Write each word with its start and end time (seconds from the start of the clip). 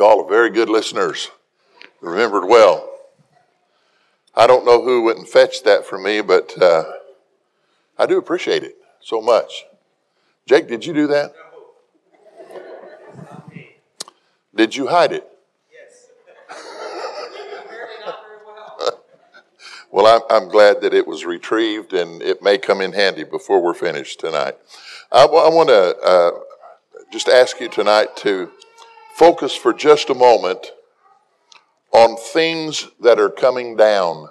You 0.00 0.06
all 0.06 0.24
are 0.24 0.28
very 0.30 0.48
good 0.48 0.70
listeners, 0.70 1.28
remembered 2.00 2.46
well. 2.46 2.90
I 4.34 4.46
don't 4.46 4.64
know 4.64 4.82
who 4.82 5.02
went 5.02 5.18
and 5.18 5.28
fetched 5.28 5.64
that 5.66 5.84
for 5.84 5.98
me, 5.98 6.22
but 6.22 6.56
uh, 6.58 6.84
I 7.98 8.06
do 8.06 8.16
appreciate 8.16 8.62
it 8.62 8.76
so 9.02 9.20
much. 9.20 9.66
Jake, 10.46 10.68
did 10.68 10.86
you 10.86 10.94
do 10.94 11.06
that? 11.08 11.34
Did 14.54 14.74
you 14.74 14.86
hide 14.86 15.12
it? 15.12 15.28
Yes. 15.70 16.08
Well, 19.92 20.06
I'm, 20.06 20.22
I'm 20.30 20.48
glad 20.48 20.80
that 20.80 20.94
it 20.94 21.06
was 21.06 21.26
retrieved 21.26 21.92
and 21.92 22.22
it 22.22 22.42
may 22.42 22.56
come 22.56 22.80
in 22.80 22.92
handy 22.92 23.24
before 23.24 23.60
we're 23.60 23.74
finished 23.74 24.20
tonight. 24.20 24.56
I, 25.12 25.26
want 25.26 25.68
to 25.68 25.96
uh, 25.98 26.30
just 27.12 27.28
ask 27.28 27.60
you 27.60 27.68
tonight 27.68 28.16
to 28.18 28.52
focus 29.20 29.54
for 29.54 29.74
just 29.74 30.08
a 30.08 30.14
moment 30.14 30.72
on 31.92 32.16
things 32.16 32.88
that 33.00 33.20
are 33.20 33.28
coming 33.28 33.76
down. 33.76 34.26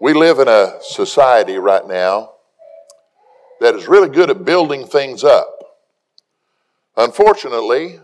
We 0.00 0.12
live 0.12 0.40
in 0.40 0.48
a 0.48 0.78
society 0.80 1.56
right 1.56 1.86
now 1.86 2.32
that 3.60 3.76
is 3.76 3.86
really 3.86 4.08
good 4.08 4.30
at 4.30 4.44
building 4.44 4.84
things 4.84 5.22
up. 5.22 5.46
Unfortunately, 6.96 8.00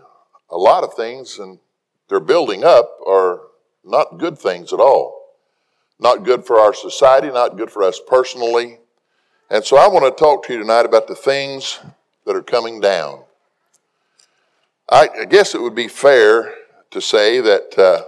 a 0.49 0.55
lot 0.55 0.85
of 0.85 0.93
things 0.93 1.39
and 1.39 1.59
they're 2.07 2.21
building 2.21 2.63
up 2.63 2.97
are 3.05 3.41
not 3.83 4.17
good 4.17 4.37
things 4.37 4.71
at 4.71 4.79
all. 4.79 5.25
Not 5.99 6.23
good 6.23 6.45
for 6.45 6.57
our 6.57 6.73
society, 6.73 7.27
not 7.27 7.57
good 7.57 7.69
for 7.69 7.83
us 7.83 7.99
personally. 8.07 8.79
And 9.49 9.65
so 9.65 9.75
I 9.75 9.89
want 9.89 10.05
to 10.05 10.17
talk 10.17 10.45
to 10.45 10.53
you 10.53 10.59
tonight 10.59 10.85
about 10.85 11.09
the 11.09 11.15
things 11.15 11.79
that 12.25 12.33
are 12.33 12.41
coming 12.41 12.79
down. 12.79 13.25
I, 14.91 15.07
I 15.21 15.25
guess 15.25 15.55
it 15.55 15.61
would 15.61 15.73
be 15.73 15.87
fair 15.87 16.53
to 16.91 16.99
say 16.99 17.39
that 17.39 17.79
uh, 17.79 18.03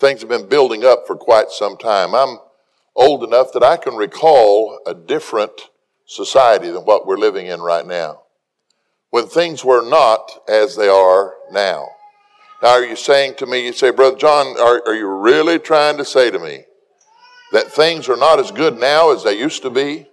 things 0.00 0.20
have 0.20 0.28
been 0.28 0.48
building 0.48 0.84
up 0.84 1.06
for 1.06 1.14
quite 1.14 1.50
some 1.50 1.76
time. 1.76 2.12
I'm 2.12 2.38
old 2.96 3.22
enough 3.22 3.52
that 3.52 3.62
I 3.62 3.76
can 3.76 3.94
recall 3.94 4.80
a 4.84 4.94
different 4.94 5.52
society 6.04 6.70
than 6.70 6.82
what 6.82 7.06
we're 7.06 7.16
living 7.16 7.46
in 7.46 7.60
right 7.60 7.86
now. 7.86 8.22
When 9.10 9.28
things 9.28 9.64
were 9.64 9.88
not 9.88 10.28
as 10.48 10.74
they 10.74 10.88
are 10.88 11.34
now. 11.52 11.86
Now, 12.62 12.70
are 12.70 12.84
you 12.84 12.96
saying 12.96 13.34
to 13.36 13.46
me, 13.46 13.66
you 13.66 13.72
say, 13.72 13.90
Brother 13.90 14.16
John, 14.16 14.58
are, 14.58 14.82
are 14.86 14.94
you 14.94 15.06
really 15.06 15.60
trying 15.60 15.98
to 15.98 16.04
say 16.04 16.32
to 16.32 16.38
me 16.38 16.64
that 17.52 17.70
things 17.70 18.08
are 18.08 18.16
not 18.16 18.40
as 18.40 18.50
good 18.50 18.76
now 18.76 19.12
as 19.12 19.22
they 19.22 19.38
used 19.38 19.62
to 19.62 19.70
be? 19.70 20.08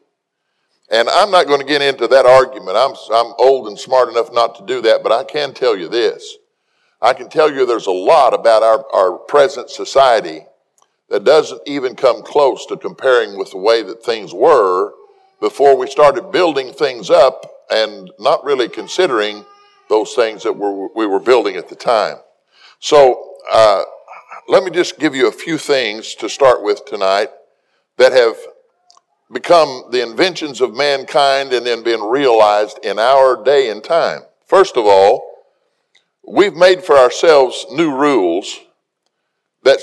And 0.91 1.09
I'm 1.09 1.31
not 1.31 1.47
going 1.47 1.59
to 1.59 1.65
get 1.65 1.81
into 1.81 2.07
that 2.07 2.25
argument. 2.25 2.77
I'm, 2.77 2.93
I'm 3.13 3.33
old 3.37 3.67
and 3.67 3.79
smart 3.79 4.09
enough 4.09 4.31
not 4.33 4.55
to 4.55 4.65
do 4.65 4.81
that, 4.81 5.01
but 5.01 5.11
I 5.11 5.23
can 5.23 5.53
tell 5.53 5.77
you 5.77 5.87
this. 5.87 6.37
I 7.01 7.13
can 7.13 7.29
tell 7.29 7.51
you 7.51 7.65
there's 7.65 7.87
a 7.87 7.91
lot 7.91 8.33
about 8.33 8.63
our, 8.63 8.85
our 8.93 9.17
present 9.17 9.69
society 9.69 10.45
that 11.09 11.23
doesn't 11.23 11.61
even 11.65 11.95
come 11.95 12.23
close 12.23 12.65
to 12.67 12.77
comparing 12.77 13.37
with 13.37 13.51
the 13.51 13.57
way 13.57 13.83
that 13.83 14.03
things 14.03 14.33
were 14.33 14.93
before 15.39 15.77
we 15.77 15.87
started 15.87 16.31
building 16.31 16.71
things 16.71 17.09
up 17.09 17.45
and 17.69 18.11
not 18.19 18.43
really 18.43 18.69
considering 18.69 19.45
those 19.89 20.13
things 20.13 20.43
that 20.43 20.53
we're, 20.53 20.87
we 20.95 21.05
were 21.05 21.19
building 21.19 21.55
at 21.55 21.69
the 21.69 21.75
time. 21.75 22.17
So, 22.79 23.35
uh, 23.51 23.83
let 24.47 24.63
me 24.63 24.71
just 24.71 24.99
give 24.99 25.15
you 25.15 25.27
a 25.27 25.31
few 25.31 25.57
things 25.57 26.15
to 26.15 26.29
start 26.29 26.63
with 26.63 26.85
tonight 26.85 27.29
that 27.97 28.11
have 28.11 28.35
become 29.33 29.85
the 29.91 30.01
inventions 30.01 30.61
of 30.61 30.75
mankind 30.75 31.53
and 31.53 31.65
then 31.65 31.83
been 31.83 32.01
realized 32.01 32.79
in 32.83 32.99
our 32.99 33.43
day 33.43 33.69
and 33.69 33.83
time. 33.83 34.21
First 34.45 34.77
of 34.77 34.85
all, 34.85 35.29
we've 36.25 36.55
made 36.55 36.83
for 36.83 36.97
ourselves 36.97 37.65
new 37.71 37.95
rules 37.95 38.59
that 39.63 39.79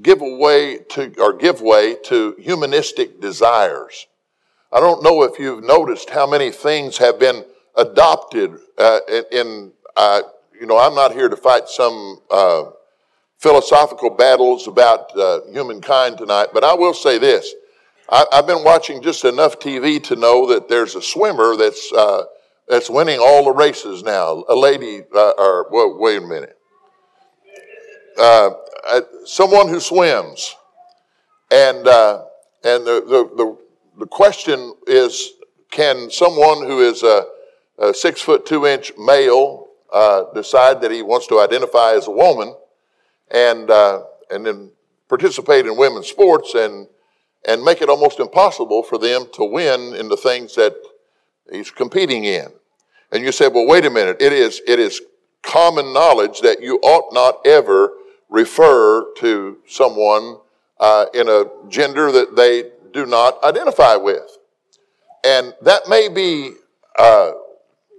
give 0.00 0.20
away 0.20 0.78
to 0.90 1.12
or 1.18 1.32
give 1.32 1.60
way 1.60 1.96
to 2.04 2.36
humanistic 2.38 3.20
desires. 3.20 4.06
I 4.72 4.80
don't 4.80 5.02
know 5.02 5.22
if 5.22 5.38
you've 5.38 5.64
noticed 5.64 6.10
how 6.10 6.26
many 6.26 6.50
things 6.50 6.98
have 6.98 7.18
been 7.18 7.44
adopted 7.76 8.56
uh, 8.78 9.00
in 9.30 9.72
uh, 9.96 10.22
you 10.62 10.66
know, 10.66 10.78
I'm 10.78 10.94
not 10.94 11.12
here 11.12 11.28
to 11.28 11.36
fight 11.36 11.68
some 11.68 12.20
uh, 12.30 12.64
philosophical 13.38 14.10
battles 14.10 14.68
about 14.68 15.16
uh, 15.18 15.40
humankind 15.50 16.18
tonight, 16.18 16.48
but 16.54 16.62
I 16.62 16.74
will 16.74 16.94
say 16.94 17.18
this. 17.18 17.52
I, 18.08 18.26
have 18.32 18.46
been 18.46 18.64
watching 18.64 19.02
just 19.02 19.24
enough 19.24 19.58
TV 19.58 20.02
to 20.04 20.16
know 20.16 20.46
that 20.48 20.68
there's 20.68 20.94
a 20.94 21.02
swimmer 21.02 21.56
that's 21.56 21.92
uh, 21.92 22.24
that's 22.68 22.90
winning 22.90 23.18
all 23.20 23.44
the 23.44 23.52
races 23.52 24.02
now. 24.02 24.44
A 24.48 24.54
lady, 24.54 25.02
uh, 25.14 25.30
or 25.38 25.68
well, 25.70 25.96
wait 25.98 26.18
a 26.18 26.26
minute, 26.26 26.58
uh, 28.18 28.50
someone 29.24 29.68
who 29.68 29.80
swims, 29.80 30.54
and 31.50 31.86
uh, 31.86 32.24
and 32.64 32.86
the, 32.86 33.00
the, 33.06 33.30
the 33.36 33.58
the 34.00 34.06
question 34.06 34.74
is, 34.86 35.32
can 35.70 36.10
someone 36.10 36.66
who 36.66 36.80
is 36.80 37.02
a, 37.02 37.24
a 37.78 37.94
six 37.94 38.20
foot 38.20 38.46
two 38.46 38.66
inch 38.66 38.92
male 38.98 39.68
uh, 39.92 40.24
decide 40.34 40.80
that 40.80 40.90
he 40.90 41.02
wants 41.02 41.26
to 41.28 41.40
identify 41.40 41.92
as 41.92 42.08
a 42.08 42.10
woman, 42.10 42.54
and 43.30 43.70
uh, 43.70 44.02
and 44.30 44.44
then 44.44 44.70
participate 45.08 45.66
in 45.66 45.76
women's 45.76 46.08
sports 46.08 46.54
and 46.54 46.88
and 47.46 47.62
make 47.62 47.82
it 47.82 47.88
almost 47.88 48.20
impossible 48.20 48.82
for 48.82 48.98
them 48.98 49.26
to 49.34 49.44
win 49.44 49.94
in 49.94 50.08
the 50.08 50.16
things 50.16 50.54
that 50.54 50.74
he's 51.50 51.70
competing 51.70 52.24
in. 52.24 52.46
And 53.10 53.24
you 53.24 53.32
say, 53.32 53.48
well, 53.48 53.66
wait 53.66 53.84
a 53.84 53.90
minute. 53.90 54.16
It 54.20 54.32
is, 54.32 54.62
it 54.66 54.78
is 54.78 55.00
common 55.42 55.92
knowledge 55.92 56.40
that 56.40 56.62
you 56.62 56.76
ought 56.78 57.12
not 57.12 57.46
ever 57.46 57.94
refer 58.30 59.12
to 59.18 59.58
someone 59.66 60.38
uh, 60.80 61.06
in 61.14 61.28
a 61.28 61.44
gender 61.68 62.10
that 62.12 62.36
they 62.36 62.70
do 62.92 63.06
not 63.06 63.42
identify 63.44 63.96
with. 63.96 64.38
And 65.24 65.54
that 65.62 65.88
may 65.88 66.08
be 66.08 66.54
uh, 66.98 67.32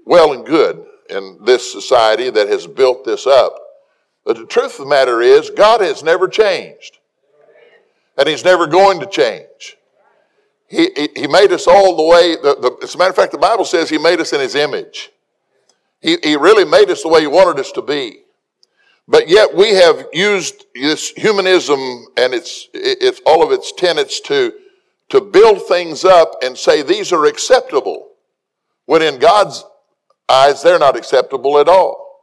well 0.05 0.33
and 0.33 0.45
good 0.45 0.85
in 1.09 1.39
this 1.43 1.71
society 1.71 2.29
that 2.29 2.47
has 2.47 2.65
built 2.65 3.05
this 3.05 3.27
up. 3.27 3.55
But 4.25 4.37
the 4.37 4.45
truth 4.45 4.79
of 4.79 4.85
the 4.85 4.89
matter 4.89 5.21
is, 5.21 5.49
God 5.49 5.81
has 5.81 6.01
never 6.01 6.27
changed 6.27 6.99
and 8.18 8.28
he's 8.28 8.44
never 8.44 8.68
going 8.68 9.00
to 9.00 9.06
change. 9.06 9.78
He, 10.68 10.90
he, 10.96 11.09
he 11.16 11.28
made 11.28 11.51
us 11.51 11.68
all 11.68 11.96
the 11.96 12.03
way, 12.03 12.35
the, 12.35 12.56
the, 12.59 12.78
as 12.84 12.96
a 12.96 12.97
matter 12.97 13.12
of 13.12 13.16
fact, 13.16 13.31
the 13.31 13.38
Bible 13.38 13.66
says 13.66 13.90
he 13.90 13.97
made 13.97 14.19
us 14.19 14.34
in 14.34 14.40
his 14.40 14.56
image. 14.56 15.12
He, 16.01 16.18
he 16.23 16.35
really 16.35 16.66
made 16.66 16.90
us 16.90 17.03
the 17.03 17.09
way 17.09 17.22
he 17.22 17.28
wanted 17.28 17.59
us 17.59 17.72
to 17.73 17.81
be. 17.81 18.22
But 19.07 19.28
yet 19.28 19.53
we 19.53 19.72
have 19.73 20.07
used 20.13 20.66
this 20.73 21.09
humanism 21.09 21.79
and 22.18 22.34
its, 22.34 22.69
its, 22.73 23.22
all 23.25 23.44
of 23.44 23.52
its 23.52 23.72
tenets 23.72 24.19
to, 24.22 24.53
to 25.09 25.22
build 25.22 25.68
things 25.68 26.06
up 26.06 26.35
and 26.41 26.57
say 26.57 26.81
these 26.81 27.12
are 27.12 27.25
acceptable, 27.25 28.12
when 28.85 29.02
in 29.02 29.19
God's 29.19 29.63
eyes 30.29 30.63
they're 30.63 30.79
not 30.79 30.96
acceptable 30.96 31.59
at 31.59 31.68
all. 31.68 32.22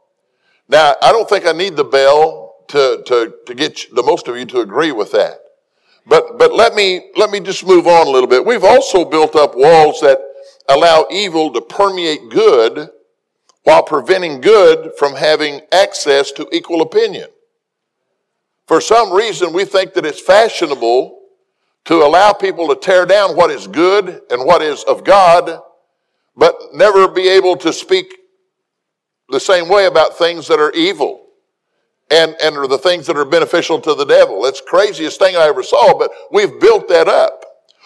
Now, 0.67 0.95
I 1.01 1.11
don't 1.11 1.29
think 1.29 1.45
I 1.45 1.51
need 1.51 1.75
the 1.75 1.83
bell 1.83 2.55
to, 2.69 3.03
to, 3.05 3.33
to 3.45 3.53
get 3.53 3.79
the 3.93 4.03
most 4.03 4.27
of 4.27 4.35
you 4.37 4.45
to 4.45 4.61
agree 4.61 4.91
with 4.91 5.11
that. 5.11 5.39
But, 6.05 6.37
but 6.37 6.53
let 6.53 6.73
me, 6.73 7.11
let 7.15 7.29
me 7.29 7.39
just 7.39 7.65
move 7.65 7.87
on 7.87 8.07
a 8.07 8.09
little 8.09 8.27
bit. 8.27 8.45
We've 8.45 8.63
also 8.63 9.05
built 9.05 9.35
up 9.35 9.55
walls 9.55 10.01
that 10.01 10.19
allow 10.67 11.05
evil 11.11 11.51
to 11.53 11.61
permeate 11.61 12.29
good 12.29 12.89
while 13.63 13.83
preventing 13.83 14.41
good 14.41 14.91
from 14.97 15.15
having 15.15 15.61
access 15.71 16.31
to 16.33 16.47
equal 16.51 16.81
opinion. 16.81 17.29
For 18.67 18.81
some 18.81 19.11
reason, 19.11 19.53
we 19.53 19.65
think 19.65 19.93
that 19.93 20.05
it's 20.05 20.21
fashionable 20.21 21.19
to 21.85 21.95
allow 21.95 22.33
people 22.33 22.67
to 22.69 22.75
tear 22.75 23.05
down 23.05 23.35
what 23.35 23.51
is 23.51 23.67
good 23.67 24.21
and 24.29 24.45
what 24.45 24.61
is 24.61 24.83
of 24.83 25.03
God, 25.03 25.59
but 26.35 26.55
never 26.73 27.07
be 27.07 27.27
able 27.27 27.57
to 27.57 27.73
speak 27.73 28.15
the 29.29 29.39
same 29.39 29.67
way 29.67 29.85
about 29.85 30.17
things 30.17 30.47
that 30.47 30.59
are 30.59 30.71
evil 30.71 31.20
and, 32.11 32.35
and 32.43 32.57
are 32.57 32.67
the 32.67 32.77
things 32.77 33.07
that 33.07 33.17
are 33.17 33.25
beneficial 33.25 33.79
to 33.79 33.95
the 33.95 34.05
devil. 34.05 34.45
It's 34.45 34.59
the 34.59 34.67
craziest 34.67 35.17
thing 35.17 35.35
I 35.37 35.47
ever 35.47 35.63
saw, 35.63 35.97
but 35.97 36.11
we've 36.29 36.59
built 36.59 36.89
that 36.89 37.07
up. 37.07 37.45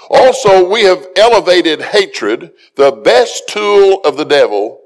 Also, 0.10 0.68
we 0.70 0.84
have 0.84 1.08
elevated 1.16 1.82
hatred, 1.82 2.52
the 2.76 2.92
best 2.92 3.48
tool 3.48 4.02
of 4.04 4.18
the 4.18 4.26
devil, 4.26 4.82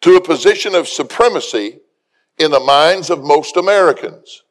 to 0.00 0.16
a 0.16 0.20
position 0.20 0.74
of 0.74 0.88
supremacy 0.88 1.78
in 2.38 2.50
the 2.50 2.60
minds 2.60 3.10
of 3.10 3.22
most 3.22 3.56
Americans. 3.56 4.42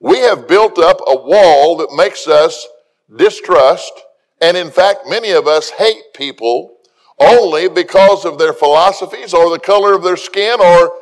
We 0.00 0.18
have 0.20 0.48
built 0.48 0.78
up 0.78 1.00
a 1.06 1.14
wall 1.14 1.76
that 1.76 1.94
makes 1.94 2.26
us 2.26 2.66
distrust, 3.14 3.92
and 4.40 4.56
in 4.56 4.70
fact, 4.70 5.00
many 5.06 5.30
of 5.30 5.46
us 5.46 5.70
hate 5.70 6.14
people 6.14 6.76
only 7.18 7.68
because 7.68 8.24
of 8.24 8.38
their 8.38 8.52
philosophies 8.52 9.32
or 9.32 9.50
the 9.50 9.58
color 9.58 9.94
of 9.94 10.02
their 10.02 10.16
skin 10.16 10.60
or 10.60 10.92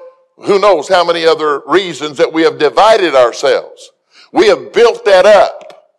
who 0.45 0.59
knows 0.59 0.89
how 0.89 1.05
many 1.05 1.25
other 1.27 1.63
reasons 1.67 2.17
that 2.19 2.33
we 2.33 2.43
have 2.43 2.59
divided 2.59 3.15
ourselves. 3.15 3.91
We 4.33 4.49
have 4.49 4.73
built 4.73 5.05
that 5.05 5.27
up. 5.27 5.91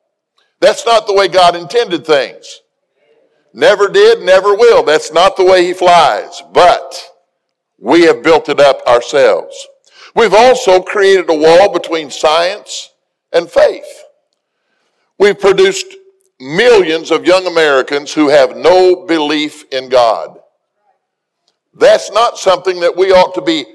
That's 0.60 0.86
not 0.86 1.07
the 1.07 1.13
way 1.13 1.28
God 1.28 1.56
intended 1.56 2.06
things. 2.06 2.62
Never 3.54 3.88
did, 3.88 4.22
never 4.22 4.56
will. 4.56 4.84
That's 4.84 5.12
not 5.12 5.38
the 5.38 5.45
way 5.45 5.66
He 5.66 5.74
flies. 5.74 6.42
But 6.54 7.12
we 7.78 8.01
have 8.04 8.24
built 8.24 8.50
it 8.50 8.60
up 8.60 8.81
ourselves. 8.88 9.68
We've 10.16 10.34
also 10.34 10.81
created 10.81 11.30
a 11.30 11.36
wall 11.36 11.72
between 11.72 12.10
science 12.10 12.92
and 13.31 13.50
faith. 13.50 14.04
We've 15.19 15.40
produced 15.40 15.88
millions 16.40 17.12
of 17.12 17.25
young 17.25 17.48
Americans 17.48 18.13
who 18.13 18.30
have 18.30 18.56
no 18.57 19.06
belief 19.06 19.66
in 19.72 19.90
God. 19.90 20.40
That's 21.74 22.12
not 22.12 22.38
something 22.38 22.80
that 22.81 22.95
we 22.95 23.12
ought 23.12 23.34
to 23.36 23.42
be 23.42 23.66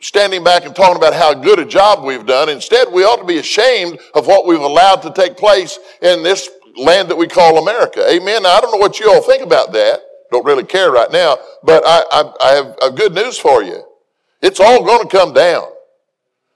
standing 0.00 0.44
back 0.44 0.64
and 0.64 0.74
talking 0.74 0.96
about 0.96 1.14
how 1.14 1.34
good 1.34 1.58
a 1.58 1.64
job 1.64 2.04
we've 2.04 2.26
done. 2.26 2.48
Instead, 2.48 2.92
we 2.92 3.04
ought 3.04 3.16
to 3.16 3.24
be 3.24 3.38
ashamed 3.38 3.98
of 4.14 4.26
what 4.26 4.46
we've 4.46 4.60
allowed 4.60 5.02
to 5.02 5.12
take 5.12 5.36
place 5.36 5.78
in 6.02 6.22
this 6.22 6.48
land 6.76 7.08
that 7.10 7.16
we 7.16 7.26
call 7.26 7.58
America. 7.58 8.04
Amen. 8.08 8.44
Now, 8.44 8.50
I 8.50 8.60
don't 8.60 8.72
know 8.72 8.78
what 8.78 9.00
you 9.00 9.10
all 9.10 9.22
think 9.22 9.42
about 9.42 9.72
that. 9.72 10.00
Don't 10.30 10.44
really 10.44 10.64
care 10.64 10.90
right 10.90 11.10
now, 11.10 11.38
but 11.62 11.82
I, 11.86 12.02
I, 12.10 12.32
I 12.42 12.54
have, 12.54 12.76
have 12.82 12.94
good 12.96 13.14
news 13.14 13.38
for 13.38 13.62
you. 13.62 13.82
It's 14.42 14.60
all 14.60 14.84
going 14.84 15.08
to 15.08 15.16
come 15.16 15.32
down. 15.32 15.64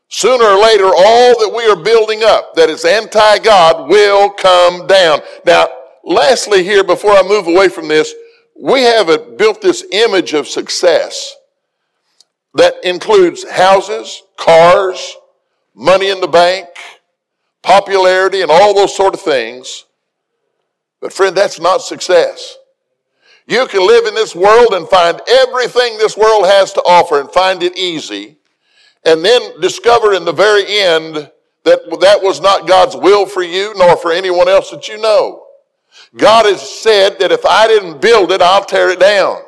Sooner 0.09 0.45
or 0.45 0.61
later, 0.61 0.85
all 0.85 1.39
that 1.41 1.53
we 1.57 1.65
are 1.65 1.83
building 1.83 2.23
up 2.23 2.55
that 2.55 2.69
is 2.69 2.85
anti 2.85 3.39
God 3.39 3.89
will 3.89 4.29
come 4.29 4.87
down. 4.87 5.21
Now, 5.47 5.69
lastly, 6.05 6.63
here, 6.63 6.85
before 6.85 7.13
I 7.13 7.23
move 7.23 7.47
away 7.47 7.71
from 7.71 7.89
this, 7.89 8.15
we 8.55 8.83
have 8.83 9.39
built 9.39 9.63
this 9.63 9.87
image 9.91 10.35
of 10.35 10.47
success 10.47 11.35
that 12.55 12.75
includes 12.85 13.49
houses, 13.49 14.23
cars, 14.37 15.17
money 15.75 16.11
in 16.11 16.21
the 16.21 16.29
bank, 16.29 16.69
popularity, 17.63 18.43
and 18.43 18.51
all 18.51 18.75
those 18.75 18.95
sort 18.95 19.15
of 19.15 19.21
things. 19.21 19.85
But, 21.01 21.13
friend, 21.13 21.37
that's 21.37 21.59
not 21.59 21.83
success. 21.83 22.57
You 23.47 23.67
can 23.67 23.87
live 23.87 24.07
in 24.07 24.15
this 24.15 24.37
world 24.37 24.73
and 24.73 24.89
find 24.89 25.21
everything 25.29 25.99
this 25.99 26.17
world 26.17 26.47
has 26.47 26.73
to 26.75 26.81
offer 26.83 27.21
and 27.21 27.31
find 27.31 27.63
it 27.63 27.77
easy, 27.77 28.37
and 29.05 29.25
then 29.25 29.61
discover 29.61 30.15
in 30.15 30.25
the 30.25 30.33
very 30.33 30.65
end 30.67 31.31
that 31.65 31.81
that 32.01 32.23
was 32.23 32.41
not 32.41 32.69
God's 32.69 32.97
will 32.97 33.27
for 33.27 33.43
you 33.43 33.73
nor 33.77 33.97
for 33.97 34.13
anyone 34.13 34.49
else 34.49 34.71
that 34.71 34.89
you 34.89 34.99
know. 34.99 35.45
God 36.17 36.47
has 36.47 36.61
said 36.61 37.19
that 37.19 37.33
if 37.33 37.45
I 37.45 37.67
didn't 37.67 38.01
build 38.01 38.33
it, 38.33 38.43
I'll 38.43 38.65
tear 38.65 38.91
it 38.91 39.01
down. 39.01 39.43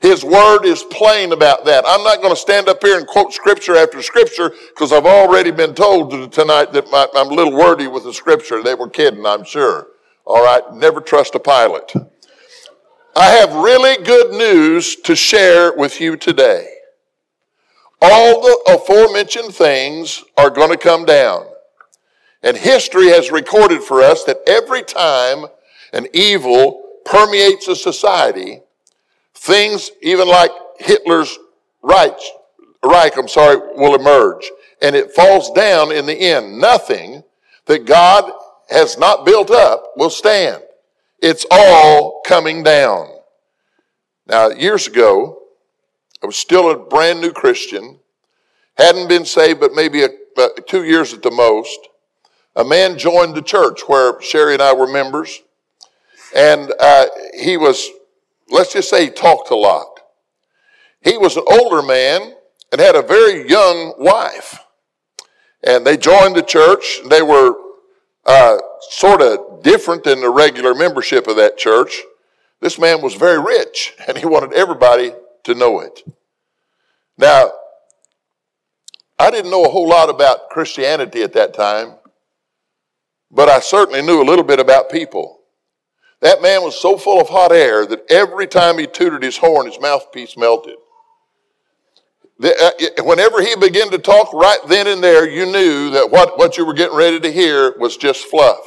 His 0.00 0.24
word 0.24 0.64
is 0.64 0.82
plain 0.82 1.32
about 1.32 1.66
that. 1.66 1.84
I'm 1.86 2.02
not 2.02 2.22
going 2.22 2.34
to 2.34 2.40
stand 2.40 2.68
up 2.68 2.82
here 2.82 2.96
and 2.96 3.06
quote 3.06 3.34
scripture 3.34 3.76
after 3.76 4.00
scripture 4.00 4.50
because 4.70 4.92
I've 4.92 5.04
already 5.04 5.50
been 5.50 5.74
told 5.74 6.32
tonight 6.32 6.72
that 6.72 6.86
I'm 7.14 7.30
a 7.30 7.34
little 7.34 7.52
wordy 7.52 7.86
with 7.86 8.04
the 8.04 8.14
scripture. 8.14 8.62
They 8.62 8.74
were 8.74 8.88
kidding, 8.88 9.26
I'm 9.26 9.44
sure. 9.44 9.88
All 10.24 10.42
right, 10.42 10.62
never 10.72 11.02
trust 11.02 11.34
a 11.34 11.38
pilot. 11.38 11.92
I 13.14 13.26
have 13.26 13.52
really 13.52 14.02
good 14.02 14.32
news 14.32 14.96
to 14.96 15.14
share 15.14 15.74
with 15.76 16.00
you 16.00 16.16
today. 16.16 16.66
All 18.00 18.40
the 18.40 18.74
aforementioned 18.74 19.54
things 19.54 20.24
are 20.38 20.48
going 20.48 20.70
to 20.70 20.78
come 20.78 21.04
down. 21.04 21.44
And 22.42 22.56
history 22.56 23.08
has 23.08 23.30
recorded 23.30 23.82
for 23.82 24.00
us 24.00 24.24
that 24.24 24.38
every 24.46 24.82
time 24.82 25.44
an 25.92 26.06
evil 26.14 27.00
permeates 27.04 27.68
a 27.68 27.76
society, 27.76 28.62
things 29.40 29.90
even 30.02 30.28
like 30.28 30.50
Hitler's 30.78 31.38
Reich, 31.82 32.18
Reich, 32.84 33.16
I'm 33.16 33.28
sorry, 33.28 33.56
will 33.74 33.94
emerge. 33.94 34.50
And 34.82 34.94
it 34.94 35.12
falls 35.12 35.50
down 35.52 35.92
in 35.92 36.06
the 36.06 36.14
end. 36.14 36.58
Nothing 36.58 37.22
that 37.66 37.84
God 37.84 38.30
has 38.70 38.98
not 38.98 39.26
built 39.26 39.50
up 39.50 39.92
will 39.96 40.10
stand. 40.10 40.62
It's 41.20 41.44
all 41.50 42.22
coming 42.26 42.62
down. 42.62 43.08
Now, 44.26 44.48
years 44.48 44.86
ago, 44.86 45.38
I 46.22 46.26
was 46.26 46.36
still 46.36 46.70
a 46.70 46.78
brand 46.78 47.20
new 47.20 47.32
Christian, 47.32 47.98
hadn't 48.76 49.08
been 49.08 49.24
saved 49.24 49.60
but 49.60 49.74
maybe 49.74 50.04
a, 50.04 50.08
two 50.68 50.84
years 50.84 51.12
at 51.12 51.22
the 51.22 51.30
most. 51.30 51.78
A 52.56 52.64
man 52.64 52.98
joined 52.98 53.34
the 53.34 53.42
church 53.42 53.82
where 53.86 54.20
Sherry 54.20 54.54
and 54.54 54.62
I 54.62 54.72
were 54.72 54.86
members, 54.86 55.42
and 56.34 56.72
uh, 56.78 57.06
he 57.38 57.56
was, 57.56 57.88
let's 58.50 58.72
just 58.72 58.90
say, 58.90 59.04
he 59.04 59.10
talked 59.10 59.50
a 59.50 59.56
lot. 59.56 60.00
He 61.02 61.16
was 61.16 61.36
an 61.36 61.44
older 61.50 61.82
man 61.82 62.34
and 62.72 62.80
had 62.80 62.94
a 62.94 63.02
very 63.02 63.48
young 63.48 63.94
wife. 63.98 64.58
And 65.62 65.86
they 65.86 65.96
joined 65.96 66.36
the 66.36 66.42
church. 66.42 67.00
They 67.08 67.22
were 67.22 67.54
uh, 68.26 68.58
sort 68.90 69.22
of 69.22 69.62
different 69.62 70.04
than 70.04 70.20
the 70.20 70.30
regular 70.30 70.74
membership 70.74 71.26
of 71.26 71.36
that 71.36 71.58
church. 71.58 72.00
This 72.60 72.78
man 72.78 73.02
was 73.02 73.14
very 73.14 73.40
rich 73.40 73.94
and 74.08 74.16
he 74.16 74.26
wanted 74.26 74.52
everybody 74.52 75.12
to 75.44 75.54
know 75.54 75.80
it. 75.80 76.02
Now, 77.16 77.52
I 79.18 79.30
didn't 79.30 79.50
know 79.50 79.64
a 79.64 79.68
whole 79.68 79.88
lot 79.88 80.08
about 80.08 80.48
Christianity 80.48 81.22
at 81.22 81.34
that 81.34 81.52
time, 81.52 81.94
but 83.30 83.50
I 83.50 83.60
certainly 83.60 84.00
knew 84.00 84.22
a 84.22 84.24
little 84.24 84.44
bit 84.44 84.60
about 84.60 84.90
people. 84.90 85.39
That 86.20 86.42
man 86.42 86.62
was 86.62 86.80
so 86.80 86.98
full 86.98 87.20
of 87.20 87.28
hot 87.28 87.52
air 87.52 87.86
that 87.86 88.10
every 88.10 88.46
time 88.46 88.78
he 88.78 88.86
tooted 88.86 89.22
his 89.22 89.38
horn, 89.38 89.66
his 89.66 89.80
mouthpiece 89.80 90.36
melted. 90.36 90.76
Uh, 92.42 92.70
whenever 93.00 93.42
he 93.42 93.54
began 93.56 93.90
to 93.90 93.98
talk 93.98 94.32
right 94.32 94.60
then 94.68 94.86
and 94.86 95.02
there, 95.02 95.28
you 95.28 95.44
knew 95.44 95.90
that 95.90 96.10
what, 96.10 96.38
what 96.38 96.56
you 96.56 96.64
were 96.64 96.72
getting 96.72 96.96
ready 96.96 97.20
to 97.20 97.30
hear 97.30 97.76
was 97.78 97.96
just 97.96 98.26
fluff. 98.26 98.64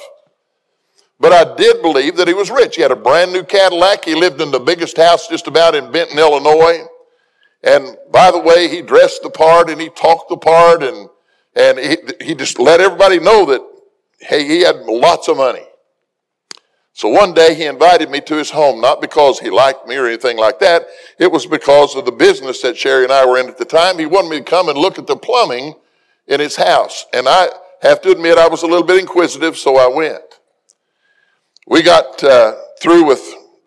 But 1.20 1.32
I 1.32 1.56
did 1.56 1.82
believe 1.82 2.18
that 2.18 2.28
he 2.28 2.34
was 2.34 2.52
rich. 2.52 2.76
He 2.76 2.82
had 2.82 2.92
a 2.92 2.96
brand 2.96 3.32
new 3.34 3.44
Cadillac. 3.44 4.06
He 4.06 4.14
lived 4.14 4.42
in 4.42 4.52
the 4.52 4.60
biggest 4.60 4.98
house 4.98 5.28
just 5.28 5.48
about 5.48 5.74
in 5.76 5.92
Benton, 5.92 6.20
Illinois. 6.20 6.86
And 7.64 7.98
by 8.12 8.30
the 8.30 8.40
way, 8.40 8.68
he 8.68 8.82
dressed 8.82 9.24
the 9.24 9.30
part 9.30 9.70
and 9.70 9.80
he 9.80 9.90
talked 9.90 10.30
the 10.30 10.38
part 10.38 10.84
and, 10.84 11.10
and 11.56 11.80
he, 11.80 11.98
he 12.26 12.36
just 12.36 12.60
let 12.60 12.82
everybody 12.82 13.20
know 13.20 13.46
that, 13.46 13.62
hey, 14.20 14.46
he 14.46 14.62
had 14.62 14.76
lots 14.82 15.28
of 15.28 15.38
money. 15.38 15.66
So 16.94 17.10
one 17.10 17.34
day 17.34 17.56
he 17.56 17.66
invited 17.66 18.12
me 18.12 18.22
to 18.22 18.36
his 18.36 18.52
home, 18.52 18.80
not 18.80 19.02
because 19.02 19.40
he 19.40 19.50
liked 19.50 19.88
me 19.88 19.96
or 19.96 20.06
anything 20.06 20.38
like 20.38 20.60
that. 20.60 20.86
It 21.18 21.32
was 21.32 21.48
because 21.48 21.96
of 21.96 22.06
the 22.06 22.12
business 22.12 22.62
that 22.62 22.78
Sherry 22.78 23.04
and 23.04 23.12
I 23.12 23.26
were 23.26 23.40
in 23.40 23.50
at 23.50 23.58
the 23.58 23.66
time. 23.66 23.98
He 23.98 24.06
wanted 24.06 24.30
me 24.30 24.38
to 24.38 24.44
come 24.44 24.70
and 24.70 24.78
look 24.78 25.00
at 25.00 25.08
the 25.08 25.16
plumbing 25.16 25.74
in 26.28 26.40
his 26.40 26.56
house. 26.56 27.06
And 27.12 27.28
I 27.28 27.50
have 27.82 28.02
to 28.04 28.12
admit 28.12 28.38
I 28.38 28.48
was 28.48 28.62
a 28.62 28.68
little 28.68 28.86
bit 28.86 29.00
inquisitive, 29.00 29.58
so 29.58 29.78
I 29.78 29.88
went. 29.88 30.40
We 31.68 31.82
got 31.82 32.24
uh, 32.24 32.56
through 32.80 33.06
with 33.06 33.22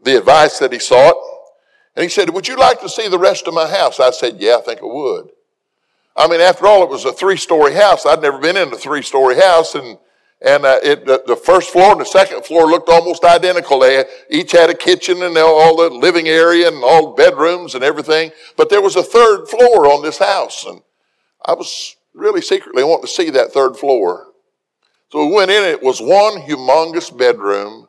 the 0.05 0.17
advice 0.17 0.61
that 0.61 0.72
he 0.72 0.79
sought. 0.79 1.17
And 1.96 2.05
he 2.05 2.08
said, 2.08 2.31
Would 2.31 2.46
you 2.46 2.56
like 2.56 2.81
to 2.82 2.89
see 2.89 3.08
the 3.08 3.19
rest 3.19 3.48
of 3.48 3.55
my 3.55 3.69
house? 3.69 3.98
I 3.98 4.10
said, 4.10 4.36
Yeah, 4.39 4.58
I 4.58 4.60
think 4.60 4.81
I 4.81 4.86
would. 4.86 5.31
I 6.17 6.29
mean, 6.29 6.41
after 6.41 6.67
all, 6.67 6.82
it 6.82 6.89
was 6.89 7.05
a 7.05 7.12
three 7.12 7.36
story 7.36 7.74
house. 7.74 8.06
I'd 8.06 8.22
never 8.22 8.39
been 8.39 8.56
in 8.56 8.72
a 8.72 8.77
three 8.77 9.03
story 9.03 9.36
house. 9.36 9.74
And 9.74 9.98
and 10.43 10.66
uh, 10.66 10.78
it, 10.82 11.06
the, 11.06 11.22
the, 11.26 11.36
first 11.36 11.70
floor 11.70 11.93
and 11.93 12.00
the 12.00 12.05
second 12.05 12.44
floor 12.44 12.66
looked 12.66 12.90
almost 12.90 13.24
identical. 13.24 13.78
They 13.78 14.05
each 14.31 14.52
had 14.52 14.69
a 14.69 14.74
kitchen 14.74 15.22
and 15.22 15.36
all 15.38 15.76
the 15.76 15.88
living 15.88 16.28
area 16.28 16.69
and 16.69 16.84
all 16.84 17.14
the 17.14 17.22
bedrooms 17.22 17.74
and 17.74 17.82
everything. 17.82 18.32
But 18.56 18.69
there 18.69 18.82
was 18.82 18.96
a 18.96 19.02
third 19.02 19.46
floor 19.46 19.86
on 19.86 20.02
this 20.02 20.19
house. 20.19 20.66
And 20.66 20.82
I 21.44 21.55
was 21.55 21.96
really 22.12 22.43
secretly 22.43 22.84
wanting 22.84 23.06
to 23.06 23.08
see 23.08 23.31
that 23.31 23.52
third 23.52 23.78
floor. 23.78 24.26
So 25.10 25.24
we 25.24 25.34
went 25.34 25.50
in, 25.50 25.64
it 25.64 25.82
was 25.82 26.00
one 26.00 26.43
humongous 26.43 27.16
bedroom 27.16 27.88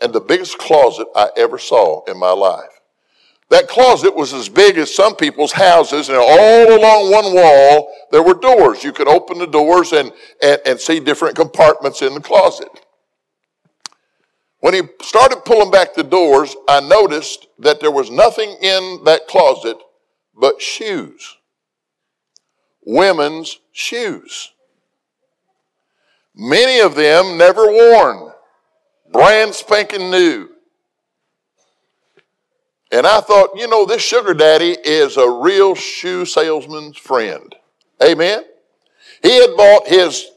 and 0.00 0.12
the 0.12 0.20
biggest 0.20 0.58
closet 0.58 1.08
I 1.16 1.30
ever 1.36 1.58
saw 1.58 2.04
in 2.04 2.18
my 2.18 2.30
life. 2.30 2.77
That 3.50 3.66
closet 3.66 4.14
was 4.14 4.34
as 4.34 4.48
big 4.48 4.76
as 4.76 4.94
some 4.94 5.16
people's 5.16 5.52
houses, 5.52 6.10
and 6.10 6.18
all 6.18 6.78
along 6.78 7.10
one 7.10 7.34
wall, 7.34 7.94
there 8.12 8.22
were 8.22 8.34
doors. 8.34 8.84
You 8.84 8.92
could 8.92 9.08
open 9.08 9.38
the 9.38 9.46
doors 9.46 9.92
and, 9.92 10.12
and, 10.42 10.60
and 10.66 10.80
see 10.80 11.00
different 11.00 11.34
compartments 11.34 12.02
in 12.02 12.12
the 12.12 12.20
closet. 12.20 12.68
When 14.60 14.74
he 14.74 14.82
started 15.02 15.44
pulling 15.46 15.70
back 15.70 15.94
the 15.94 16.02
doors, 16.02 16.54
I 16.68 16.80
noticed 16.80 17.46
that 17.60 17.80
there 17.80 17.90
was 17.90 18.10
nothing 18.10 18.50
in 18.60 19.00
that 19.04 19.26
closet 19.28 19.78
but 20.38 20.60
shoes. 20.60 21.36
Women's 22.84 23.60
shoes. 23.72 24.52
Many 26.34 26.80
of 26.80 26.94
them 26.94 27.38
never 27.38 27.66
worn, 27.66 28.32
brand 29.10 29.54
spanking 29.54 30.10
new. 30.10 30.50
And 32.90 33.06
I 33.06 33.20
thought, 33.20 33.50
you 33.54 33.68
know, 33.68 33.84
this 33.84 34.02
sugar 34.02 34.34
daddy 34.34 34.76
is 34.84 35.16
a 35.16 35.28
real 35.28 35.74
shoe 35.74 36.24
salesman's 36.24 36.96
friend. 36.96 37.54
Amen. 38.02 38.44
He 39.22 39.40
had 39.40 39.56
bought 39.56 39.86
his 39.86 40.30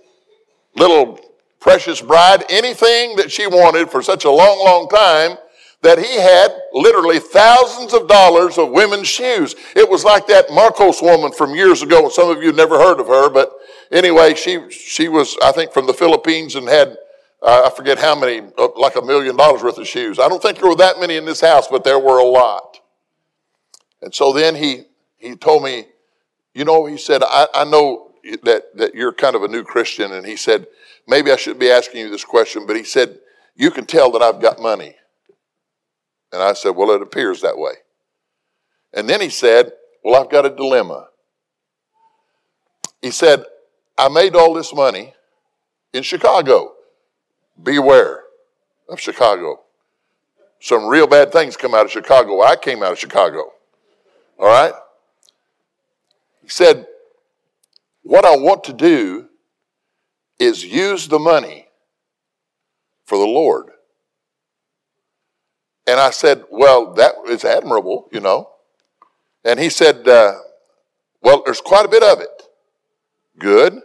little 0.76 1.20
precious 1.60 2.02
bride 2.02 2.44
anything 2.50 3.16
that 3.18 3.32
she 3.32 3.48
wanted 3.48 3.90
for 3.90 4.02
such 4.02 4.26
a 4.26 4.32
long, 4.32 4.60
long 4.66 4.90
time 4.90 5.38
that 5.82 5.98
he 5.98 6.16
had 6.16 6.52
literally 6.74 7.20
thousands 7.20 7.94
of 7.94 8.08
dollars 8.08 8.58
of 8.58 8.70
women's 8.70 9.08
shoes. 9.08 9.56
It 9.76 9.90
was 9.90 10.04
like 10.04 10.28
that 10.28 10.52
Marcos 10.52 11.02
woman 11.02 11.32
from 11.32 11.56
years 11.56 11.82
ago. 11.82 12.10
Some 12.10 12.30
of 12.30 12.44
you 12.44 12.52
never 12.52 12.78
heard 12.78 13.00
of 13.00 13.08
her, 13.08 13.30
but 13.30 13.52
anyway, 13.92 14.36
she, 14.36 14.70
she 14.70 15.08
was, 15.08 15.38
I 15.42 15.52
think, 15.52 15.72
from 15.72 15.88
the 15.88 15.94
Philippines 15.94 16.56
and 16.56 16.68
had 16.68 16.98
uh, 17.42 17.70
I 17.72 17.76
forget 17.76 17.98
how 17.98 18.16
many, 18.16 18.48
uh, 18.58 18.68
like 18.76 18.96
a 18.96 19.02
million 19.02 19.36
dollars 19.36 19.64
worth 19.64 19.78
of 19.78 19.88
shoes. 19.88 20.20
I 20.20 20.30
don't 20.30 20.42
think 20.42 20.60
there 20.60 20.70
were 20.70 20.76
that 20.76 21.00
many 21.00 21.16
in 21.16 21.26
this 21.26 21.42
house, 21.42 21.68
but 21.68 21.84
there 21.84 22.00
were 22.00 22.20
a 22.20 22.26
lot. 22.26 22.80
And 24.02 24.14
so 24.14 24.34
then 24.34 24.56
he, 24.56 24.84
he 25.18 25.36
told 25.36 25.64
me, 25.64 25.86
You 26.54 26.66
know, 26.66 26.86
he 26.86 26.98
said, 26.98 27.24
I, 27.24 27.48
I 27.54 27.64
know 27.64 28.12
that, 28.44 28.76
that 28.76 28.96
you're 28.96 29.14
kind 29.14 29.36
of 29.36 29.44
a 29.44 29.48
new 29.48 29.64
Christian. 29.64 30.14
And 30.14 30.26
he 30.26 30.36
said, 30.36 30.68
maybe 31.08 31.32
I 31.32 31.36
should 31.36 31.60
be 31.60 31.72
asking 31.72 32.02
you 32.02 32.10
this 32.10 32.26
question, 32.26 32.66
but 32.66 32.76
he 32.76 32.84
said, 32.84 33.20
you 33.56 33.72
can 33.72 33.86
tell 33.86 34.12
that 34.12 34.22
I've 34.22 34.42
got 34.42 34.62
money. 34.62 34.96
And 36.32 36.42
I 36.42 36.54
said, 36.54 36.72
well, 36.72 36.92
it 36.92 37.02
appears 37.02 37.42
that 37.42 37.58
way. 37.58 37.74
And 38.94 39.10
then 39.10 39.22
he 39.22 39.30
said, 39.30 39.72
well, 40.04 40.22
I've 40.22 40.32
got 40.32 40.46
a 40.46 40.50
dilemma. 40.50 41.08
He 43.02 43.12
said, 43.12 43.44
I 43.98 44.10
made 44.10 44.36
all 44.36 44.54
this 44.54 44.74
money 44.74 45.14
in 45.94 46.04
Chicago. 46.04 46.74
Beware 47.62 48.24
of 48.90 49.00
Chicago. 49.00 49.62
Some 50.60 50.88
real 50.88 51.08
bad 51.08 51.32
things 51.32 51.58
come 51.58 51.74
out 51.74 51.86
of 51.86 51.92
Chicago. 51.92 52.42
I 52.42 52.56
came 52.56 52.84
out 52.84 52.92
of 52.92 53.00
Chicago. 53.00 53.52
All 54.38 54.48
right? 54.48 54.74
He 56.44 56.50
said, 56.50 56.86
What 58.04 58.26
I 58.26 58.36
want 58.36 58.64
to 58.66 58.74
do 58.74 59.28
is 60.40 60.64
use 60.64 61.08
the 61.08 61.20
money 61.20 61.68
for 63.06 63.18
the 63.18 63.26
Lord. 63.26 63.68
And 65.88 66.00
I 66.00 66.12
said, 66.12 66.44
Well, 66.52 66.94
that 66.94 67.16
is 67.28 67.44
admirable, 67.44 68.08
you 68.12 68.20
know. 68.20 68.50
And 69.44 69.60
he 69.60 69.70
said, 69.70 70.08
uh, 70.08 70.34
Well, 71.22 71.42
there's 71.44 71.62
quite 71.62 71.86
a 71.86 71.90
bit 71.90 72.04
of 72.04 72.20
it. 72.20 72.44
Good. 73.40 73.82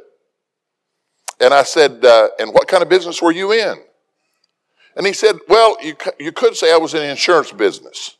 And 1.40 1.52
I 1.52 1.62
said, 1.62 2.04
uh, 2.04 2.28
And 2.38 2.52
what 2.52 2.68
kind 2.68 2.82
of 2.82 2.88
business 2.88 3.20
were 3.20 3.32
you 3.32 3.52
in? 3.52 3.76
And 4.96 5.06
he 5.06 5.12
said, 5.12 5.36
Well, 5.48 5.76
you, 5.82 5.94
you 6.18 6.32
could 6.32 6.56
say 6.56 6.72
I 6.72 6.78
was 6.78 6.94
in 6.94 7.00
the 7.00 7.10
insurance 7.10 7.52
business. 7.52 8.16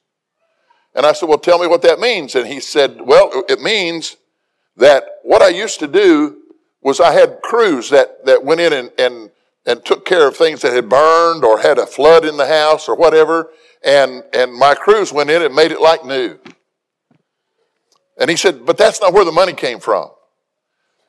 And 0.94 1.06
I 1.06 1.12
said, 1.12 1.28
Well, 1.28 1.38
tell 1.38 1.58
me 1.58 1.66
what 1.66 1.82
that 1.82 1.98
means. 1.98 2.34
And 2.34 2.46
he 2.46 2.60
said, 2.60 3.00
Well, 3.00 3.44
it 3.48 3.60
means 3.60 4.16
that 4.76 5.04
what 5.22 5.42
I 5.42 5.48
used 5.48 5.78
to 5.80 5.86
do 5.86 6.42
was 6.82 7.00
I 7.00 7.12
had 7.12 7.40
crews 7.42 7.90
that, 7.90 8.24
that 8.26 8.44
went 8.44 8.60
in 8.60 8.72
and, 8.72 8.90
and, 8.98 9.30
and 9.64 9.84
took 9.84 10.04
care 10.04 10.28
of 10.28 10.36
things 10.36 10.62
that 10.62 10.72
had 10.72 10.88
burned 10.88 11.44
or 11.44 11.58
had 11.58 11.78
a 11.78 11.86
flood 11.86 12.24
in 12.24 12.36
the 12.36 12.46
house 12.46 12.88
or 12.88 12.94
whatever. 12.94 13.50
And, 13.84 14.22
and 14.32 14.54
my 14.54 14.74
crews 14.74 15.12
went 15.12 15.30
in 15.30 15.42
and 15.42 15.54
made 15.54 15.72
it 15.72 15.80
like 15.80 16.04
new. 16.04 16.38
And 18.18 18.28
he 18.28 18.36
said, 18.36 18.66
But 18.66 18.76
that's 18.76 19.00
not 19.00 19.14
where 19.14 19.24
the 19.24 19.32
money 19.32 19.54
came 19.54 19.80
from. 19.80 20.10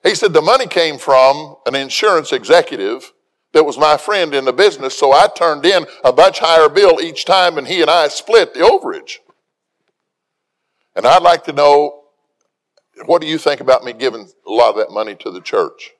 He 0.07 0.15
said, 0.15 0.33
The 0.33 0.41
money 0.41 0.67
came 0.67 0.97
from 0.97 1.57
an 1.65 1.75
insurance 1.75 2.31
executive 2.31 3.11
that 3.51 3.65
was 3.65 3.77
my 3.77 3.97
friend 3.97 4.33
in 4.33 4.45
the 4.45 4.53
business, 4.53 4.97
so 4.97 5.11
I 5.11 5.27
turned 5.27 5.65
in 5.65 5.85
a 6.03 6.13
much 6.13 6.39
higher 6.39 6.69
bill 6.69 7.01
each 7.01 7.25
time, 7.25 7.57
and 7.57 7.67
he 7.67 7.81
and 7.81 7.89
I 7.89 8.07
split 8.07 8.53
the 8.53 8.61
overage. 8.61 9.17
And 10.95 11.05
I'd 11.05 11.23
like 11.23 11.43
to 11.45 11.53
know 11.53 12.03
what 13.05 13.21
do 13.21 13.27
you 13.27 13.37
think 13.37 13.59
about 13.59 13.83
me 13.83 13.93
giving 13.93 14.29
a 14.47 14.51
lot 14.51 14.71
of 14.71 14.75
that 14.77 14.91
money 14.91 15.15
to 15.15 15.29
the 15.29 15.41
church? 15.41 15.91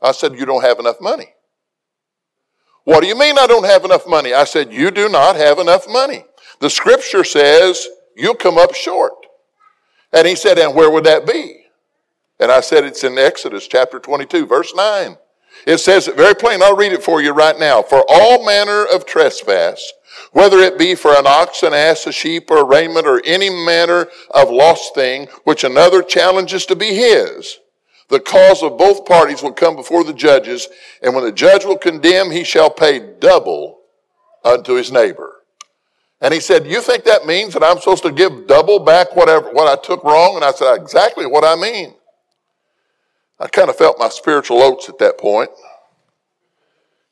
I 0.00 0.12
said, 0.12 0.38
You 0.38 0.46
don't 0.46 0.62
have 0.62 0.78
enough 0.78 1.00
money. 1.00 1.34
What 2.84 3.00
do 3.00 3.08
you 3.08 3.18
mean 3.18 3.36
I 3.38 3.48
don't 3.48 3.66
have 3.66 3.84
enough 3.84 4.06
money? 4.06 4.32
I 4.32 4.44
said, 4.44 4.72
You 4.72 4.92
do 4.92 5.08
not 5.08 5.34
have 5.34 5.58
enough 5.58 5.88
money. 5.88 6.24
The 6.60 6.70
scripture 6.70 7.24
says 7.24 7.88
you'll 8.16 8.36
come 8.36 8.56
up 8.56 8.74
short. 8.74 9.14
And 10.12 10.28
he 10.28 10.36
said, 10.36 10.58
And 10.58 10.74
where 10.76 10.90
would 10.90 11.04
that 11.04 11.26
be? 11.26 11.65
And 12.38 12.50
I 12.50 12.60
said, 12.60 12.84
It's 12.84 13.04
in 13.04 13.18
Exodus 13.18 13.66
chapter 13.66 13.98
22, 13.98 14.46
verse 14.46 14.74
9. 14.74 15.16
It 15.66 15.78
says 15.78 16.06
it 16.06 16.16
very 16.16 16.34
plain. 16.34 16.62
I'll 16.62 16.76
read 16.76 16.92
it 16.92 17.02
for 17.02 17.22
you 17.22 17.32
right 17.32 17.58
now. 17.58 17.82
For 17.82 18.04
all 18.08 18.44
manner 18.44 18.84
of 18.84 19.06
trespass, 19.06 19.92
whether 20.32 20.58
it 20.58 20.78
be 20.78 20.94
for 20.94 21.12
an 21.12 21.26
ox, 21.26 21.62
an 21.62 21.72
ass, 21.72 22.06
a 22.06 22.12
sheep, 22.12 22.50
or 22.50 22.58
a 22.58 22.64
raiment, 22.64 23.06
or 23.06 23.22
any 23.24 23.50
manner 23.50 24.06
of 24.30 24.50
lost 24.50 24.94
thing, 24.94 25.28
which 25.44 25.64
another 25.64 26.02
challenges 26.02 26.66
to 26.66 26.76
be 26.76 26.94
his, 26.94 27.58
the 28.08 28.20
cause 28.20 28.62
of 28.62 28.78
both 28.78 29.04
parties 29.04 29.42
will 29.42 29.52
come 29.52 29.74
before 29.74 30.04
the 30.04 30.12
judges, 30.12 30.68
and 31.02 31.14
when 31.14 31.24
the 31.24 31.32
judge 31.32 31.64
will 31.64 31.78
condemn, 31.78 32.30
he 32.30 32.44
shall 32.44 32.70
pay 32.70 33.14
double 33.18 33.80
unto 34.44 34.74
his 34.74 34.92
neighbor. 34.92 35.42
And 36.20 36.32
he 36.32 36.40
said, 36.40 36.66
You 36.66 36.80
think 36.80 37.04
that 37.04 37.26
means 37.26 37.54
that 37.54 37.64
I'm 37.64 37.78
supposed 37.78 38.04
to 38.04 38.12
give 38.12 38.46
double 38.46 38.78
back 38.78 39.16
whatever 39.16 39.50
what 39.50 39.66
I 39.66 39.80
took 39.82 40.04
wrong? 40.04 40.36
And 40.36 40.44
I 40.44 40.52
said, 40.52 40.76
Exactly 40.76 41.26
what 41.26 41.44
I 41.44 41.56
mean. 41.56 41.94
I 43.38 43.48
kind 43.48 43.68
of 43.68 43.76
felt 43.76 43.98
my 43.98 44.08
spiritual 44.08 44.62
oats 44.62 44.88
at 44.88 44.98
that 44.98 45.18
point. 45.18 45.50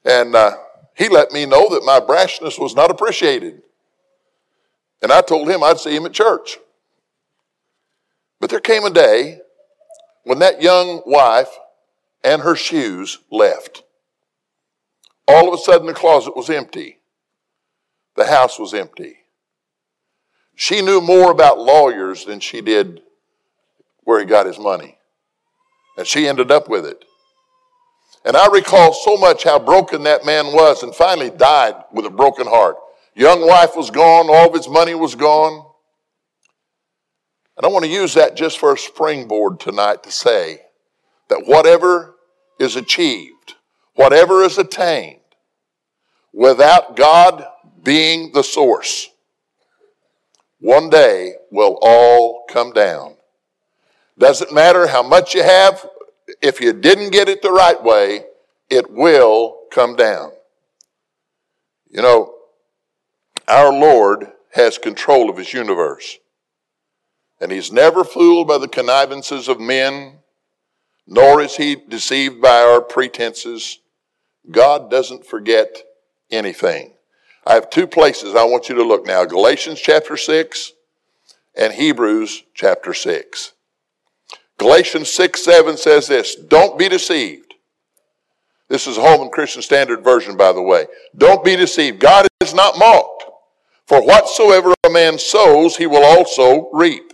And 0.04 0.34
uh, 0.34 0.56
he 0.94 1.08
let 1.08 1.32
me 1.32 1.46
know 1.46 1.68
that 1.70 1.84
my 1.84 2.00
brashness 2.00 2.58
was 2.58 2.74
not 2.74 2.90
appreciated. 2.90 3.62
And 5.02 5.12
I 5.12 5.20
told 5.20 5.48
him 5.48 5.62
I'd 5.62 5.78
see 5.78 5.94
him 5.94 6.06
at 6.06 6.12
church. 6.12 6.58
But 8.40 8.50
there 8.50 8.60
came 8.60 8.84
a 8.84 8.90
day 8.90 9.40
when 10.24 10.38
that 10.38 10.62
young 10.62 11.02
wife 11.06 11.50
and 12.22 12.42
her 12.42 12.56
shoes 12.56 13.18
left. 13.30 13.82
All 15.26 15.48
of 15.48 15.54
a 15.54 15.62
sudden, 15.62 15.86
the 15.86 15.94
closet 15.94 16.36
was 16.36 16.50
empty, 16.50 16.98
the 18.16 18.26
house 18.26 18.58
was 18.58 18.74
empty. 18.74 19.18
She 20.56 20.82
knew 20.82 21.00
more 21.00 21.30
about 21.30 21.58
lawyers 21.58 22.24
than 22.24 22.40
she 22.40 22.60
did 22.60 23.02
where 24.04 24.20
he 24.20 24.24
got 24.24 24.46
his 24.46 24.58
money. 24.58 24.98
And 25.96 26.06
she 26.06 26.26
ended 26.26 26.50
up 26.50 26.68
with 26.68 26.86
it. 26.86 27.04
And 28.24 28.36
I 28.36 28.48
recall 28.48 28.92
so 28.92 29.16
much 29.16 29.44
how 29.44 29.58
broken 29.58 30.04
that 30.04 30.24
man 30.24 30.46
was 30.46 30.82
and 30.82 30.94
finally 30.94 31.30
died 31.30 31.74
with 31.92 32.06
a 32.06 32.10
broken 32.10 32.46
heart. 32.46 32.76
Young 33.14 33.46
wife 33.46 33.76
was 33.76 33.90
gone, 33.90 34.28
all 34.28 34.48
of 34.48 34.54
his 34.54 34.68
money 34.68 34.94
was 34.94 35.14
gone. 35.14 35.64
And 37.56 37.64
I 37.64 37.68
want 37.68 37.84
to 37.84 37.90
use 37.90 38.14
that 38.14 38.34
just 38.34 38.58
for 38.58 38.72
a 38.72 38.78
springboard 38.78 39.60
tonight 39.60 40.02
to 40.04 40.10
say 40.10 40.62
that 41.28 41.46
whatever 41.46 42.16
is 42.58 42.76
achieved, 42.76 43.54
whatever 43.94 44.42
is 44.42 44.58
attained, 44.58 45.20
without 46.32 46.96
God 46.96 47.46
being 47.82 48.32
the 48.32 48.42
source, 48.42 49.08
one 50.58 50.90
day 50.90 51.34
will 51.52 51.78
all 51.82 52.44
come 52.48 52.72
down. 52.72 53.13
Doesn't 54.18 54.52
matter 54.52 54.86
how 54.86 55.02
much 55.02 55.34
you 55.34 55.42
have, 55.42 55.86
if 56.40 56.60
you 56.60 56.72
didn't 56.72 57.10
get 57.10 57.28
it 57.28 57.42
the 57.42 57.52
right 57.52 57.82
way, 57.82 58.24
it 58.70 58.90
will 58.90 59.58
come 59.70 59.96
down. 59.96 60.32
You 61.90 62.02
know, 62.02 62.34
our 63.48 63.72
Lord 63.72 64.32
has 64.52 64.78
control 64.78 65.28
of 65.28 65.36
his 65.36 65.52
universe. 65.52 66.18
And 67.40 67.50
he's 67.50 67.72
never 67.72 68.04
fooled 68.04 68.46
by 68.46 68.58
the 68.58 68.68
connivances 68.68 69.48
of 69.48 69.60
men, 69.60 70.18
nor 71.06 71.40
is 71.42 71.56
he 71.56 71.74
deceived 71.74 72.40
by 72.40 72.60
our 72.60 72.80
pretenses. 72.80 73.80
God 74.50 74.90
doesn't 74.90 75.26
forget 75.26 75.82
anything. 76.30 76.92
I 77.46 77.54
have 77.54 77.68
two 77.68 77.86
places 77.86 78.34
I 78.34 78.44
want 78.44 78.68
you 78.68 78.76
to 78.76 78.84
look 78.84 79.06
now 79.06 79.24
Galatians 79.24 79.80
chapter 79.80 80.16
6 80.16 80.72
and 81.56 81.72
Hebrews 81.72 82.44
chapter 82.54 82.94
6. 82.94 83.53
Galatians 84.58 85.10
6 85.10 85.44
7 85.44 85.76
says 85.76 86.06
this 86.06 86.36
Don't 86.36 86.78
be 86.78 86.88
deceived. 86.88 87.54
This 88.68 88.86
is 88.86 88.96
Holman 88.96 89.30
Christian 89.30 89.62
Standard 89.62 90.02
Version, 90.02 90.36
by 90.36 90.52
the 90.52 90.62
way. 90.62 90.86
Don't 91.16 91.44
be 91.44 91.54
deceived. 91.56 92.00
God 92.00 92.26
is 92.40 92.54
not 92.54 92.78
mocked. 92.78 93.24
For 93.86 94.02
whatsoever 94.02 94.72
a 94.84 94.90
man 94.90 95.18
sows, 95.18 95.76
he 95.76 95.86
will 95.86 96.04
also 96.04 96.70
reap. 96.72 97.12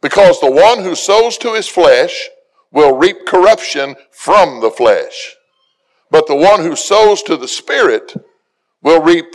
Because 0.00 0.40
the 0.40 0.50
one 0.50 0.82
who 0.82 0.94
sows 0.94 1.38
to 1.38 1.54
his 1.54 1.68
flesh 1.68 2.28
will 2.72 2.96
reap 2.96 3.26
corruption 3.26 3.94
from 4.10 4.60
the 4.60 4.70
flesh. 4.70 5.36
But 6.10 6.26
the 6.26 6.36
one 6.36 6.60
who 6.60 6.74
sows 6.74 7.22
to 7.24 7.36
the 7.36 7.48
Spirit 7.48 8.14
will 8.82 9.02
reap 9.02 9.26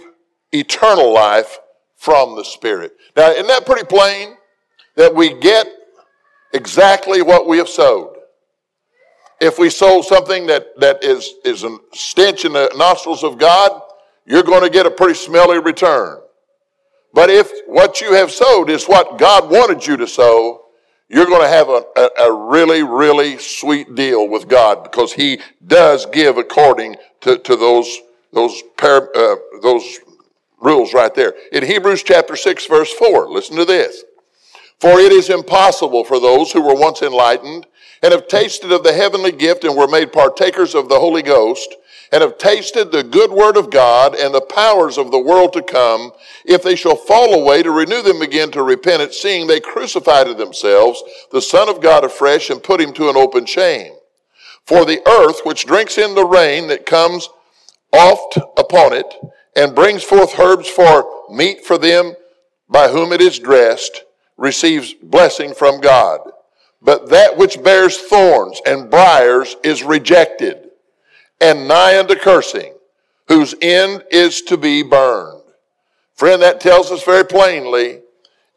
eternal 0.51 1.13
life 1.13 1.59
from 1.95 2.35
the 2.35 2.43
Spirit. 2.43 2.93
Now, 3.15 3.31
isn't 3.31 3.47
that 3.47 3.65
pretty 3.65 3.85
plain? 3.85 4.35
That 4.95 5.15
we 5.15 5.33
get 5.39 5.67
exactly 6.53 7.21
what 7.21 7.47
we 7.47 7.57
have 7.57 7.69
sowed. 7.69 8.15
If 9.41 9.59
we 9.59 9.69
sow 9.69 10.01
something 10.01 10.47
that, 10.47 10.79
that 10.79 11.03
is, 11.03 11.35
is 11.43 11.63
a 11.63 11.77
stench 11.93 12.45
in 12.45 12.53
the 12.53 12.71
nostrils 12.75 13.23
of 13.23 13.37
God, 13.37 13.81
you're 14.25 14.43
going 14.43 14.63
to 14.63 14.69
get 14.69 14.85
a 14.85 14.91
pretty 14.91 15.13
smelly 15.13 15.59
return. 15.59 16.19
But 17.13 17.29
if 17.29 17.51
what 17.67 18.01
you 18.01 18.13
have 18.13 18.31
sowed 18.31 18.69
is 18.69 18.85
what 18.85 19.17
God 19.17 19.49
wanted 19.49 19.85
you 19.85 19.97
to 19.97 20.07
sow, 20.07 20.65
you're 21.07 21.25
going 21.25 21.41
to 21.41 21.47
have 21.47 21.69
a, 21.69 21.83
a, 21.95 22.09
a, 22.25 22.33
really, 22.33 22.83
really 22.83 23.37
sweet 23.37 23.93
deal 23.95 24.27
with 24.27 24.47
God 24.47 24.83
because 24.83 25.13
He 25.13 25.39
does 25.65 26.05
give 26.07 26.37
according 26.37 26.95
to, 27.21 27.37
to 27.37 27.55
those, 27.55 27.99
those, 28.33 28.61
par, 28.77 29.11
uh, 29.15 29.35
those 29.61 29.99
rules 30.59 30.93
right 30.93 31.13
there. 31.13 31.35
In 31.51 31.63
Hebrews 31.63 32.03
chapter 32.03 32.35
6, 32.35 32.65
verse 32.65 32.91
4, 32.93 33.29
listen 33.29 33.55
to 33.57 33.65
this. 33.65 34.03
For 34.79 34.99
it 34.99 35.11
is 35.11 35.29
impossible 35.29 36.03
for 36.03 36.19
those 36.19 36.51
who 36.51 36.61
were 36.61 36.75
once 36.75 37.01
enlightened 37.01 37.65
and 38.01 38.11
have 38.11 38.27
tasted 38.27 38.71
of 38.71 38.83
the 38.83 38.93
heavenly 38.93 39.31
gift 39.31 39.63
and 39.63 39.75
were 39.75 39.87
made 39.87 40.11
partakers 40.11 40.75
of 40.75 40.89
the 40.89 40.99
Holy 40.99 41.21
Ghost 41.21 41.75
and 42.11 42.21
have 42.21 42.37
tasted 42.37 42.91
the 42.91 43.03
good 43.03 43.31
word 43.31 43.57
of 43.57 43.69
God 43.69 44.15
and 44.15 44.33
the 44.33 44.41
powers 44.41 44.97
of 44.97 45.11
the 45.11 45.19
world 45.19 45.53
to 45.53 45.61
come, 45.61 46.11
if 46.45 46.63
they 46.63 46.75
shall 46.75 46.95
fall 46.95 47.33
away, 47.33 47.63
to 47.63 47.71
renew 47.71 48.01
them 48.01 48.21
again 48.21 48.51
to 48.51 48.63
repentance, 48.63 49.17
seeing 49.17 49.47
they 49.47 49.59
crucified 49.59 50.27
to 50.27 50.33
themselves 50.33 51.03
the 51.31 51.41
Son 51.41 51.67
of 51.67 51.81
God 51.81 52.03
afresh 52.05 52.49
and 52.49 52.63
put 52.63 52.79
him 52.79 52.93
to 52.93 53.09
an 53.09 53.17
open 53.17 53.45
shame. 53.45 53.93
For 54.65 54.85
the 54.85 55.01
earth, 55.07 55.41
which 55.43 55.65
drinks 55.65 55.97
in 55.97 56.15
the 56.15 56.25
rain 56.25 56.67
that 56.67 56.85
comes 56.85 57.27
oft 57.91 58.37
upon 58.57 58.93
it, 58.93 59.13
and 59.55 59.75
brings 59.75 60.03
forth 60.03 60.39
herbs 60.39 60.69
for 60.69 61.05
meat 61.29 61.65
for 61.65 61.77
them 61.77 62.13
by 62.69 62.87
whom 62.87 63.11
it 63.13 63.21
is 63.21 63.39
dressed, 63.39 64.04
receives 64.37 64.93
blessing 64.93 65.53
from 65.53 65.81
God. 65.81 66.19
But 66.81 67.09
that 67.09 67.37
which 67.37 67.61
bears 67.63 67.97
thorns 67.97 68.61
and 68.65 68.89
briars 68.89 69.55
is 69.63 69.83
rejected 69.83 70.69
and 71.41 71.67
nigh 71.67 71.99
unto 71.99 72.15
cursing, 72.15 72.73
whose 73.27 73.55
end 73.61 74.03
is 74.11 74.41
to 74.43 74.57
be 74.57 74.83
burned. 74.83 75.41
Friend, 76.13 76.41
that 76.41 76.61
tells 76.61 76.91
us 76.91 77.03
very 77.03 77.25
plainly 77.25 78.01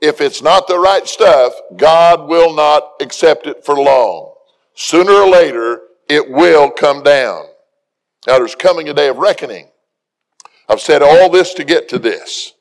if 0.00 0.20
it's 0.20 0.42
not 0.42 0.68
the 0.68 0.78
right 0.78 1.06
stuff, 1.06 1.54
God 1.76 2.28
will 2.28 2.54
not 2.54 2.92
accept 3.00 3.46
it 3.46 3.64
for 3.64 3.74
long. 3.74 4.34
Sooner 4.74 5.12
or 5.12 5.28
later, 5.28 5.82
it 6.08 6.30
will 6.30 6.70
come 6.70 7.02
down. 7.02 7.46
Now, 8.26 8.38
there's 8.38 8.54
coming 8.54 8.88
a 8.88 8.94
day 8.94 9.08
of 9.08 9.16
reckoning. 9.16 9.68
I've 10.68 10.80
said 10.80 11.02
all 11.02 11.30
this 11.30 11.54
to 11.54 11.64
get 11.64 11.88
to 11.88 11.98
this. 11.98 12.54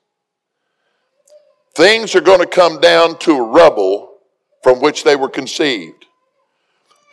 Things 1.77 2.15
are 2.15 2.21
going 2.21 2.39
to 2.39 2.47
come 2.47 2.79
down 2.79 3.19
to 3.19 3.39
rubble 3.39 4.17
from 4.63 4.81
which 4.81 5.03
they 5.03 5.15
were 5.15 5.29
conceived. 5.29 6.07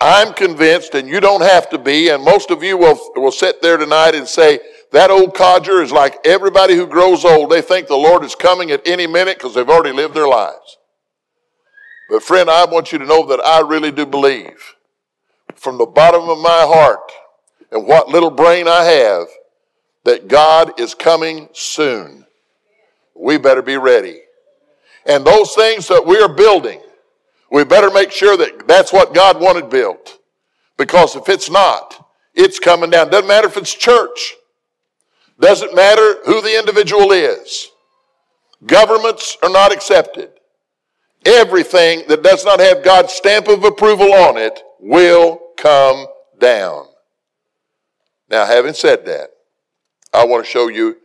I'm 0.00 0.32
convinced, 0.32 0.94
and 0.94 1.06
you 1.06 1.20
don't 1.20 1.42
have 1.42 1.68
to 1.68 1.76
be, 1.76 2.08
and 2.08 2.24
most 2.24 2.50
of 2.50 2.62
you 2.62 2.78
will, 2.78 2.98
will 3.14 3.30
sit 3.30 3.60
there 3.60 3.76
tonight 3.76 4.14
and 4.14 4.26
say, 4.26 4.58
that 4.90 5.10
old 5.10 5.34
codger 5.34 5.82
is 5.82 5.92
like 5.92 6.16
everybody 6.24 6.76
who 6.76 6.86
grows 6.86 7.26
old. 7.26 7.50
They 7.50 7.60
think 7.60 7.88
the 7.88 7.96
Lord 7.96 8.24
is 8.24 8.34
coming 8.34 8.70
at 8.70 8.80
any 8.88 9.06
minute 9.06 9.36
because 9.36 9.54
they've 9.54 9.68
already 9.68 9.94
lived 9.94 10.14
their 10.14 10.26
lives. 10.26 10.78
But, 12.08 12.22
friend, 12.22 12.48
I 12.48 12.64
want 12.64 12.90
you 12.90 12.98
to 12.98 13.04
know 13.04 13.26
that 13.26 13.40
I 13.44 13.60
really 13.60 13.90
do 13.90 14.06
believe 14.06 14.76
from 15.56 15.76
the 15.76 15.84
bottom 15.84 16.30
of 16.30 16.38
my 16.38 16.64
heart 16.66 17.12
and 17.70 17.86
what 17.86 18.08
little 18.08 18.30
brain 18.30 18.66
I 18.66 18.84
have 18.84 19.26
that 20.04 20.26
God 20.26 20.80
is 20.80 20.94
coming 20.94 21.50
soon. 21.52 22.24
We 23.14 23.36
better 23.36 23.60
be 23.60 23.76
ready. 23.76 24.20
And 25.06 25.24
those 25.24 25.54
things 25.54 25.88
that 25.88 26.04
we 26.04 26.18
are 26.18 26.28
building, 26.28 26.80
we 27.50 27.64
better 27.64 27.90
make 27.90 28.10
sure 28.10 28.36
that 28.36 28.66
that's 28.66 28.92
what 28.92 29.14
God 29.14 29.40
wanted 29.40 29.70
built. 29.70 30.18
Because 30.76 31.14
if 31.14 31.28
it's 31.28 31.50
not, 31.50 32.10
it's 32.34 32.58
coming 32.58 32.90
down. 32.90 33.10
Doesn't 33.10 33.28
matter 33.28 33.46
if 33.46 33.56
it's 33.56 33.74
church. 33.74 34.34
Doesn't 35.38 35.74
matter 35.74 36.16
who 36.24 36.40
the 36.40 36.58
individual 36.58 37.12
is. 37.12 37.70
Governments 38.66 39.36
are 39.42 39.50
not 39.50 39.72
accepted. 39.72 40.30
Everything 41.26 42.02
that 42.08 42.22
does 42.22 42.44
not 42.44 42.60
have 42.60 42.84
God's 42.84 43.12
stamp 43.12 43.48
of 43.48 43.64
approval 43.64 44.12
on 44.12 44.36
it 44.36 44.62
will 44.78 45.40
come 45.56 46.06
down. 46.38 46.86
Now, 48.28 48.46
having 48.46 48.74
said 48.74 49.06
that, 49.06 49.30
I 50.12 50.24
want 50.24 50.44
to 50.44 50.50
show 50.50 50.68
you 50.68 50.96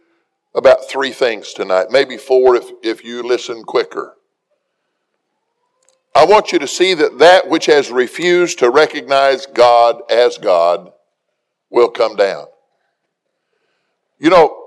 about 0.55 0.89
three 0.89 1.11
things 1.11 1.53
tonight, 1.53 1.87
maybe 1.91 2.17
four 2.17 2.55
if, 2.55 2.65
if 2.83 3.03
you 3.03 3.23
listen 3.23 3.63
quicker. 3.63 4.15
I 6.15 6.25
want 6.25 6.51
you 6.51 6.59
to 6.59 6.67
see 6.67 6.93
that 6.95 7.19
that 7.19 7.47
which 7.47 7.67
has 7.67 7.91
refused 7.91 8.59
to 8.59 8.69
recognize 8.69 9.45
God 9.45 10.01
as 10.09 10.37
God 10.37 10.91
will 11.69 11.89
come 11.89 12.15
down. 12.15 12.47
You 14.17 14.29
know, 14.31 14.57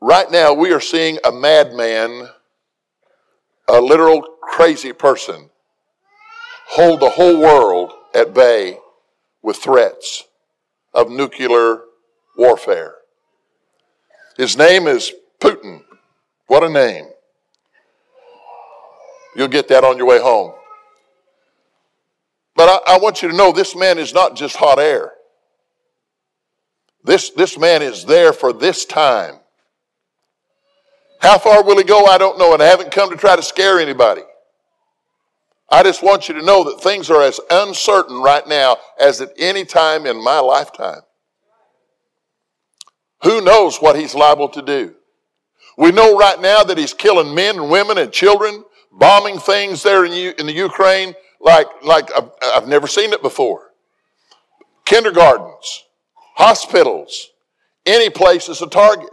right 0.00 0.30
now 0.30 0.52
we 0.52 0.72
are 0.72 0.80
seeing 0.80 1.18
a 1.24 1.30
madman, 1.30 2.28
a 3.68 3.80
literal 3.80 4.22
crazy 4.42 4.92
person, 4.92 5.50
hold 6.68 7.00
the 7.00 7.10
whole 7.10 7.38
world 7.38 7.92
at 8.14 8.34
bay 8.34 8.78
with 9.42 9.58
threats 9.58 10.24
of 10.94 11.10
nuclear 11.10 11.82
warfare. 12.36 12.94
His 14.36 14.56
name 14.56 14.86
is 14.86 15.12
Putin. 15.40 15.82
What 16.46 16.62
a 16.62 16.68
name. 16.68 17.06
You'll 19.34 19.48
get 19.48 19.68
that 19.68 19.84
on 19.84 19.96
your 19.96 20.06
way 20.06 20.20
home. 20.20 20.52
But 22.54 22.68
I, 22.68 22.94
I, 22.94 22.98
want 22.98 23.22
you 23.22 23.30
to 23.30 23.36
know 23.36 23.52
this 23.52 23.76
man 23.76 23.98
is 23.98 24.14
not 24.14 24.34
just 24.34 24.56
hot 24.56 24.78
air. 24.78 25.12
This, 27.04 27.30
this 27.30 27.58
man 27.58 27.82
is 27.82 28.04
there 28.04 28.32
for 28.32 28.52
this 28.52 28.86
time. 28.86 29.36
How 31.20 31.38
far 31.38 31.62
will 31.62 31.76
he 31.76 31.84
go? 31.84 32.06
I 32.06 32.18
don't 32.18 32.38
know, 32.38 32.54
and 32.54 32.62
I 32.62 32.66
haven't 32.66 32.92
come 32.92 33.10
to 33.10 33.16
try 33.16 33.36
to 33.36 33.42
scare 33.42 33.78
anybody. 33.78 34.22
I 35.68 35.82
just 35.82 36.02
want 36.02 36.28
you 36.28 36.34
to 36.34 36.44
know 36.44 36.64
that 36.64 36.80
things 36.80 37.10
are 37.10 37.22
as 37.22 37.40
uncertain 37.50 38.22
right 38.22 38.46
now 38.46 38.76
as 39.00 39.20
at 39.20 39.30
any 39.36 39.64
time 39.64 40.06
in 40.06 40.22
my 40.22 40.38
lifetime. 40.38 41.00
Who 43.22 43.40
knows 43.40 43.78
what 43.78 43.96
he's 43.96 44.14
liable 44.14 44.48
to 44.50 44.62
do? 44.62 44.94
We 45.78 45.92
know 45.92 46.16
right 46.16 46.40
now 46.40 46.62
that 46.62 46.78
he's 46.78 46.94
killing 46.94 47.34
men 47.34 47.56
and 47.56 47.70
women 47.70 47.98
and 47.98 48.12
children 48.12 48.64
bombing 48.92 49.38
things 49.38 49.82
there 49.82 50.04
in, 50.04 50.12
U- 50.12 50.34
in 50.38 50.46
the 50.46 50.52
Ukraine 50.52 51.14
like, 51.40 51.66
like 51.82 52.10
I've, 52.16 52.30
I've 52.42 52.68
never 52.68 52.86
seen 52.86 53.12
it 53.12 53.22
before. 53.22 53.72
Kindergartens, 54.84 55.84
hospitals, 56.34 57.30
any 57.84 58.10
place 58.10 58.48
is 58.48 58.62
a 58.62 58.66
target. 58.66 59.10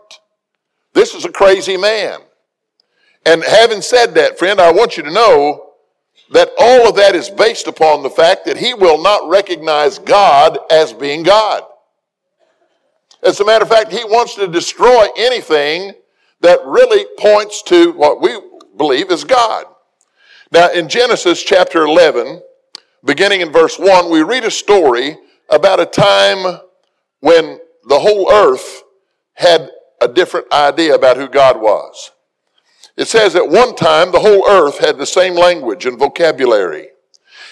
This 0.94 1.14
is 1.14 1.26
a 1.26 1.32
crazy 1.32 1.78
man. 1.78 2.20
And 3.26 3.44
having 3.44 3.82
said 3.82 4.16
that, 4.16 4.38
friend, 4.38 4.60
I 4.60 4.72
want 4.72 4.98
you 4.98 5.04
to 5.04 5.12
know 5.12 5.72
that 6.32 6.52
all 6.60 6.88
of 6.88 6.96
that 6.96 7.16
is 7.16 7.30
based 7.30 7.68
upon 7.68 8.04
the 8.04 8.10
fact 8.10 8.46
that 8.46 8.58
he 8.58 8.74
will 8.74 9.02
not 9.02 9.30
recognize 9.30 10.00
God 10.00 10.60
as 10.72 10.94
being 10.94 11.24
God. 11.24 11.64
As 13.24 13.40
a 13.40 13.46
matter 13.46 13.64
of 13.64 13.70
fact, 13.70 13.92
he 13.92 14.04
wants 14.04 14.36
to 14.36 14.48
destroy 14.48 15.08
anything 15.18 15.94
that 16.42 16.60
really 16.66 17.06
points 17.18 17.62
to 17.64 17.94
what 17.94 18.22
we 18.22 18.38
believe 18.78 19.12
is 19.12 19.24
God. 19.24 19.66
Now, 20.52 20.70
in 20.72 20.90
Genesis 20.90 21.42
chapter 21.42 21.84
11, 21.84 22.42
beginning 23.04 23.42
in 23.42 23.52
verse 23.52 23.80
1, 23.80 24.12
we 24.12 24.24
read 24.24 24.44
a 24.44 24.52
story 24.52 25.18
about 25.50 25.80
a 25.80 25.86
time 25.86 26.60
when 27.22 27.60
the 27.88 28.00
whole 28.00 28.32
earth 28.32 28.84
had 29.34 29.70
a 30.02 30.08
different 30.08 30.52
idea 30.52 30.94
about 30.94 31.18
who 31.18 31.30
God 31.30 31.62
was. 31.62 32.12
It 32.98 33.08
says 33.08 33.36
at 33.36 33.48
one 33.48 33.76
time 33.76 34.12
the 34.12 34.20
whole 34.20 34.48
earth 34.50 34.80
had 34.80 34.98
the 34.98 35.06
same 35.06 35.34
language 35.34 35.86
and 35.86 35.98
vocabulary. 35.98 36.90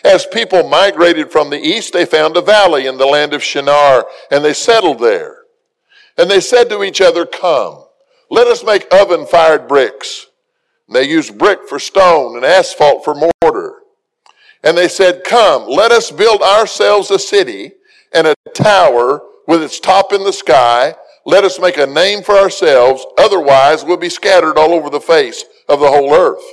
As 0.04 0.26
people 0.26 0.68
migrated 0.68 1.32
from 1.32 1.50
the 1.50 1.60
east, 1.60 1.94
they 1.94 2.06
found 2.06 2.36
a 2.36 2.42
valley 2.42 2.88
in 2.88 2.98
the 2.98 3.06
land 3.06 3.34
of 3.34 3.44
Shinar, 3.44 4.06
and 4.30 4.44
they 4.44 4.54
settled 4.54 5.00
there. 5.00 5.41
And 6.22 6.30
they 6.30 6.40
said 6.40 6.70
to 6.70 6.84
each 6.84 7.02
other, 7.02 7.26
Come, 7.26 7.84
let 8.30 8.46
us 8.46 8.64
make 8.64 8.86
oven 8.94 9.26
fired 9.26 9.68
bricks 9.68 10.28
And 10.86 10.96
they 10.96 11.10
used 11.10 11.36
brick 11.36 11.68
for 11.68 11.80
stone 11.80 12.36
and 12.36 12.46
asphalt 12.46 13.04
for 13.04 13.16
mortar. 13.16 13.80
And 14.64 14.78
they 14.78 14.88
said, 14.88 15.24
Come, 15.24 15.68
let 15.68 15.92
us 15.92 16.12
build 16.12 16.44
ourselves 16.44 17.10
a 17.10 17.18
city 17.18 17.72
and 18.14 18.28
a 18.28 18.36
tower 18.54 19.24
with 19.48 19.64
its 19.64 19.80
top 19.80 20.14
in 20.14 20.24
the 20.24 20.32
sky. 20.32 20.94
Let 21.26 21.44
us 21.44 21.60
make 21.60 21.78
a 21.78 21.88
name 21.88 22.22
for 22.22 22.36
ourselves, 22.36 23.04
otherwise 23.18 23.84
we'll 23.84 23.98
be 23.98 24.10
scattered 24.10 24.60
all 24.60 24.74
over 24.74 24.92
the 24.92 25.02
face 25.02 25.44
of 25.68 25.80
the 25.80 25.88
whole 25.88 26.14
earth. 26.14 26.44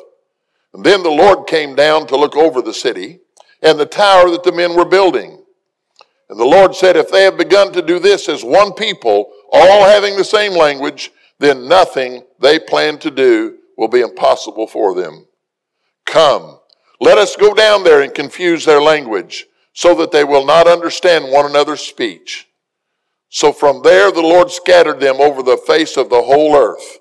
And 0.72 0.82
then 0.82 1.02
the 1.02 1.10
Lord 1.10 1.46
came 1.46 1.74
down 1.74 2.06
to 2.06 2.16
look 2.16 2.36
over 2.36 2.62
the 2.62 2.72
city 2.72 3.20
and 3.62 3.78
the 3.78 3.84
tower 3.84 4.30
that 4.30 4.44
the 4.44 4.52
men 4.52 4.74
were 4.74 4.86
building. 4.86 5.44
And 6.30 6.40
the 6.40 6.44
Lord 6.44 6.74
said, 6.74 6.96
If 6.96 7.10
they 7.10 7.24
have 7.24 7.36
begun 7.36 7.70
to 7.74 7.82
do 7.82 7.98
this 7.98 8.30
as 8.30 8.42
one 8.42 8.72
people, 8.72 9.30
all 9.52 9.84
having 9.84 10.16
the 10.16 10.24
same 10.24 10.52
language, 10.52 11.10
then 11.38 11.68
nothing 11.68 12.24
they 12.40 12.58
plan 12.58 12.98
to 12.98 13.10
do 13.10 13.58
will 13.76 13.88
be 13.88 14.00
impossible 14.00 14.66
for 14.66 14.94
them. 14.94 15.26
Come, 16.04 16.58
let 17.00 17.18
us 17.18 17.36
go 17.36 17.54
down 17.54 17.84
there 17.84 18.02
and 18.02 18.12
confuse 18.12 18.64
their 18.64 18.82
language 18.82 19.46
so 19.72 19.94
that 19.94 20.10
they 20.10 20.24
will 20.24 20.44
not 20.44 20.66
understand 20.66 21.30
one 21.30 21.46
another's 21.46 21.80
speech. 21.80 22.48
So 23.28 23.52
from 23.52 23.82
there 23.82 24.10
the 24.10 24.22
Lord 24.22 24.50
scattered 24.50 25.00
them 25.00 25.20
over 25.20 25.42
the 25.42 25.56
face 25.56 25.96
of 25.96 26.10
the 26.10 26.22
whole 26.22 26.56
earth, 26.56 26.98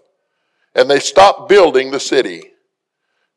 and 0.76 0.90
they 0.90 1.00
stopped 1.00 1.50
building 1.50 1.90
the 1.90 2.00
city. 2.00 2.52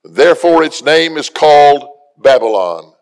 Therefore 0.04 0.62
its 0.62 0.82
name 0.82 1.16
is 1.16 1.30
called 1.30 1.88
Babylon. 2.18 2.92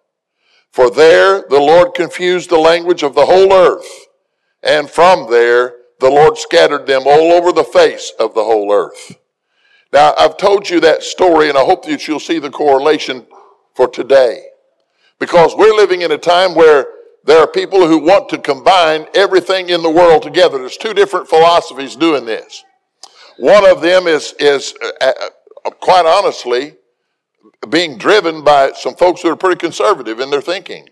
For 0.71 0.91
there 0.91 1.43
the 1.49 1.59
Lord 1.59 1.95
confused 1.95 2.51
the 2.51 2.59
language 2.59 3.03
of 3.03 3.15
the 3.15 3.27
whole 3.27 3.53
earth, 3.53 3.89
and 4.63 4.89
from 4.89 5.31
there 5.31 5.75
the 6.01 6.11
Lord 6.11 6.39
scattered 6.39 6.87
them 6.87 7.03
all 7.07 7.33
over 7.33 7.53
the 7.53 7.65
face 7.65 8.13
of 8.19 8.35
the 8.35 8.45
whole 8.45 8.73
earth. 8.73 9.17
Now, 9.93 10.15
I've 10.19 10.37
told 10.37 10.69
you 10.69 10.81
that 10.81 11.03
story, 11.03 11.49
and 11.49 11.59
I 11.59 11.65
hope 11.65 11.87
that 11.87 12.07
you'll 12.07 12.21
see 12.21 12.39
the 12.39 12.51
correlation 12.51 13.27
for 13.75 13.89
today. 13.89 14.43
Because 15.19 15.55
we're 15.57 15.75
living 15.75 16.03
in 16.03 16.13
a 16.13 16.19
time 16.19 16.55
where 16.55 16.87
There 17.29 17.41
are 17.41 17.47
people 17.47 17.87
who 17.87 17.99
want 17.99 18.31
to 18.31 18.39
combine 18.39 19.07
everything 19.15 19.69
in 19.69 19.83
the 19.83 19.91
world 19.91 20.23
together. 20.23 20.57
There's 20.57 20.79
two 20.79 20.95
different 20.95 21.29
philosophies 21.29 21.95
doing 21.95 22.25
this. 22.25 22.65
One 23.37 23.69
of 23.69 23.83
them 23.83 24.07
is, 24.07 24.35
is 24.39 24.73
uh, 25.03 25.13
uh, 25.67 25.71
quite 25.73 26.07
honestly, 26.07 26.77
being 27.69 27.99
driven 27.99 28.43
by 28.43 28.73
some 28.73 28.95
folks 28.95 29.21
who 29.21 29.29
are 29.29 29.37
pretty 29.37 29.59
conservative 29.59 30.21
in 30.21 30.31
their 30.31 30.41
thinking. 30.41 30.89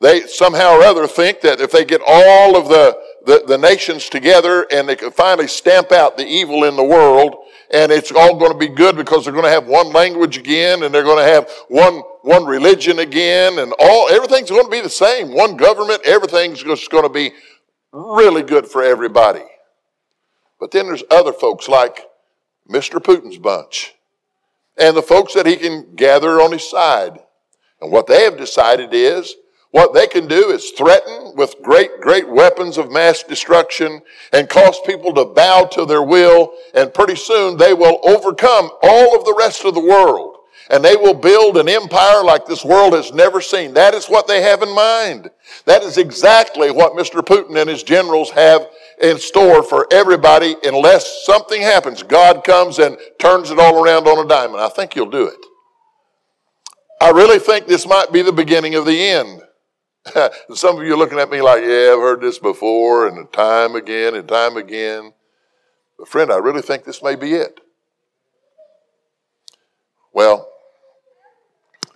They 0.00 0.28
somehow 0.28 0.76
or 0.76 0.82
other 0.82 1.08
think 1.08 1.40
that 1.40 1.60
if 1.60 1.72
they 1.72 1.84
get 1.84 2.02
all 2.06 2.56
of 2.56 2.68
the, 2.68 2.96
the, 3.28 3.44
the 3.46 3.58
nations 3.58 4.08
together 4.08 4.66
and 4.70 4.88
they 4.88 4.96
can 4.96 5.10
finally 5.10 5.46
stamp 5.46 5.92
out 5.92 6.16
the 6.16 6.26
evil 6.26 6.64
in 6.64 6.76
the 6.76 6.82
world, 6.82 7.36
and 7.70 7.92
it's 7.92 8.10
all 8.10 8.38
going 8.38 8.52
to 8.52 8.56
be 8.58 8.68
good 8.68 8.96
because 8.96 9.24
they're 9.24 9.34
going 9.34 9.44
to 9.44 9.50
have 9.50 9.66
one 9.66 9.92
language 9.92 10.38
again 10.38 10.82
and 10.82 10.94
they're 10.94 11.04
going 11.04 11.22
to 11.22 11.30
have 11.30 11.46
one, 11.68 11.96
one 12.22 12.46
religion 12.46 13.00
again 13.00 13.58
and 13.58 13.74
all, 13.78 14.08
everything's 14.08 14.48
going 14.48 14.64
to 14.64 14.70
be 14.70 14.80
the 14.80 14.88
same. 14.88 15.34
One 15.34 15.58
government, 15.58 16.00
everything's 16.06 16.62
just 16.62 16.90
going 16.90 17.02
to 17.02 17.10
be 17.10 17.32
really 17.92 18.42
good 18.42 18.66
for 18.66 18.82
everybody. 18.82 19.44
But 20.58 20.70
then 20.70 20.86
there's 20.86 21.04
other 21.10 21.34
folks 21.34 21.68
like 21.68 22.06
Mr. 22.66 22.98
Putin's 22.98 23.36
bunch 23.36 23.94
and 24.78 24.96
the 24.96 25.02
folks 25.02 25.34
that 25.34 25.44
he 25.44 25.56
can 25.56 25.94
gather 25.96 26.40
on 26.40 26.52
his 26.52 26.68
side. 26.68 27.18
And 27.82 27.92
what 27.92 28.06
they 28.06 28.24
have 28.24 28.38
decided 28.38 28.94
is 28.94 29.34
what 29.70 29.92
they 29.92 30.06
can 30.06 30.26
do 30.26 30.50
is 30.50 30.70
threaten 30.70 31.32
with 31.36 31.54
great, 31.62 32.00
great 32.00 32.28
weapons 32.28 32.78
of 32.78 32.90
mass 32.90 33.22
destruction 33.22 34.00
and 34.32 34.48
cause 34.48 34.80
people 34.86 35.12
to 35.14 35.26
bow 35.26 35.64
to 35.72 35.84
their 35.84 36.02
will. 36.02 36.54
And 36.74 36.92
pretty 36.92 37.16
soon 37.16 37.56
they 37.56 37.74
will 37.74 38.00
overcome 38.02 38.70
all 38.82 39.16
of 39.16 39.24
the 39.24 39.36
rest 39.38 39.64
of 39.64 39.74
the 39.74 39.80
world. 39.80 40.36
And 40.70 40.84
they 40.84 40.96
will 40.96 41.14
build 41.14 41.56
an 41.56 41.68
empire 41.68 42.22
like 42.22 42.46
this 42.46 42.64
world 42.64 42.92
has 42.92 43.12
never 43.12 43.40
seen. 43.40 43.74
That 43.74 43.94
is 43.94 44.06
what 44.06 44.26
they 44.26 44.42
have 44.42 44.62
in 44.62 44.74
mind. 44.74 45.30
That 45.64 45.82
is 45.82 45.96
exactly 45.96 46.70
what 46.70 46.92
Mr. 46.92 47.22
Putin 47.22 47.58
and 47.58 47.70
his 47.70 47.82
generals 47.82 48.30
have 48.30 48.68
in 49.00 49.18
store 49.18 49.62
for 49.62 49.86
everybody 49.90 50.56
unless 50.64 51.24
something 51.24 51.62
happens. 51.62 52.02
God 52.02 52.44
comes 52.44 52.78
and 52.78 52.98
turns 53.18 53.50
it 53.50 53.58
all 53.58 53.82
around 53.82 54.06
on 54.06 54.24
a 54.24 54.28
dime. 54.28 54.56
I 54.56 54.68
think 54.68 54.94
he'll 54.94 55.10
do 55.10 55.26
it. 55.26 55.38
I 57.00 57.10
really 57.10 57.38
think 57.38 57.66
this 57.66 57.86
might 57.86 58.12
be 58.12 58.22
the 58.22 58.32
beginning 58.32 58.74
of 58.74 58.84
the 58.84 59.00
end. 59.00 59.37
Some 60.54 60.78
of 60.78 60.86
you 60.86 60.94
are 60.94 60.96
looking 60.96 61.18
at 61.18 61.30
me 61.30 61.42
like, 61.42 61.62
yeah, 61.62 61.92
I've 61.92 62.00
heard 62.00 62.20
this 62.20 62.38
before 62.38 63.06
and 63.06 63.30
time 63.32 63.74
again 63.74 64.14
and 64.14 64.28
time 64.28 64.56
again. 64.56 65.12
But 65.98 66.08
friend, 66.08 66.32
I 66.32 66.36
really 66.36 66.62
think 66.62 66.84
this 66.84 67.02
may 67.02 67.16
be 67.16 67.34
it. 67.34 67.60
Well, 70.12 70.50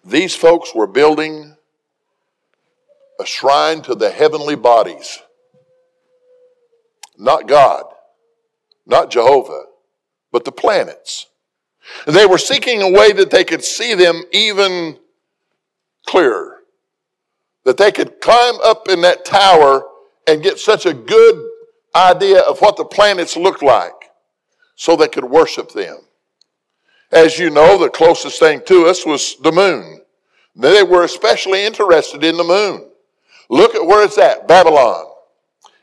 these 0.04 0.34
folks 0.34 0.74
were 0.74 0.86
building 0.86 1.56
a 3.20 3.26
shrine 3.26 3.82
to 3.82 3.94
the 3.94 4.10
heavenly 4.10 4.56
bodies. 4.56 5.20
Not 7.16 7.46
God, 7.46 7.84
not 8.86 9.10
Jehovah, 9.10 9.64
but 10.32 10.44
the 10.44 10.52
planets. 10.52 11.26
They 12.06 12.26
were 12.26 12.38
seeking 12.38 12.82
a 12.82 12.90
way 12.90 13.12
that 13.12 13.30
they 13.30 13.44
could 13.44 13.62
see 13.62 13.94
them 13.94 14.24
even 14.32 14.98
clearer 16.06 16.61
that 17.64 17.76
they 17.76 17.92
could 17.92 18.20
climb 18.20 18.54
up 18.64 18.88
in 18.88 19.00
that 19.02 19.24
tower 19.24 19.84
and 20.26 20.42
get 20.42 20.58
such 20.58 20.86
a 20.86 20.94
good 20.94 21.50
idea 21.94 22.40
of 22.40 22.60
what 22.60 22.76
the 22.76 22.84
planets 22.84 23.36
looked 23.36 23.62
like 23.62 24.10
so 24.76 24.96
they 24.96 25.08
could 25.08 25.24
worship 25.24 25.72
them. 25.72 25.98
As 27.10 27.38
you 27.38 27.50
know, 27.50 27.78
the 27.78 27.90
closest 27.90 28.38
thing 28.38 28.62
to 28.66 28.86
us 28.86 29.04
was 29.04 29.36
the 29.42 29.52
moon. 29.52 30.00
They 30.56 30.82
were 30.82 31.04
especially 31.04 31.64
interested 31.64 32.24
in 32.24 32.36
the 32.36 32.44
moon. 32.44 32.88
Look 33.48 33.74
at 33.74 33.86
where 33.86 34.04
it's 34.04 34.18
at, 34.18 34.48
Babylon. 34.48 35.06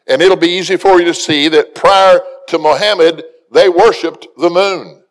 And 0.08 0.22
it'll 0.22 0.38
be 0.38 0.50
easy 0.50 0.76
for 0.76 1.00
you 1.00 1.06
to 1.06 1.14
see 1.14 1.48
that 1.50 1.76
prior 1.76 2.20
to 2.48 2.58
Muhammad, 2.58 3.24
they 3.52 3.70
worshiped 3.70 4.28
the 4.38 4.50
moon. 4.50 5.04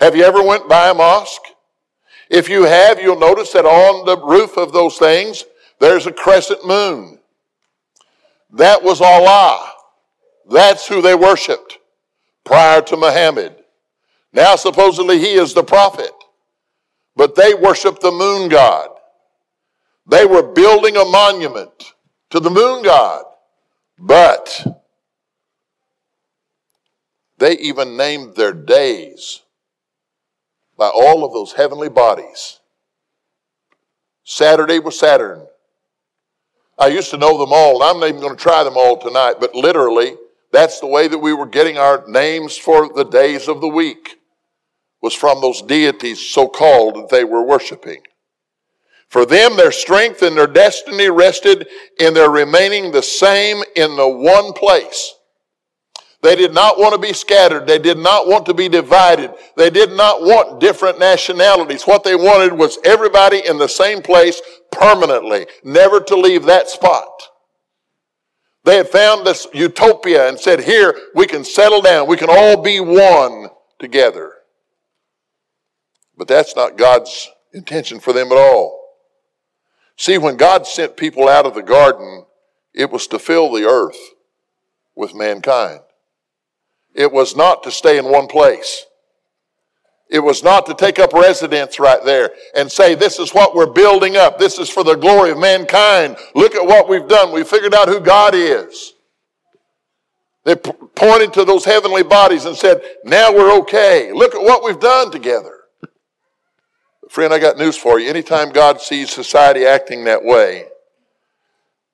Have 0.00 0.16
you 0.16 0.24
ever 0.24 0.42
went 0.42 0.66
by 0.66 0.88
a 0.88 0.94
mosque? 0.94 1.42
If 2.30 2.48
you 2.48 2.62
have, 2.62 3.02
you'll 3.02 3.18
notice 3.18 3.52
that 3.52 3.66
on 3.66 4.06
the 4.06 4.16
roof 4.16 4.56
of 4.56 4.72
those 4.72 4.96
things, 4.96 5.44
there's 5.80 6.06
a 6.06 6.12
crescent 6.12 6.64
moon. 6.66 7.18
That 8.52 8.82
was 8.82 9.00
Allah. 9.00 9.72
That's 10.48 10.86
who 10.86 11.00
they 11.02 11.14
worshiped 11.14 11.78
prior 12.44 12.82
to 12.82 12.96
Muhammad. 12.96 13.56
Now, 14.32 14.56
supposedly, 14.56 15.18
he 15.18 15.32
is 15.32 15.54
the 15.54 15.64
prophet. 15.64 16.12
But 17.16 17.34
they 17.34 17.54
worshiped 17.54 18.00
the 18.00 18.12
moon 18.12 18.48
god. 18.48 18.90
They 20.06 20.24
were 20.24 20.52
building 20.52 20.96
a 20.96 21.04
monument 21.04 21.94
to 22.30 22.40
the 22.40 22.50
moon 22.50 22.82
god. 22.82 23.24
But 23.98 24.66
they 27.38 27.56
even 27.58 27.96
named 27.96 28.36
their 28.36 28.52
days 28.52 29.40
by 30.76 30.88
all 30.88 31.24
of 31.24 31.32
those 31.32 31.52
heavenly 31.52 31.88
bodies. 31.88 32.60
Saturday 34.24 34.78
was 34.78 34.98
Saturn. 34.98 35.46
I 36.80 36.86
used 36.86 37.10
to 37.10 37.18
know 37.18 37.36
them 37.36 37.52
all, 37.52 37.82
and 37.82 37.90
I'm 37.90 38.00
not 38.00 38.08
even 38.08 38.22
going 38.22 38.36
to 38.36 38.42
try 38.42 38.64
them 38.64 38.78
all 38.78 38.96
tonight, 38.96 39.34
but 39.38 39.54
literally, 39.54 40.16
that's 40.50 40.80
the 40.80 40.86
way 40.86 41.08
that 41.08 41.18
we 41.18 41.34
were 41.34 41.46
getting 41.46 41.76
our 41.76 42.02
names 42.08 42.56
for 42.56 42.88
the 42.88 43.04
days 43.04 43.48
of 43.48 43.60
the 43.60 43.68
week, 43.68 44.16
was 45.02 45.14
from 45.14 45.42
those 45.42 45.60
deities 45.60 46.20
so 46.20 46.48
called 46.48 46.94
that 46.94 47.10
they 47.10 47.22
were 47.22 47.44
worshiping. 47.44 48.00
For 49.08 49.26
them, 49.26 49.56
their 49.56 49.72
strength 49.72 50.22
and 50.22 50.36
their 50.36 50.46
destiny 50.46 51.10
rested 51.10 51.68
in 51.98 52.14
their 52.14 52.30
remaining 52.30 52.92
the 52.92 53.02
same 53.02 53.62
in 53.76 53.96
the 53.96 54.08
one 54.08 54.54
place. 54.54 55.14
They 56.22 56.36
did 56.36 56.52
not 56.52 56.78
want 56.78 56.92
to 56.92 57.00
be 57.00 57.14
scattered. 57.14 57.66
They 57.66 57.78
did 57.78 57.96
not 57.96 58.28
want 58.28 58.44
to 58.46 58.54
be 58.54 58.68
divided. 58.68 59.32
They 59.56 59.70
did 59.70 59.92
not 59.92 60.20
want 60.20 60.60
different 60.60 60.98
nationalities. 60.98 61.84
What 61.84 62.04
they 62.04 62.14
wanted 62.14 62.52
was 62.52 62.78
everybody 62.84 63.46
in 63.46 63.56
the 63.56 63.68
same 63.68 64.02
place 64.02 64.40
permanently, 64.70 65.46
never 65.64 66.00
to 66.00 66.16
leave 66.16 66.44
that 66.44 66.68
spot. 66.68 67.08
They 68.64 68.76
had 68.76 68.88
found 68.88 69.26
this 69.26 69.46
utopia 69.54 70.28
and 70.28 70.38
said, 70.38 70.60
here, 70.60 70.94
we 71.14 71.26
can 71.26 71.42
settle 71.42 71.80
down. 71.80 72.06
We 72.06 72.18
can 72.18 72.28
all 72.30 72.60
be 72.60 72.80
one 72.80 73.48
together. 73.78 74.34
But 76.18 76.28
that's 76.28 76.54
not 76.54 76.76
God's 76.76 77.30
intention 77.54 77.98
for 77.98 78.12
them 78.12 78.30
at 78.30 78.36
all. 78.36 78.78
See, 79.96 80.18
when 80.18 80.36
God 80.36 80.66
sent 80.66 80.98
people 80.98 81.28
out 81.28 81.46
of 81.46 81.54
the 81.54 81.62
garden, 81.62 82.26
it 82.74 82.90
was 82.90 83.06
to 83.08 83.18
fill 83.18 83.50
the 83.50 83.64
earth 83.64 83.98
with 84.94 85.14
mankind. 85.14 85.80
It 86.94 87.10
was 87.10 87.36
not 87.36 87.62
to 87.64 87.70
stay 87.70 87.98
in 87.98 88.04
one 88.04 88.26
place. 88.26 88.86
It 90.10 90.18
was 90.18 90.42
not 90.42 90.66
to 90.66 90.74
take 90.74 90.98
up 90.98 91.12
residence 91.12 91.78
right 91.78 92.04
there 92.04 92.32
and 92.56 92.70
say, 92.70 92.96
This 92.96 93.20
is 93.20 93.30
what 93.30 93.54
we're 93.54 93.72
building 93.72 94.16
up. 94.16 94.38
This 94.38 94.58
is 94.58 94.68
for 94.68 94.82
the 94.82 94.96
glory 94.96 95.30
of 95.30 95.38
mankind. 95.38 96.16
Look 96.34 96.56
at 96.56 96.66
what 96.66 96.88
we've 96.88 97.06
done. 97.06 97.32
We 97.32 97.44
figured 97.44 97.74
out 97.74 97.88
who 97.88 98.00
God 98.00 98.34
is. 98.34 98.94
They 100.44 100.56
pointed 100.56 101.32
to 101.34 101.44
those 101.44 101.64
heavenly 101.64 102.02
bodies 102.02 102.44
and 102.44 102.56
said, 102.56 102.82
Now 103.04 103.32
we're 103.32 103.56
okay. 103.60 104.12
Look 104.12 104.34
at 104.34 104.42
what 104.42 104.64
we've 104.64 104.80
done 104.80 105.12
together. 105.12 105.58
Friend, 107.08 107.32
I 107.32 107.38
got 107.38 107.56
news 107.56 107.76
for 107.76 108.00
you. 108.00 108.08
Anytime 108.08 108.50
God 108.50 108.80
sees 108.80 109.10
society 109.10 109.64
acting 109.64 110.04
that 110.04 110.24
way, 110.24 110.66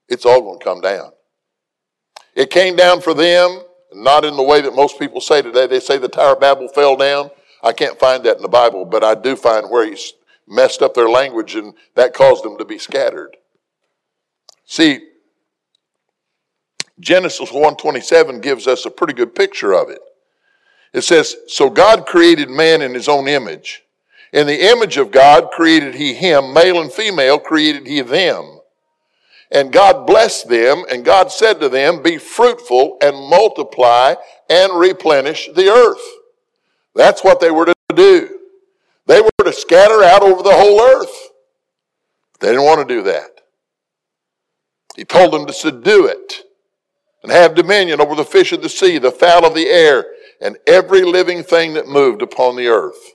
it's 0.08 0.24
all 0.24 0.40
going 0.40 0.58
to 0.58 0.64
come 0.64 0.80
down. 0.80 1.10
It 2.34 2.50
came 2.50 2.76
down 2.76 3.02
for 3.02 3.12
them 3.12 3.62
not 3.92 4.24
in 4.24 4.36
the 4.36 4.42
way 4.42 4.60
that 4.60 4.74
most 4.74 4.98
people 4.98 5.20
say 5.20 5.42
today. 5.42 5.66
They 5.66 5.80
say 5.80 5.98
the 5.98 6.08
Tower 6.08 6.32
of 6.32 6.40
Babel 6.40 6.68
fell 6.68 6.96
down. 6.96 7.30
I 7.62 7.72
can't 7.72 7.98
find 7.98 8.24
that 8.24 8.36
in 8.36 8.42
the 8.42 8.48
Bible, 8.48 8.84
but 8.84 9.02
I 9.02 9.14
do 9.14 9.36
find 9.36 9.70
where 9.70 9.86
he's 9.86 10.12
messed 10.46 10.82
up 10.82 10.94
their 10.94 11.08
language 11.08 11.54
and 11.54 11.74
that 11.94 12.14
caused 12.14 12.44
them 12.44 12.58
to 12.58 12.64
be 12.64 12.78
scattered. 12.78 13.36
See, 14.64 15.00
Genesis 16.98 17.50
1:27 17.50 18.40
gives 18.40 18.66
us 18.66 18.86
a 18.86 18.90
pretty 18.90 19.12
good 19.12 19.34
picture 19.34 19.72
of 19.72 19.90
it. 19.90 20.00
It 20.92 21.02
says, 21.02 21.36
"So 21.48 21.68
God 21.68 22.06
created 22.06 22.48
man 22.48 22.80
in 22.80 22.94
his 22.94 23.08
own 23.08 23.28
image. 23.28 23.84
In 24.32 24.46
the 24.46 24.70
image 24.70 24.96
of 24.96 25.10
God 25.10 25.50
created 25.50 25.94
he 25.94 26.14
him, 26.14 26.52
male 26.52 26.80
and 26.80 26.92
female 26.92 27.38
created 27.38 27.86
he 27.86 28.00
them." 28.00 28.55
And 29.50 29.72
God 29.72 30.06
blessed 30.06 30.48
them, 30.48 30.84
and 30.90 31.04
God 31.04 31.30
said 31.30 31.60
to 31.60 31.68
them, 31.68 32.02
Be 32.02 32.18
fruitful 32.18 32.98
and 33.00 33.16
multiply 33.16 34.14
and 34.50 34.78
replenish 34.78 35.48
the 35.54 35.68
earth. 35.68 36.02
That's 36.94 37.22
what 37.22 37.40
they 37.40 37.50
were 37.50 37.66
to 37.66 37.74
do. 37.94 38.38
They 39.06 39.20
were 39.20 39.44
to 39.44 39.52
scatter 39.52 40.02
out 40.02 40.22
over 40.22 40.42
the 40.42 40.54
whole 40.54 40.80
earth. 40.80 41.30
They 42.40 42.48
didn't 42.48 42.64
want 42.64 42.86
to 42.86 42.94
do 42.94 43.02
that. 43.04 43.30
He 44.96 45.04
told 45.04 45.32
them 45.32 45.46
to 45.46 45.52
subdue 45.52 46.06
it 46.06 46.42
and 47.22 47.30
have 47.30 47.54
dominion 47.54 48.00
over 48.00 48.14
the 48.14 48.24
fish 48.24 48.52
of 48.52 48.62
the 48.62 48.68
sea, 48.68 48.98
the 48.98 49.10
fowl 49.10 49.44
of 49.44 49.54
the 49.54 49.68
air, 49.68 50.06
and 50.40 50.56
every 50.66 51.02
living 51.02 51.42
thing 51.42 51.74
that 51.74 51.86
moved 51.86 52.22
upon 52.22 52.56
the 52.56 52.66
earth. 52.66 53.14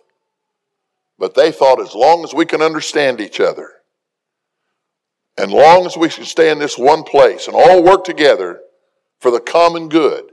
But 1.18 1.36
they 1.36 1.52
thought 1.52 1.82
as 1.82 1.94
long 1.94 2.24
as 2.24 2.34
we 2.34 2.46
can 2.46 2.62
understand 2.62 3.20
each 3.20 3.40
other, 3.40 3.70
And 5.42 5.52
long 5.52 5.88
as 5.88 5.98
we 5.98 6.08
can 6.08 6.24
stay 6.24 6.52
in 6.52 6.60
this 6.60 6.78
one 6.78 7.02
place 7.02 7.48
and 7.48 7.56
all 7.56 7.82
work 7.82 8.04
together 8.04 8.62
for 9.18 9.32
the 9.32 9.40
common 9.40 9.90
good, 9.90 10.26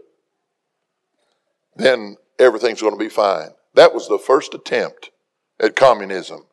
then 1.77 2.19
everything's 2.39 2.83
going 2.83 2.93
to 2.93 2.99
be 3.03 3.09
fine. 3.09 3.49
That 3.73 3.95
was 3.95 4.07
the 4.07 4.19
first 4.19 4.53
attempt 4.53 5.11
at 5.59 5.75
communism. 5.75 6.45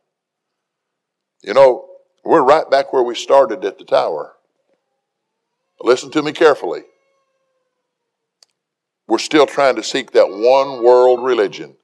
You 1.43 1.53
know, 1.53 1.85
we're 2.23 2.43
right 2.43 2.71
back 2.71 2.93
where 2.93 3.03
we 3.03 3.13
started 3.13 3.65
at 3.65 3.77
the 3.77 3.83
tower. 3.83 4.35
Listen 5.81 6.09
to 6.11 6.23
me 6.23 6.31
carefully. 6.31 6.83
We're 9.05 9.17
still 9.17 9.47
trying 9.47 9.75
to 9.75 9.83
seek 9.83 10.11
that 10.11 10.29
one 10.29 10.81
world 10.81 11.25
religion, 11.25 11.75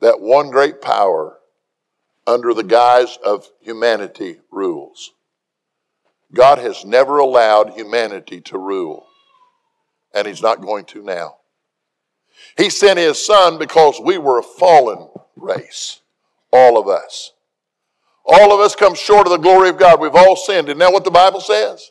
that 0.00 0.20
one 0.20 0.50
great 0.50 0.82
power 0.82 1.38
under 2.26 2.54
the 2.54 2.64
guise 2.64 3.18
of 3.24 3.48
humanity 3.60 4.38
rules. 4.50 5.12
God 6.32 6.58
has 6.58 6.84
never 6.84 7.18
allowed 7.18 7.74
humanity 7.74 8.40
to 8.42 8.58
rule, 8.58 9.06
and 10.14 10.26
He's 10.26 10.42
not 10.42 10.60
going 10.60 10.84
to 10.86 11.02
now. 11.02 11.36
He 12.56 12.70
sent 12.70 12.98
His 12.98 13.24
Son 13.24 13.58
because 13.58 14.00
we 14.00 14.18
were 14.18 14.38
a 14.38 14.42
fallen 14.42 15.08
race, 15.36 16.00
all 16.52 16.78
of 16.78 16.88
us. 16.88 17.32
All 18.24 18.54
of 18.54 18.60
us 18.60 18.74
come 18.74 18.94
short 18.94 19.26
of 19.26 19.32
the 19.32 19.36
glory 19.36 19.68
of 19.68 19.78
God. 19.78 20.00
We've 20.00 20.14
all 20.14 20.34
sinned. 20.34 20.68
Isn't 20.68 20.78
that 20.78 20.92
what 20.92 21.04
the 21.04 21.10
Bible 21.10 21.40
says? 21.40 21.90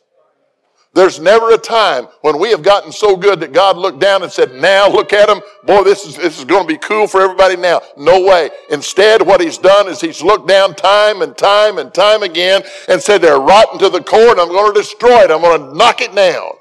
There's 0.94 1.18
never 1.18 1.50
a 1.50 1.58
time 1.58 2.06
when 2.20 2.38
we 2.38 2.50
have 2.50 2.62
gotten 2.62 2.92
so 2.92 3.16
good 3.16 3.40
that 3.40 3.52
God 3.52 3.76
looked 3.76 3.98
down 3.98 4.22
and 4.22 4.30
said, 4.30 4.54
now 4.54 4.88
look 4.88 5.12
at 5.12 5.26
them. 5.26 5.40
Boy, 5.64 5.82
this 5.82 6.06
is, 6.06 6.16
this 6.16 6.38
is 6.38 6.44
going 6.44 6.62
to 6.62 6.72
be 6.72 6.78
cool 6.78 7.08
for 7.08 7.20
everybody 7.20 7.56
now. 7.56 7.80
No 7.96 8.24
way. 8.24 8.50
Instead, 8.70 9.20
what 9.20 9.40
he's 9.40 9.58
done 9.58 9.88
is 9.88 10.00
he's 10.00 10.22
looked 10.22 10.46
down 10.46 10.76
time 10.76 11.20
and 11.22 11.36
time 11.36 11.78
and 11.78 11.92
time 11.92 12.22
again 12.22 12.62
and 12.88 13.02
said, 13.02 13.22
they're 13.22 13.40
rotten 13.40 13.80
to 13.80 13.88
the 13.88 14.04
core 14.04 14.30
and 14.30 14.40
I'm 14.40 14.48
going 14.48 14.72
to 14.72 14.80
destroy 14.80 15.24
it. 15.24 15.32
I'm 15.32 15.40
going 15.40 15.60
to 15.60 15.76
knock 15.76 16.00
it 16.00 16.14
down. 16.14 16.52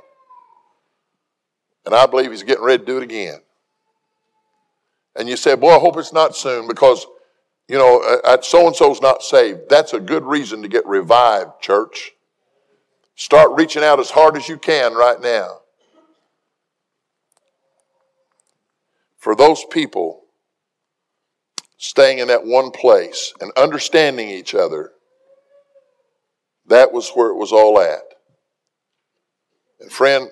And 1.85 1.93
I 1.93 2.07
believe 2.07 2.31
he's 2.31 2.41
getting 2.41 2.63
ready 2.63 2.79
to 2.79 2.85
do 2.85 2.97
it 2.97 3.03
again. 3.03 3.39
And 5.15 5.29
you 5.29 5.37
say, 5.37 5.53
boy, 5.53 5.75
I 5.75 5.79
hope 5.79 5.95
it's 5.97 6.11
not 6.11 6.35
soon 6.35 6.67
because, 6.67 7.05
you 7.67 7.77
know, 7.77 8.01
uh, 8.01 8.27
uh, 8.27 8.41
so 8.41 8.65
and 8.65 8.75
so's 8.75 8.99
not 8.99 9.21
saved. 9.21 9.69
That's 9.69 9.93
a 9.93 9.99
good 9.99 10.23
reason 10.23 10.63
to 10.63 10.67
get 10.67 10.87
revived, 10.87 11.61
church. 11.61 12.12
Start 13.15 13.51
reaching 13.57 13.83
out 13.83 13.99
as 13.99 14.09
hard 14.09 14.35
as 14.35 14.49
you 14.49 14.57
can 14.57 14.93
right 14.93 15.21
now. 15.21 15.59
For 19.17 19.35
those 19.35 19.63
people 19.71 20.21
staying 21.77 22.19
in 22.19 22.27
that 22.27 22.45
one 22.45 22.71
place 22.71 23.33
and 23.39 23.51
understanding 23.55 24.29
each 24.29 24.55
other, 24.55 24.91
that 26.67 26.91
was 26.91 27.11
where 27.11 27.29
it 27.29 27.35
was 27.37 27.51
all 27.51 27.79
at. 27.79 28.01
And 29.79 29.91
friend, 29.91 30.29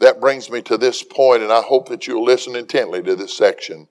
that 0.00 0.20
brings 0.20 0.50
me 0.50 0.62
to 0.62 0.76
this 0.76 1.02
point, 1.02 1.42
and 1.42 1.52
I 1.52 1.62
hope 1.62 1.88
that 1.88 2.06
you'll 2.06 2.24
listen 2.24 2.54
intently 2.54 3.02
to 3.02 3.16
this 3.16 3.36
section. 3.36 3.88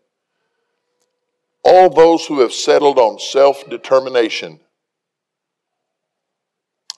All 1.64 1.90
those 1.90 2.26
who 2.26 2.40
have 2.42 2.54
settled 2.54 3.00
on 3.00 3.20
self 3.20 3.68
determination 3.70 4.60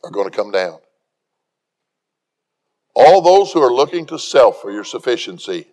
are 0.05 0.11
going 0.11 0.29
to 0.29 0.35
come 0.35 0.51
down. 0.51 0.77
All 2.93 3.21
those 3.21 3.51
who 3.51 3.61
are 3.61 3.73
looking 3.73 4.05
to 4.05 4.19
self 4.19 4.61
for 4.61 4.71
your 4.71 4.83
sufficiency, 4.83 5.67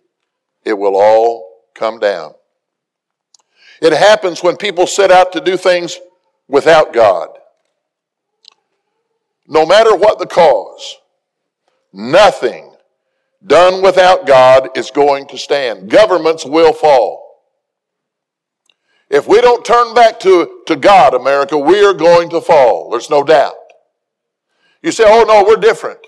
it 0.65 0.73
will 0.73 0.97
all 0.97 1.61
come 1.75 1.99
down. 1.99 2.33
It 3.81 3.93
happens 3.93 4.43
when 4.43 4.57
people 4.57 4.87
set 4.87 5.11
out 5.11 5.33
to 5.33 5.39
do 5.39 5.55
things 5.55 5.99
without 6.47 6.93
God. 6.93 7.29
No 9.47 9.65
matter 9.65 9.95
what 9.95 10.19
the 10.19 10.25
cause, 10.25 10.97
nothing 11.93 12.75
done 13.45 13.83
without 13.83 14.25
God 14.25 14.69
is 14.75 14.89
going 14.89 15.27
to 15.27 15.37
stand. 15.37 15.89
Governments 15.89 16.43
will 16.45 16.73
fall. 16.73 17.21
If 19.09 19.27
we 19.27 19.41
don't 19.41 19.63
turn 19.63 19.93
back 19.93 20.19
to, 20.21 20.61
to 20.65 20.75
God, 20.75 21.13
America, 21.13 21.57
we 21.57 21.85
are 21.85 21.93
going 21.93 22.29
to 22.29 22.41
fall. 22.41 22.89
There's 22.89 23.11
no 23.11 23.23
doubt. 23.23 23.53
You 24.83 24.91
say, 24.91 25.05
oh 25.07 25.23
no, 25.23 25.43
we're 25.43 25.55
different. 25.55 25.99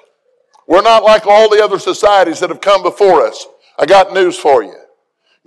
We're 0.67 0.81
not 0.81 1.03
like 1.03 1.25
all 1.25 1.49
the 1.49 1.63
other 1.63 1.79
societies 1.79 2.39
that 2.41 2.49
have 2.49 2.61
come 2.61 2.83
before 2.83 3.25
us. 3.25 3.47
I 3.79 3.85
got 3.85 4.13
news 4.13 4.37
for 4.37 4.63
you. 4.63 4.75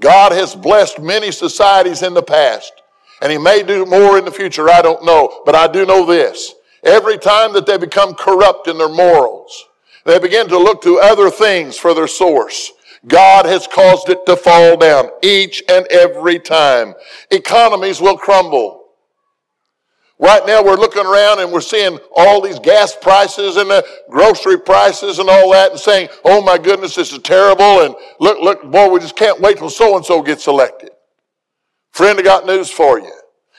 God 0.01 0.33
has 0.33 0.55
blessed 0.55 1.01
many 1.01 1.31
societies 1.31 2.03
in 2.03 2.15
the 2.15 2.23
past, 2.23 2.73
and 3.21 3.31
He 3.31 3.39
may 3.39 3.63
do 3.63 3.85
more 3.85 4.17
in 4.19 4.25
the 4.25 4.31
future. 4.31 4.71
I 4.71 4.81
don't 4.81 5.05
know. 5.05 5.43
But 5.45 5.55
I 5.55 5.67
do 5.67 5.85
know 5.85 6.07
this. 6.07 6.55
Every 6.85 7.19
time 7.19 7.53
that 7.53 7.67
they 7.67 7.77
become 7.77 8.15
corrupt 8.15 8.69
in 8.69 8.79
their 8.79 8.89
morals, 8.89 9.67
they 10.05 10.19
begin 10.19 10.49
to 10.49 10.59
look 10.59 10.81
to 10.83 11.01
other 11.01 11.31
things 11.31 11.77
for 11.77 11.93
their 11.95 12.07
source. 12.07 12.73
God 13.07 13.47
has 13.47 13.67
caused 13.67 14.09
it 14.09 14.25
to 14.27 14.37
fall 14.37 14.77
down 14.77 15.11
each 15.23 15.63
and 15.69 15.87
every 15.89 16.39
time. 16.39 16.95
Economies 17.31 18.01
will 18.01 18.17
crumble. 18.17 18.78
Right 20.21 20.45
now, 20.47 20.65
we're 20.65 20.77
looking 20.77 21.07
around 21.07 21.39
and 21.39 21.53
we're 21.53 21.61
seeing 21.61 21.99
all 22.15 22.41
these 22.41 22.59
gas 22.59 22.97
prices 22.97 23.57
and 23.57 23.71
the 23.71 23.87
grocery 24.11 24.59
prices 24.59 25.21
and 25.21 25.31
all 25.31 25.53
that 25.53 25.71
and 25.71 25.81
saying, 25.81 26.09
oh 26.25 26.43
my 26.43 26.59
goodness, 26.59 26.97
this 26.97 27.13
is 27.13 27.21
terrible. 27.21 27.83
And 27.83 27.95
look, 28.19 28.41
look, 28.41 28.69
boy, 28.69 28.89
we 28.89 28.99
just 28.99 29.15
can't 29.15 29.41
wait 29.41 29.59
till 29.59 29.71
so 29.71 29.97
and 29.97 30.05
so 30.05 30.21
gets 30.21 30.49
elected. 30.49 30.91
Friend, 31.93 32.19
I 32.19 32.23
got 32.23 32.47
news 32.47 32.69
for 32.69 32.99
you. 32.99 33.13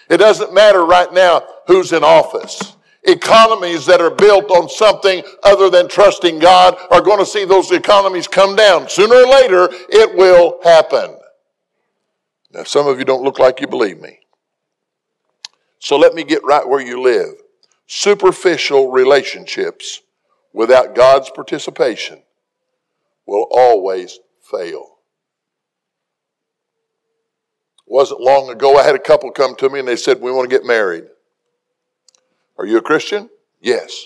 It 0.09 0.17
doesn't 0.17 0.53
matter 0.53 0.85
right 0.85 1.11
now 1.13 1.43
who's 1.67 1.93
in 1.93 2.03
office. 2.03 2.75
Economies 3.03 3.85
that 3.85 4.01
are 4.01 4.11
built 4.11 4.51
on 4.51 4.67
something 4.67 5.23
other 5.43 5.69
than 5.69 5.87
trusting 5.87 6.39
God 6.39 6.75
are 6.91 7.01
going 7.01 7.19
to 7.19 7.25
see 7.25 7.45
those 7.45 7.71
economies 7.71 8.27
come 8.27 8.57
down. 8.57 8.89
Sooner 8.89 9.15
or 9.15 9.27
later, 9.27 9.69
it 9.89 10.13
will 10.17 10.59
happen. 10.63 11.15
Now, 12.51 12.63
some 12.63 12.87
of 12.87 12.99
you 12.99 13.05
don't 13.05 13.23
look 13.23 13.39
like 13.39 13.61
you 13.61 13.67
believe 13.67 14.01
me. 14.01 14.19
So 15.79 15.97
let 15.97 16.13
me 16.13 16.23
get 16.23 16.43
right 16.43 16.67
where 16.67 16.81
you 16.81 17.01
live. 17.01 17.33
Superficial 17.87 18.91
relationships 18.91 20.01
without 20.53 20.93
God's 20.93 21.29
participation 21.29 22.21
will 23.25 23.47
always 23.49 24.19
fail. 24.41 24.97
Wasn't 27.87 28.21
long 28.21 28.49
ago, 28.49 28.77
I 28.77 28.83
had 28.83 28.93
a 28.93 28.99
couple 28.99 29.31
come 29.31 29.55
to 29.55 29.69
me 29.69 29.79
and 29.79 29.87
they 29.87 29.95
said, 29.95 30.21
We 30.21 30.31
want 30.31 30.49
to 30.49 30.55
get 30.55 30.65
married. 30.65 31.05
Are 32.57 32.65
you 32.65 32.77
a 32.77 32.81
Christian? 32.81 33.29
Yes. 33.61 34.05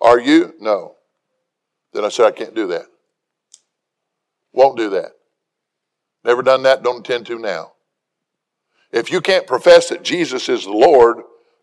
Are 0.00 0.18
you? 0.18 0.54
No. 0.58 0.96
Then 1.92 2.04
I 2.04 2.08
said, 2.08 2.26
I 2.26 2.30
can't 2.32 2.54
do 2.54 2.66
that. 2.68 2.86
Won't 4.52 4.78
do 4.78 4.90
that. 4.90 5.12
Never 6.24 6.42
done 6.42 6.64
that, 6.64 6.82
don't 6.82 6.98
intend 6.98 7.26
to 7.26 7.38
now. 7.38 7.72
If 8.92 9.10
you 9.10 9.20
can't 9.20 9.46
profess 9.46 9.88
that 9.90 10.02
Jesus 10.02 10.48
is 10.48 10.64
the 10.64 10.72
Lord, 10.72 11.18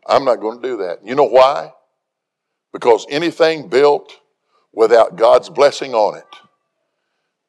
I'm 0.08 0.26
not 0.26 0.40
going 0.40 0.62
to 0.62 0.68
do 0.68 0.78
that. 0.78 1.00
You 1.04 1.16
know 1.16 1.24
why? 1.24 1.74
Because 2.72 3.06
anything 3.10 3.68
built 3.68 4.20
without 4.74 5.16
God's 5.16 5.50
blessing 5.50 5.94
on 5.94 6.18
it, 6.18 6.26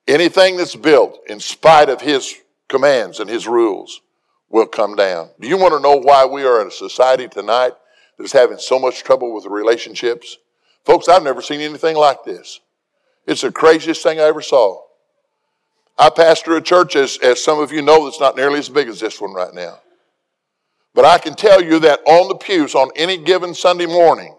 anything 0.06 0.56
that's 0.56 0.76
built 0.76 1.18
in 1.28 1.40
spite 1.40 1.88
of 1.88 2.00
His 2.00 2.34
commands 2.68 3.20
and 3.20 3.28
His 3.28 3.46
rules, 3.46 4.00
will 4.48 4.66
come 4.66 4.94
down. 4.94 5.30
Do 5.40 5.48
you 5.48 5.56
want 5.56 5.74
to 5.74 5.80
know 5.80 5.96
why 5.96 6.24
we 6.24 6.44
are 6.44 6.60
in 6.60 6.68
a 6.68 6.72
society 6.72 7.28
tonight 7.28 7.72
that's 8.16 8.32
having 8.32 8.58
so 8.58 8.78
much 8.78 9.02
trouble 9.02 9.34
with 9.34 9.44
relationships? 9.46 10.38
Folks, 10.84 11.08
I've 11.08 11.24
never 11.24 11.42
seen 11.42 11.60
anything 11.60 11.96
like 11.96 12.24
this. 12.24 12.60
It's 13.26 13.40
the 13.40 13.50
craziest 13.50 14.02
thing 14.02 14.20
I 14.20 14.24
ever 14.24 14.40
saw. 14.40 14.86
I 15.98 16.11
pastor 16.11 16.56
a 16.56 16.62
church, 16.62 16.94
as, 16.94 17.18
as 17.22 17.42
some 17.42 17.59
of 17.59 17.72
you 17.72 17.82
know, 17.82 18.04
that's 18.04 18.20
not 18.20 18.37
nearly 18.37 18.59
as 18.59 18.68
big 18.68 18.88
as 18.88 19.00
this 19.00 19.20
one 19.20 19.32
right 19.32 19.54
now. 19.54 19.80
But 20.94 21.04
I 21.04 21.18
can 21.18 21.35
tell 21.35 21.62
you 21.62 21.78
that 21.80 22.00
on 22.06 22.28
the 22.28 22.35
pews 22.35 22.74
on 22.74 22.90
any 22.96 23.16
given 23.16 23.54
Sunday 23.54 23.87
morning, 23.87 24.37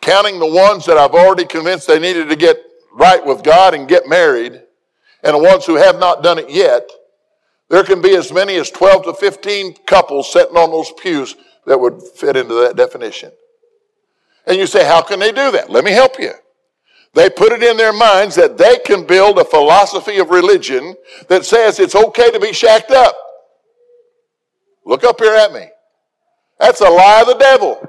counting 0.00 0.38
the 0.38 0.46
ones 0.46 0.86
that 0.86 0.96
I've 0.96 1.14
already 1.14 1.44
convinced 1.44 1.86
they 1.86 1.98
needed 1.98 2.28
to 2.28 2.36
get 2.36 2.58
right 2.92 3.24
with 3.24 3.42
God 3.42 3.74
and 3.74 3.88
get 3.88 4.08
married, 4.08 4.60
and 5.22 5.34
the 5.34 5.38
ones 5.38 5.66
who 5.66 5.76
have 5.76 5.98
not 5.98 6.22
done 6.22 6.38
it 6.38 6.50
yet, 6.50 6.88
there 7.68 7.84
can 7.84 8.02
be 8.02 8.16
as 8.16 8.32
many 8.32 8.56
as 8.56 8.70
12 8.70 9.04
to 9.04 9.14
15 9.14 9.74
couples 9.86 10.32
sitting 10.32 10.56
on 10.56 10.70
those 10.70 10.92
pews 11.00 11.36
that 11.66 11.78
would 11.78 12.02
fit 12.02 12.36
into 12.36 12.54
that 12.54 12.76
definition. 12.76 13.30
And 14.46 14.56
you 14.56 14.66
say, 14.66 14.84
how 14.84 15.02
can 15.02 15.20
they 15.20 15.32
do 15.32 15.52
that? 15.52 15.70
Let 15.70 15.84
me 15.84 15.92
help 15.92 16.18
you. 16.18 16.32
They 17.14 17.28
put 17.28 17.52
it 17.52 17.62
in 17.62 17.76
their 17.76 17.92
minds 17.92 18.36
that 18.36 18.56
they 18.56 18.78
can 18.78 19.04
build 19.04 19.38
a 19.38 19.44
philosophy 19.44 20.18
of 20.18 20.30
religion 20.30 20.94
that 21.28 21.44
says 21.44 21.80
it's 21.80 21.96
okay 21.96 22.30
to 22.30 22.38
be 22.38 22.52
shacked 22.52 22.92
up. 22.92 23.14
Look 24.84 25.02
up 25.04 25.20
here 25.20 25.34
at 25.34 25.52
me. 25.52 25.68
That's 26.58 26.80
a 26.80 26.88
lie 26.88 27.22
of 27.22 27.26
the 27.26 27.34
devil. 27.34 27.84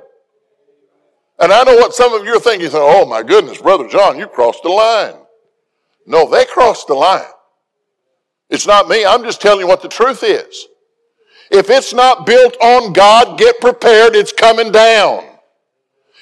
And 1.39 1.51
I 1.51 1.63
know 1.63 1.75
what 1.75 1.93
some 1.93 2.13
of 2.13 2.25
you 2.25 2.35
are 2.35 2.39
thinking. 2.39 2.71
You 2.71 2.77
oh 2.77 3.05
my 3.05 3.23
goodness, 3.23 3.61
Brother 3.61 3.87
John, 3.87 4.17
you 4.17 4.27
crossed 4.27 4.63
the 4.63 4.69
line. 4.69 5.15
No, 6.05 6.29
they 6.29 6.45
crossed 6.45 6.87
the 6.87 6.93
line. 6.93 7.25
It's 8.49 8.67
not 8.67 8.87
me. 8.87 9.05
I'm 9.05 9.23
just 9.23 9.41
telling 9.41 9.61
you 9.61 9.67
what 9.67 9.81
the 9.81 9.87
truth 9.87 10.23
is. 10.23 10.67
If 11.51 11.69
it's 11.69 11.93
not 11.93 12.25
built 12.25 12.55
on 12.61 12.93
God, 12.93 13.37
get 13.37 13.59
prepared. 13.59 14.15
It's 14.15 14.33
coming 14.33 14.71
down. 14.71 15.30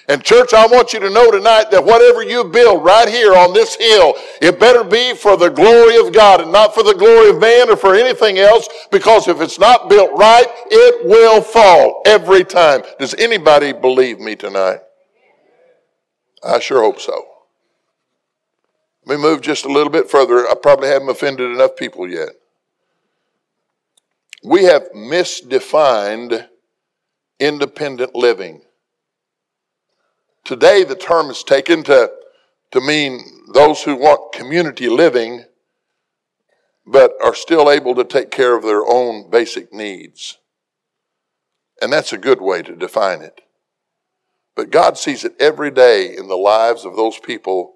And, 0.10 0.24
church, 0.24 0.56
I 0.56 0.66
want 0.66 0.92
you 0.92 1.00
to 1.02 1.10
know 1.12 1.30
tonight 1.30 1.70
that 1.70 1.86
whatever 1.86 2.24
you 2.24 2.44
build 2.44 2.84
right 2.84 3.08
here 3.08 3.36
on 3.36 3.54
this 3.54 3.76
hill, 3.76 4.16
it 4.42 4.60
better 4.60 4.84
be 4.84 5.14
for 5.14 5.38
the 5.38 5.50
glory 5.50 5.98
of 5.98 6.12
God 6.12 6.42
and 6.42 6.52
not 6.52 6.74
for 6.74 6.82
the 6.82 6.96
glory 6.96 7.30
of 7.30 7.40
man 7.40 7.70
or 7.70 7.78
for 7.78 7.94
anything 7.94 8.40
else, 8.40 8.68
because 8.92 9.28
if 9.28 9.40
it's 9.40 9.60
not 9.60 9.88
built 9.88 10.10
right, 10.18 10.48
it 10.72 11.06
will 11.06 11.44
fall 11.44 12.02
every 12.08 12.44
time. 12.44 12.82
Does 12.98 13.14
anybody 13.14 13.72
believe 13.72 14.20
me 14.20 14.36
tonight? 14.36 14.80
I 16.44 16.60
sure 16.60 16.82
hope 16.82 17.00
so. 17.00 17.28
Let 19.06 19.18
me 19.18 19.22
move 19.22 19.42
just 19.42 19.66
a 19.66 19.72
little 19.72 19.92
bit 19.92 20.10
further. 20.10 20.40
I 20.48 20.56
probably 20.60 20.88
haven't 20.88 21.10
offended 21.10 21.52
enough 21.52 21.76
people 21.76 22.10
yet. 22.10 22.30
We 24.44 24.64
have 24.64 24.92
misdefined 24.96 26.48
independent 27.40 28.16
living. 28.16 28.64
Today, 30.50 30.84
the 30.84 30.96
term 30.96 31.30
is 31.30 31.44
taken 31.44 31.84
to, 31.84 32.12
to 32.72 32.82
mean 32.82 33.20
those 33.54 33.84
who 33.84 33.96
want 33.96 34.34
community 34.34 34.90
living 34.90 35.46
but 36.88 37.12
are 37.24 37.36
still 37.36 37.70
able 37.70 37.94
to 37.94 38.04
take 38.04 38.32
care 38.32 38.58
of 38.58 38.64
their 38.64 38.84
own 38.84 39.30
basic 39.30 39.72
needs. 39.72 40.40
And 41.80 41.94
that's 41.94 42.14
a 42.14 42.18
good 42.18 42.42
way 42.42 42.64
to 42.64 42.76
define 42.76 43.22
it. 43.22 43.42
But 44.56 44.72
God 44.72 44.98
sees 44.98 45.24
it 45.24 45.36
every 45.40 45.70
day 45.70 46.18
in 46.18 46.28
the 46.28 46.36
lives 46.36 46.84
of 46.84 46.96
those 46.96 47.20
people 47.20 47.76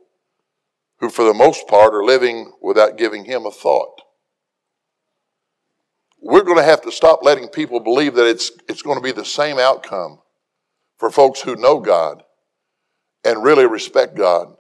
who, 0.98 1.12
for 1.12 1.26
the 1.26 1.34
most 1.36 1.68
part, 1.68 1.94
are 1.94 2.04
living 2.04 2.54
without 2.60 2.98
giving 2.98 3.26
Him 3.26 3.46
a 3.46 3.52
thought. 3.52 4.02
We're 6.20 6.42
going 6.42 6.58
to 6.58 6.64
have 6.64 6.82
to 6.82 6.92
stop 6.92 7.20
letting 7.22 7.50
people 7.50 7.80
believe 7.80 8.16
that 8.16 8.26
it's, 8.26 8.52
it's 8.68 8.82
going 8.82 8.98
to 8.98 9.04
be 9.04 9.12
the 9.12 9.24
same 9.24 9.60
outcome 9.60 10.22
for 10.98 11.12
folks 11.12 11.40
who 11.40 11.56
know 11.56 11.80
God 11.80 12.24
and 13.24 13.44
really 13.44 13.66
respect 13.66 14.16
God 14.16 14.56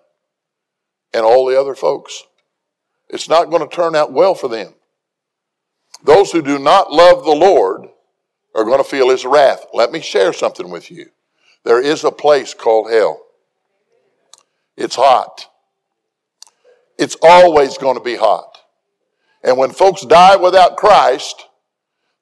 and 1.13 1.25
all 1.25 1.45
the 1.45 1.59
other 1.59 1.75
folks. 1.75 2.23
It's 3.09 3.29
not 3.29 3.49
going 3.49 3.67
to 3.67 3.75
turn 3.75 3.95
out 3.95 4.11
well 4.11 4.35
for 4.35 4.47
them. 4.47 4.73
Those 6.03 6.31
who 6.31 6.41
do 6.41 6.57
not 6.59 6.91
love 6.91 7.23
the 7.23 7.31
Lord 7.31 7.87
are 8.55 8.63
going 8.63 8.79
to 8.79 8.83
feel 8.83 9.09
his 9.09 9.25
wrath. 9.25 9.65
Let 9.73 9.91
me 9.91 10.01
share 10.01 10.33
something 10.33 10.69
with 10.69 10.91
you. 10.91 11.07
There 11.63 11.81
is 11.81 12.03
a 12.03 12.11
place 12.11 12.53
called 12.53 12.91
hell. 12.91 13.21
It's 14.75 14.95
hot. 14.95 15.47
It's 16.97 17.17
always 17.21 17.77
going 17.77 17.97
to 17.97 18.03
be 18.03 18.15
hot. 18.15 18.57
And 19.43 19.57
when 19.57 19.71
folks 19.71 20.05
die 20.05 20.35
without 20.35 20.77
Christ, 20.77 21.47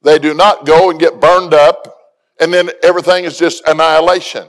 they 0.01 0.19
do 0.19 0.33
not 0.33 0.65
go 0.65 0.89
and 0.89 0.99
get 0.99 1.21
burned 1.21 1.53
up 1.53 1.97
and 2.39 2.51
then 2.51 2.71
everything 2.81 3.23
is 3.23 3.37
just 3.37 3.67
annihilation. 3.67 4.47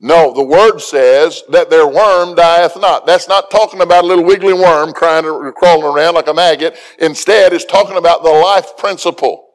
No, 0.00 0.32
the 0.32 0.44
word 0.44 0.78
says 0.78 1.42
that 1.50 1.70
their 1.70 1.86
worm 1.86 2.36
dieth 2.36 2.76
not. 2.76 3.04
That's 3.04 3.28
not 3.28 3.50
talking 3.50 3.80
about 3.80 4.04
a 4.04 4.06
little 4.06 4.24
wiggly 4.24 4.52
worm 4.52 4.92
crying, 4.92 5.24
crawling 5.56 5.84
around 5.84 6.14
like 6.14 6.28
a 6.28 6.34
maggot. 6.34 6.76
Instead, 7.00 7.52
it's 7.52 7.64
talking 7.64 7.96
about 7.96 8.22
the 8.22 8.30
life 8.30 8.76
principle. 8.76 9.48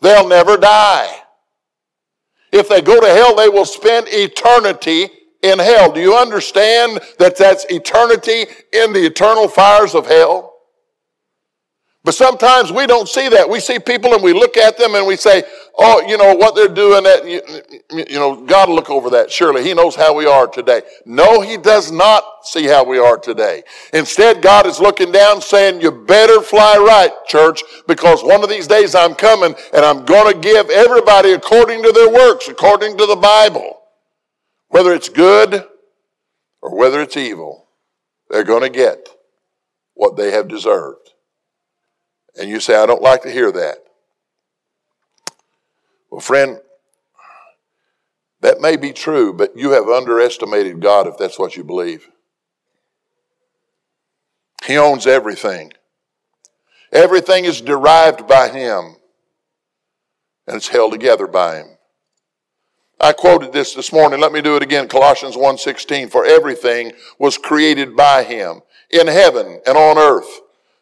They'll 0.00 0.28
never 0.28 0.56
die. 0.56 1.14
If 2.52 2.68
they 2.68 2.80
go 2.80 3.00
to 3.00 3.06
hell, 3.06 3.36
they 3.36 3.48
will 3.48 3.66
spend 3.66 4.08
eternity 4.08 5.10
in 5.42 5.58
hell. 5.58 5.92
Do 5.92 6.00
you 6.00 6.16
understand 6.16 7.00
that 7.18 7.36
that's 7.36 7.66
eternity 7.68 8.46
in 8.72 8.92
the 8.92 9.04
eternal 9.04 9.46
fires 9.46 9.94
of 9.94 10.06
hell? 10.06 10.52
But 12.04 12.14
sometimes 12.14 12.72
we 12.72 12.86
don't 12.86 13.08
see 13.08 13.28
that. 13.28 13.48
We 13.48 13.60
see 13.60 13.78
people 13.78 14.12
and 14.14 14.22
we 14.22 14.32
look 14.32 14.56
at 14.56 14.76
them 14.76 14.94
and 14.94 15.06
we 15.06 15.16
say, 15.16 15.44
oh, 15.78 16.00
you 16.06 16.16
know, 16.16 16.34
what 16.34 16.54
they're 16.54 16.68
doing, 16.68 17.04
that, 17.04 17.26
you, 17.26 17.40
you 17.90 18.18
know, 18.18 18.44
God 18.44 18.68
will 18.68 18.76
look 18.76 18.90
over 18.90 19.10
that. 19.10 19.30
Surely 19.30 19.62
He 19.62 19.74
knows 19.74 19.94
how 19.94 20.14
we 20.14 20.26
are 20.26 20.46
today. 20.46 20.82
No, 21.06 21.40
He 21.40 21.56
does 21.56 21.90
not 21.90 22.24
see 22.42 22.66
how 22.66 22.84
we 22.84 22.98
are 22.98 23.18
today. 23.18 23.62
Instead, 23.92 24.42
God 24.42 24.66
is 24.66 24.80
looking 24.80 25.12
down 25.12 25.40
saying, 25.40 25.80
you 25.80 25.90
better 25.90 26.40
fly 26.40 26.76
right, 26.76 27.12
church, 27.26 27.62
because 27.86 28.22
one 28.22 28.42
of 28.42 28.50
these 28.50 28.66
days 28.66 28.94
I'm 28.94 29.14
coming 29.14 29.54
and 29.72 29.84
I'm 29.84 30.04
going 30.04 30.32
to 30.32 30.38
give 30.38 30.70
everybody 30.70 31.32
according 31.32 31.82
to 31.82 31.92
their 31.92 32.10
works, 32.10 32.48
according 32.48 32.96
to 32.98 33.06
the 33.06 33.16
Bible. 33.16 33.80
Whether 34.68 34.94
it's 34.94 35.08
good 35.08 35.66
or 36.60 36.76
whether 36.76 37.00
it's 37.02 37.16
evil, 37.16 37.68
they're 38.30 38.44
going 38.44 38.62
to 38.62 38.70
get 38.70 39.08
what 39.94 40.16
they 40.16 40.30
have 40.30 40.48
deserved. 40.48 41.10
And 42.38 42.48
you 42.48 42.60
say, 42.60 42.76
I 42.76 42.86
don't 42.86 43.02
like 43.02 43.22
to 43.22 43.30
hear 43.30 43.52
that. 43.52 43.81
Well, 46.12 46.20
friend, 46.20 46.58
that 48.42 48.60
may 48.60 48.76
be 48.76 48.92
true, 48.92 49.32
but 49.32 49.56
you 49.56 49.70
have 49.70 49.88
underestimated 49.88 50.82
God 50.82 51.06
if 51.06 51.16
that's 51.16 51.38
what 51.38 51.56
you 51.56 51.64
believe. 51.64 52.06
He 54.66 54.76
owns 54.76 55.06
everything. 55.06 55.72
Everything 56.92 57.46
is 57.46 57.62
derived 57.62 58.28
by 58.28 58.50
Him, 58.50 58.96
and 60.46 60.56
it's 60.56 60.68
held 60.68 60.92
together 60.92 61.26
by 61.26 61.56
Him. 61.56 61.78
I 63.00 63.14
quoted 63.14 63.54
this 63.54 63.72
this 63.72 63.90
morning. 63.90 64.20
Let 64.20 64.32
me 64.32 64.42
do 64.42 64.54
it 64.56 64.62
again. 64.62 64.88
Colossians 64.88 65.34
1:16. 65.34 66.10
For 66.10 66.26
everything 66.26 66.92
was 67.18 67.38
created 67.38 67.96
by 67.96 68.22
him 68.22 68.60
in 68.90 69.06
heaven 69.06 69.62
and 69.66 69.78
on 69.78 69.96
earth, 69.96 70.41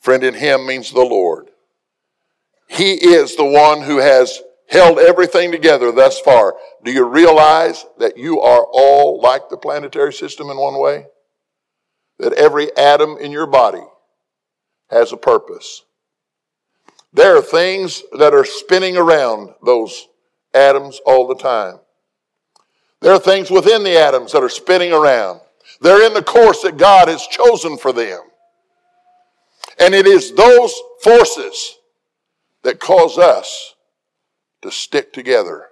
Friend, 0.00 0.24
in 0.24 0.34
Him 0.34 0.66
means 0.66 0.90
the 0.90 1.04
Lord. 1.04 1.50
He 2.68 2.94
is 2.94 3.36
the 3.36 3.44
one 3.44 3.82
who 3.82 3.98
has 3.98 4.40
held 4.68 4.98
everything 4.98 5.50
together 5.50 5.92
thus 5.92 6.20
far. 6.20 6.54
Do 6.84 6.92
you 6.92 7.04
realize 7.04 7.84
that 7.98 8.16
you 8.16 8.40
are 8.40 8.64
all 8.72 9.20
like 9.20 9.48
the 9.48 9.56
planetary 9.56 10.12
system 10.12 10.48
in 10.48 10.56
one 10.56 10.78
way? 10.78 11.06
That 12.18 12.32
every 12.34 12.74
atom 12.76 13.18
in 13.18 13.32
your 13.32 13.46
body 13.46 13.82
has 14.88 15.12
a 15.12 15.16
purpose. 15.16 15.84
There 17.12 17.36
are 17.36 17.42
things 17.42 18.02
that 18.18 18.32
are 18.32 18.44
spinning 18.44 18.96
around 18.96 19.54
those 19.64 20.06
atoms 20.54 21.00
all 21.04 21.26
the 21.26 21.34
time. 21.34 21.80
There 23.00 23.12
are 23.12 23.18
things 23.18 23.50
within 23.50 23.82
the 23.82 23.98
atoms 23.98 24.32
that 24.32 24.42
are 24.42 24.48
spinning 24.48 24.92
around. 24.92 25.40
They're 25.80 26.06
in 26.06 26.14
the 26.14 26.22
course 26.22 26.62
that 26.62 26.76
God 26.76 27.08
has 27.08 27.26
chosen 27.26 27.76
for 27.76 27.92
them. 27.92 28.20
And 29.80 29.94
it 29.94 30.06
is 30.06 30.32
those 30.32 30.74
forces 31.02 31.78
that 32.62 32.78
cause 32.78 33.16
us 33.16 33.74
to 34.60 34.70
stick 34.70 35.12
together. 35.12 35.68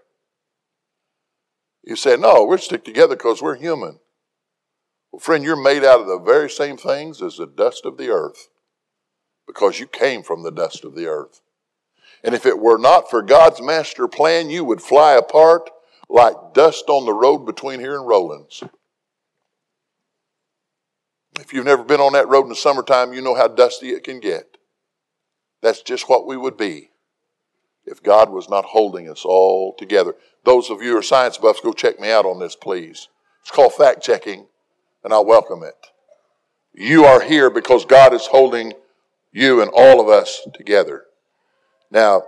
You 1.84 1.94
say, 1.94 2.16
no, 2.16 2.44
we're 2.44 2.58
stick 2.58 2.84
together 2.84 3.16
because 3.16 3.42
we're 3.42 3.56
human. 3.56 4.00
Well, 5.12 5.20
friend, 5.20 5.44
you're 5.44 5.62
made 5.62 5.84
out 5.84 6.00
of 6.00 6.06
the 6.06 6.18
very 6.18 6.48
same 6.48 6.78
things 6.78 7.22
as 7.22 7.36
the 7.36 7.46
dust 7.46 7.84
of 7.84 7.98
the 7.98 8.08
earth 8.08 8.48
because 9.46 9.78
you 9.78 9.86
came 9.86 10.22
from 10.22 10.42
the 10.42 10.50
dust 10.50 10.84
of 10.84 10.94
the 10.94 11.06
earth. 11.06 11.40
And 12.24 12.34
if 12.34 12.46
it 12.46 12.58
were 12.58 12.78
not 12.78 13.10
for 13.10 13.22
God's 13.22 13.60
master 13.60 14.08
plan, 14.08 14.50
you 14.50 14.64
would 14.64 14.82
fly 14.82 15.12
apart 15.12 15.70
like 16.08 16.34
dust 16.54 16.84
on 16.88 17.04
the 17.04 17.12
road 17.12 17.44
between 17.44 17.80
here 17.80 17.96
and 17.98 18.06
Rollins. 18.06 18.62
If 21.40 21.52
you've 21.52 21.64
never 21.64 21.84
been 21.84 22.00
on 22.00 22.12
that 22.14 22.28
road 22.28 22.42
in 22.42 22.48
the 22.48 22.56
summertime, 22.56 23.12
you 23.12 23.22
know 23.22 23.34
how 23.34 23.48
dusty 23.48 23.90
it 23.90 24.04
can 24.04 24.20
get. 24.20 24.56
That's 25.62 25.82
just 25.82 26.08
what 26.08 26.26
we 26.26 26.36
would 26.36 26.56
be 26.56 26.90
if 27.84 28.02
God 28.02 28.30
was 28.30 28.48
not 28.48 28.64
holding 28.64 29.08
us 29.08 29.24
all 29.24 29.74
together. 29.74 30.14
Those 30.44 30.70
of 30.70 30.82
you 30.82 30.92
who 30.92 30.98
are 30.98 31.02
science 31.02 31.38
buffs, 31.38 31.60
go 31.60 31.72
check 31.72 31.98
me 31.98 32.10
out 32.10 32.26
on 32.26 32.38
this, 32.38 32.54
please. 32.54 33.08
It's 33.42 33.50
called 33.50 33.74
fact 33.74 34.02
checking, 34.02 34.46
and 35.04 35.12
I 35.12 35.20
welcome 35.20 35.62
it. 35.62 35.74
You 36.74 37.04
are 37.04 37.20
here 37.20 37.50
because 37.50 37.84
God 37.84 38.12
is 38.12 38.26
holding 38.26 38.74
you 39.32 39.62
and 39.62 39.70
all 39.72 40.00
of 40.00 40.08
us 40.08 40.46
together. 40.54 41.04
Now, 41.90 42.24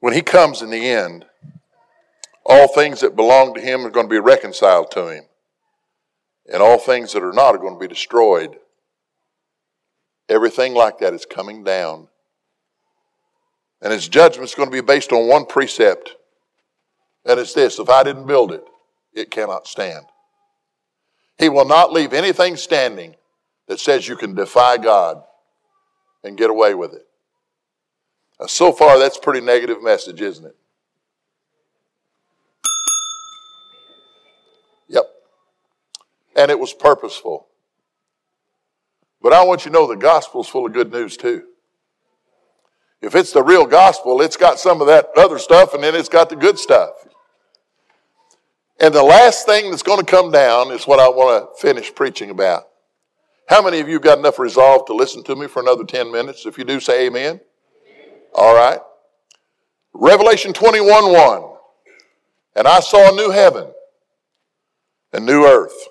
when 0.00 0.14
He 0.14 0.22
comes 0.22 0.62
in 0.62 0.70
the 0.70 0.88
end, 0.88 1.26
all 2.44 2.68
things 2.68 3.00
that 3.00 3.16
belong 3.16 3.54
to 3.54 3.60
Him 3.60 3.86
are 3.86 3.90
going 3.90 4.06
to 4.06 4.10
be 4.10 4.18
reconciled 4.18 4.90
to 4.92 5.08
Him 5.08 5.24
and 6.50 6.62
all 6.62 6.78
things 6.78 7.12
that 7.12 7.22
are 7.22 7.32
not 7.32 7.54
are 7.54 7.58
going 7.58 7.74
to 7.74 7.80
be 7.80 7.88
destroyed. 7.88 8.56
Everything 10.28 10.74
like 10.74 10.98
that 10.98 11.14
is 11.14 11.26
coming 11.26 11.64
down. 11.64 12.08
And 13.80 13.92
his 13.92 14.08
judgment 14.08 14.48
is 14.48 14.54
going 14.54 14.70
to 14.70 14.72
be 14.72 14.80
based 14.80 15.12
on 15.12 15.28
one 15.28 15.44
precept 15.46 16.16
And 17.24 17.38
it's 17.38 17.54
this 17.54 17.78
if 17.78 17.88
I 17.88 18.02
didn't 18.02 18.26
build 18.26 18.52
it, 18.52 18.64
it 19.12 19.30
cannot 19.30 19.66
stand. 19.66 20.06
He 21.38 21.48
will 21.48 21.64
not 21.64 21.92
leave 21.92 22.12
anything 22.12 22.56
standing 22.56 23.16
that 23.68 23.80
says 23.80 24.08
you 24.08 24.16
can 24.16 24.34
defy 24.34 24.76
God 24.78 25.22
and 26.24 26.38
get 26.38 26.50
away 26.50 26.74
with 26.74 26.94
it. 26.94 27.06
Now, 28.40 28.46
so 28.46 28.72
far, 28.72 28.98
that's 28.98 29.18
a 29.18 29.20
pretty 29.20 29.40
negative 29.40 29.82
message, 29.82 30.20
isn't 30.20 30.46
it? 30.46 30.56
And 36.42 36.50
it 36.50 36.58
was 36.58 36.74
purposeful. 36.74 37.46
But 39.20 39.32
I 39.32 39.44
want 39.44 39.64
you 39.64 39.70
to 39.70 39.78
know 39.78 39.86
the 39.86 39.94
gospel's 39.94 40.48
full 40.48 40.66
of 40.66 40.72
good 40.72 40.90
news 40.90 41.16
too. 41.16 41.44
If 43.00 43.14
it's 43.14 43.30
the 43.30 43.44
real 43.44 43.64
gospel, 43.64 44.20
it's 44.20 44.36
got 44.36 44.58
some 44.58 44.80
of 44.80 44.88
that 44.88 45.10
other 45.16 45.38
stuff 45.38 45.72
and 45.72 45.84
then 45.84 45.94
it's 45.94 46.08
got 46.08 46.30
the 46.30 46.34
good 46.34 46.58
stuff. 46.58 46.90
And 48.80 48.92
the 48.92 49.04
last 49.04 49.46
thing 49.46 49.70
that's 49.70 49.84
going 49.84 50.00
to 50.00 50.04
come 50.04 50.32
down 50.32 50.72
is 50.72 50.84
what 50.84 50.98
I 50.98 51.08
want 51.08 51.54
to 51.54 51.60
finish 51.60 51.94
preaching 51.94 52.30
about. 52.30 52.64
How 53.46 53.62
many 53.62 53.78
of 53.78 53.88
you 53.88 54.00
got 54.00 54.18
enough 54.18 54.40
resolve 54.40 54.86
to 54.86 54.94
listen 54.94 55.22
to 55.22 55.36
me 55.36 55.46
for 55.46 55.62
another 55.62 55.84
10 55.84 56.10
minutes? 56.10 56.44
If 56.44 56.58
you 56.58 56.64
do, 56.64 56.80
say 56.80 57.06
amen. 57.06 57.40
All 58.34 58.52
right. 58.52 58.80
Revelation 59.94 60.52
21 60.52 61.12
1. 61.12 61.42
And 62.56 62.66
I 62.66 62.80
saw 62.80 63.12
a 63.12 63.14
new 63.14 63.30
heaven 63.30 63.72
and 65.12 65.24
new 65.24 65.46
earth. 65.46 65.90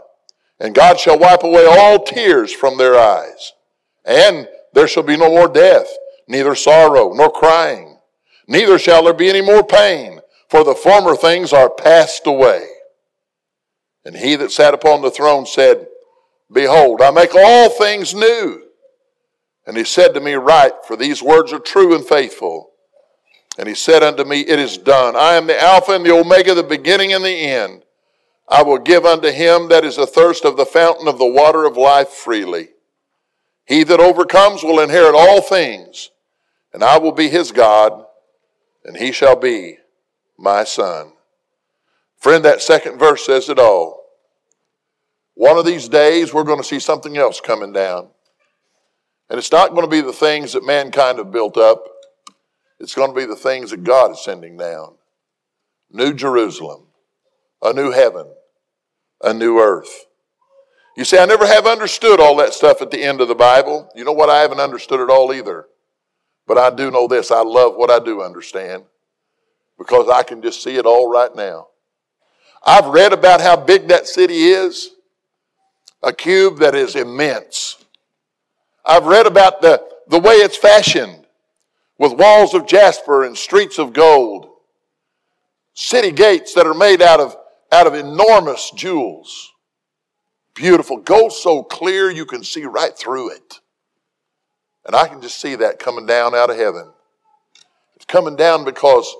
And 0.61 0.75
God 0.75 0.99
shall 0.99 1.17
wipe 1.17 1.43
away 1.43 1.65
all 1.65 2.03
tears 2.03 2.53
from 2.53 2.77
their 2.77 2.97
eyes. 2.97 3.53
And 4.05 4.47
there 4.73 4.87
shall 4.87 5.01
be 5.01 5.17
no 5.17 5.27
more 5.27 5.47
death, 5.47 5.87
neither 6.27 6.53
sorrow, 6.53 7.13
nor 7.13 7.31
crying. 7.31 7.97
Neither 8.47 8.77
shall 8.77 9.03
there 9.03 9.13
be 9.13 9.27
any 9.27 9.41
more 9.41 9.63
pain, 9.63 10.21
for 10.49 10.63
the 10.63 10.75
former 10.75 11.15
things 11.15 11.51
are 11.51 11.69
passed 11.69 12.27
away. 12.27 12.67
And 14.05 14.15
he 14.15 14.35
that 14.35 14.51
sat 14.51 14.75
upon 14.75 15.01
the 15.01 15.09
throne 15.09 15.47
said, 15.47 15.87
Behold, 16.51 17.01
I 17.01 17.09
make 17.09 17.33
all 17.33 17.69
things 17.69 18.13
new. 18.13 18.61
And 19.65 19.75
he 19.75 19.83
said 19.83 20.13
to 20.13 20.19
me, 20.19 20.33
Write, 20.33 20.85
for 20.85 20.95
these 20.95 21.23
words 21.23 21.51
are 21.53 21.59
true 21.59 21.95
and 21.95 22.05
faithful. 22.05 22.69
And 23.57 23.67
he 23.67 23.73
said 23.73 24.03
unto 24.03 24.25
me, 24.25 24.41
It 24.41 24.59
is 24.59 24.77
done. 24.77 25.15
I 25.15 25.33
am 25.33 25.47
the 25.47 25.59
Alpha 25.59 25.93
and 25.93 26.05
the 26.05 26.15
Omega, 26.15 26.53
the 26.53 26.61
beginning 26.61 27.13
and 27.13 27.25
the 27.25 27.29
end. 27.29 27.80
I 28.51 28.63
will 28.63 28.79
give 28.79 29.05
unto 29.05 29.31
him 29.31 29.69
that 29.69 29.85
is 29.85 29.97
athirst 29.97 30.43
of 30.43 30.57
the 30.57 30.65
fountain 30.65 31.07
of 31.07 31.17
the 31.17 31.25
water 31.25 31.63
of 31.63 31.77
life 31.77 32.09
freely. 32.09 32.67
He 33.65 33.85
that 33.85 34.01
overcomes 34.01 34.61
will 34.61 34.81
inherit 34.81 35.15
all 35.15 35.41
things, 35.41 36.09
and 36.73 36.83
I 36.83 36.97
will 36.97 37.13
be 37.13 37.29
his 37.29 37.53
God, 37.53 38.05
and 38.83 38.97
he 38.97 39.13
shall 39.13 39.37
be 39.37 39.77
my 40.37 40.65
son. 40.65 41.13
Friend, 42.17 42.43
that 42.43 42.61
second 42.61 42.99
verse 42.99 43.25
says 43.25 43.47
it 43.47 43.57
all. 43.57 44.03
One 45.35 45.57
of 45.57 45.65
these 45.65 45.87
days, 45.87 46.33
we're 46.33 46.43
going 46.43 46.59
to 46.59 46.67
see 46.67 46.79
something 46.79 47.15
else 47.15 47.39
coming 47.39 47.71
down. 47.71 48.09
And 49.29 49.39
it's 49.39 49.51
not 49.51 49.69
going 49.69 49.83
to 49.83 49.87
be 49.87 50.01
the 50.01 50.11
things 50.11 50.51
that 50.51 50.65
mankind 50.65 51.19
have 51.19 51.31
built 51.31 51.55
up, 51.55 51.85
it's 52.81 52.95
going 52.95 53.11
to 53.11 53.15
be 53.15 53.25
the 53.25 53.35
things 53.37 53.71
that 53.71 53.85
God 53.85 54.11
is 54.11 54.21
sending 54.21 54.57
down. 54.57 54.95
New 55.89 56.13
Jerusalem, 56.13 56.87
a 57.61 57.71
new 57.71 57.91
heaven, 57.91 58.27
a 59.23 59.33
new 59.33 59.59
earth. 59.59 60.07
You 60.97 61.05
see, 61.05 61.17
I 61.17 61.25
never 61.25 61.47
have 61.47 61.65
understood 61.65 62.19
all 62.19 62.35
that 62.37 62.53
stuff 62.53 62.81
at 62.81 62.91
the 62.91 63.01
end 63.01 63.21
of 63.21 63.27
the 63.27 63.35
Bible. 63.35 63.89
You 63.95 64.03
know 64.03 64.11
what? 64.11 64.29
I 64.29 64.39
haven't 64.39 64.59
understood 64.59 64.99
it 64.99 65.09
all 65.09 65.33
either. 65.33 65.67
But 66.47 66.57
I 66.57 66.69
do 66.69 66.91
know 66.91 67.07
this 67.07 67.31
I 67.31 67.41
love 67.41 67.75
what 67.75 67.89
I 67.89 67.99
do 67.99 68.21
understand 68.21 68.83
because 69.77 70.09
I 70.09 70.23
can 70.23 70.41
just 70.41 70.61
see 70.61 70.75
it 70.75 70.85
all 70.85 71.09
right 71.09 71.33
now. 71.35 71.67
I've 72.63 72.87
read 72.87 73.13
about 73.13 73.41
how 73.41 73.55
big 73.55 73.87
that 73.87 74.07
city 74.07 74.49
is, 74.49 74.91
a 76.03 76.13
cube 76.13 76.59
that 76.59 76.75
is 76.75 76.95
immense. 76.95 77.83
I've 78.85 79.05
read 79.05 79.25
about 79.25 79.61
the, 79.61 79.83
the 80.07 80.19
way 80.19 80.35
it's 80.35 80.57
fashioned 80.57 81.25
with 81.97 82.13
walls 82.13 82.53
of 82.53 82.67
jasper 82.67 83.23
and 83.23 83.37
streets 83.37 83.79
of 83.79 83.93
gold, 83.93 84.49
city 85.73 86.11
gates 86.11 86.53
that 86.53 86.67
are 86.67 86.73
made 86.73 87.01
out 87.01 87.19
of, 87.19 87.35
out 87.71 87.87
of 87.87 87.93
enormous 87.93 88.71
jewels. 88.75 89.51
Beautiful. 90.53 90.97
Gold 90.97 91.31
so 91.31 91.63
clear 91.63 92.11
you 92.11 92.25
can 92.25 92.43
see 92.43 92.65
right 92.65 92.97
through 92.97 93.31
it. 93.31 93.59
And 94.85 94.95
I 94.95 95.07
can 95.07 95.21
just 95.21 95.39
see 95.39 95.55
that 95.55 95.79
coming 95.79 96.05
down 96.05 96.35
out 96.35 96.49
of 96.49 96.57
heaven. 96.57 96.91
It's 97.95 98.05
coming 98.05 98.35
down 98.35 98.65
because 98.65 99.15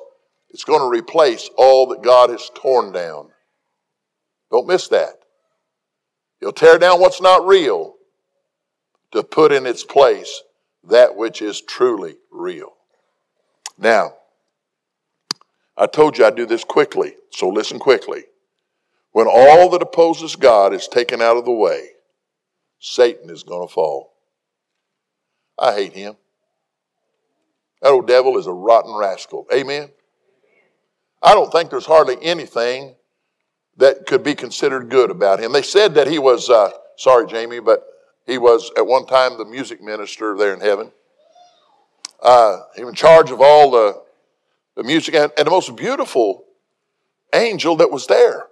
it's 0.50 0.64
going 0.64 0.80
to 0.80 1.00
replace 1.00 1.50
all 1.58 1.88
that 1.88 2.02
God 2.02 2.30
has 2.30 2.50
torn 2.56 2.92
down. 2.92 3.30
Don't 4.52 4.68
miss 4.68 4.90
that. 4.90 5.14
He'll 6.40 6.52
tear 6.52 6.78
down 6.78 7.00
what's 7.00 7.22
not 7.22 7.46
real 7.46 7.96
to 9.12 9.24
put 9.24 9.52
in 9.52 9.66
its 9.66 9.84
place 9.84 10.42
that 10.90 11.16
which 11.16 11.42
is 11.42 11.62
truly 11.62 12.16
real. 12.32 12.74
Now, 13.78 14.14
I 15.78 15.86
told 15.86 16.18
you 16.18 16.26
I'd 16.26 16.36
do 16.36 16.46
this 16.46 16.64
quickly, 16.64 17.16
so 17.32 17.48
listen 17.50 17.80
quickly. 17.80 18.24
When 19.12 19.28
all 19.28 19.70
that 19.70 19.82
opposes 19.82 20.36
God 20.36 20.74
is 20.74 20.88
taken 20.88 21.22
out 21.22 21.38
of 21.38 21.46
the 21.46 21.52
way, 21.52 21.90
Satan 22.80 23.30
is 23.30 23.44
going 23.44 23.68
to 23.68 23.74
fall. 23.74 24.14
I 25.60 25.74
hate 25.74 25.94
him. 25.94 26.16
That 27.82 27.92
old 27.92 28.08
devil 28.08 28.38
is 28.38 28.48
a 28.48 28.52
rotten 28.52 28.96
rascal. 28.96 29.48
Amen? 29.54 29.90
I 31.22 31.34
don't 31.34 31.52
think 31.52 31.70
there's 31.70 31.86
hardly 31.86 32.18
anything 32.22 32.96
that 33.78 34.06
could 34.06 34.24
be 34.24 34.36
considered 34.36 34.90
good 34.90 35.12
about 35.12 35.40
him. 35.40 35.52
They 35.52 35.62
said 35.62 35.96
that 35.96 36.08
he 36.08 36.20
was, 36.20 36.50
uh, 36.50 36.72
sorry, 36.98 37.28
Jamie, 37.28 37.60
but 37.60 37.86
he 38.26 38.38
was 38.38 38.72
at 38.78 38.86
one 38.86 39.06
time 39.06 39.38
the 39.38 39.46
music 39.46 39.82
minister 39.82 40.36
there 40.38 40.54
in 40.54 40.62
heaven. 40.62 40.92
Uh, 42.22 42.60
he 42.76 42.84
was 42.84 42.92
in 42.92 42.96
charge 42.96 43.32
of 43.32 43.42
all 43.42 43.72
the, 43.72 44.02
the 44.76 44.84
music 44.84 45.16
and, 45.16 45.32
and 45.38 45.48
the 45.48 45.52
most 45.52 45.76
beautiful 45.76 46.46
angel 47.34 47.76
that 47.78 47.92
was 47.92 48.08
there. 48.08 48.48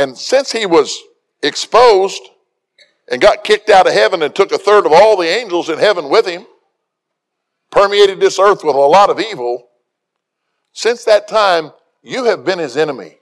And 0.00 0.16
since 0.16 0.50
he 0.50 0.64
was 0.64 0.98
exposed 1.42 2.22
and 3.10 3.20
got 3.20 3.44
kicked 3.44 3.68
out 3.68 3.86
of 3.86 3.92
heaven 3.92 4.22
and 4.22 4.34
took 4.34 4.50
a 4.50 4.56
third 4.56 4.86
of 4.86 4.92
all 4.92 5.14
the 5.14 5.28
angels 5.28 5.68
in 5.68 5.78
heaven 5.78 6.08
with 6.08 6.26
him, 6.26 6.46
permeated 7.70 8.18
this 8.18 8.38
earth 8.38 8.64
with 8.64 8.76
a 8.76 8.78
lot 8.78 9.10
of 9.10 9.20
evil, 9.20 9.68
since 10.72 11.04
that 11.04 11.28
time, 11.28 11.72
you 12.02 12.24
have 12.24 12.46
been 12.46 12.58
his 12.58 12.78
enemy. 12.78 13.18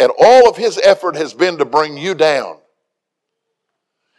And 0.00 0.10
all 0.18 0.48
of 0.48 0.56
his 0.56 0.80
effort 0.82 1.14
has 1.14 1.32
been 1.32 1.58
to 1.58 1.64
bring 1.64 1.96
you 1.96 2.16
down. 2.16 2.58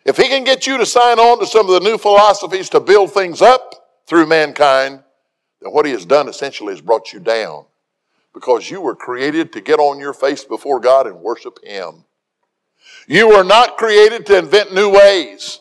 If 0.06 0.16
he 0.16 0.30
can 0.30 0.46
get 0.46 0.66
you 0.66 0.78
to 0.78 0.86
sign 0.86 1.20
on 1.20 1.42
to 1.42 1.46
some 1.46 1.68
of 1.70 1.74
the 1.74 1.90
new 1.90 1.98
philosophies 1.98 2.70
to 2.70 2.80
build 2.80 3.12
things 3.12 3.42
up 3.42 3.76
through 4.08 4.28
mankind, 4.28 5.04
then 5.60 5.74
what 5.74 5.86
he 5.86 5.92
has 5.92 6.06
done 6.06 6.30
essentially 6.30 6.72
has 6.72 6.80
brought 6.80 7.12
you 7.12 7.20
down 7.20 7.66
because 8.34 8.70
you 8.70 8.82
were 8.82 8.96
created 8.96 9.54
to 9.54 9.62
get 9.62 9.80
on 9.80 10.00
your 10.00 10.14
face 10.14 10.44
before 10.44 10.80
God 10.80 11.08
and 11.08 11.20
worship 11.20 11.58
him. 11.64 12.06
You 13.08 13.30
were 13.30 13.44
not 13.44 13.78
created 13.78 14.26
to 14.28 14.38
invent 14.38 14.74
new 14.74 14.90
ways. 14.90 15.60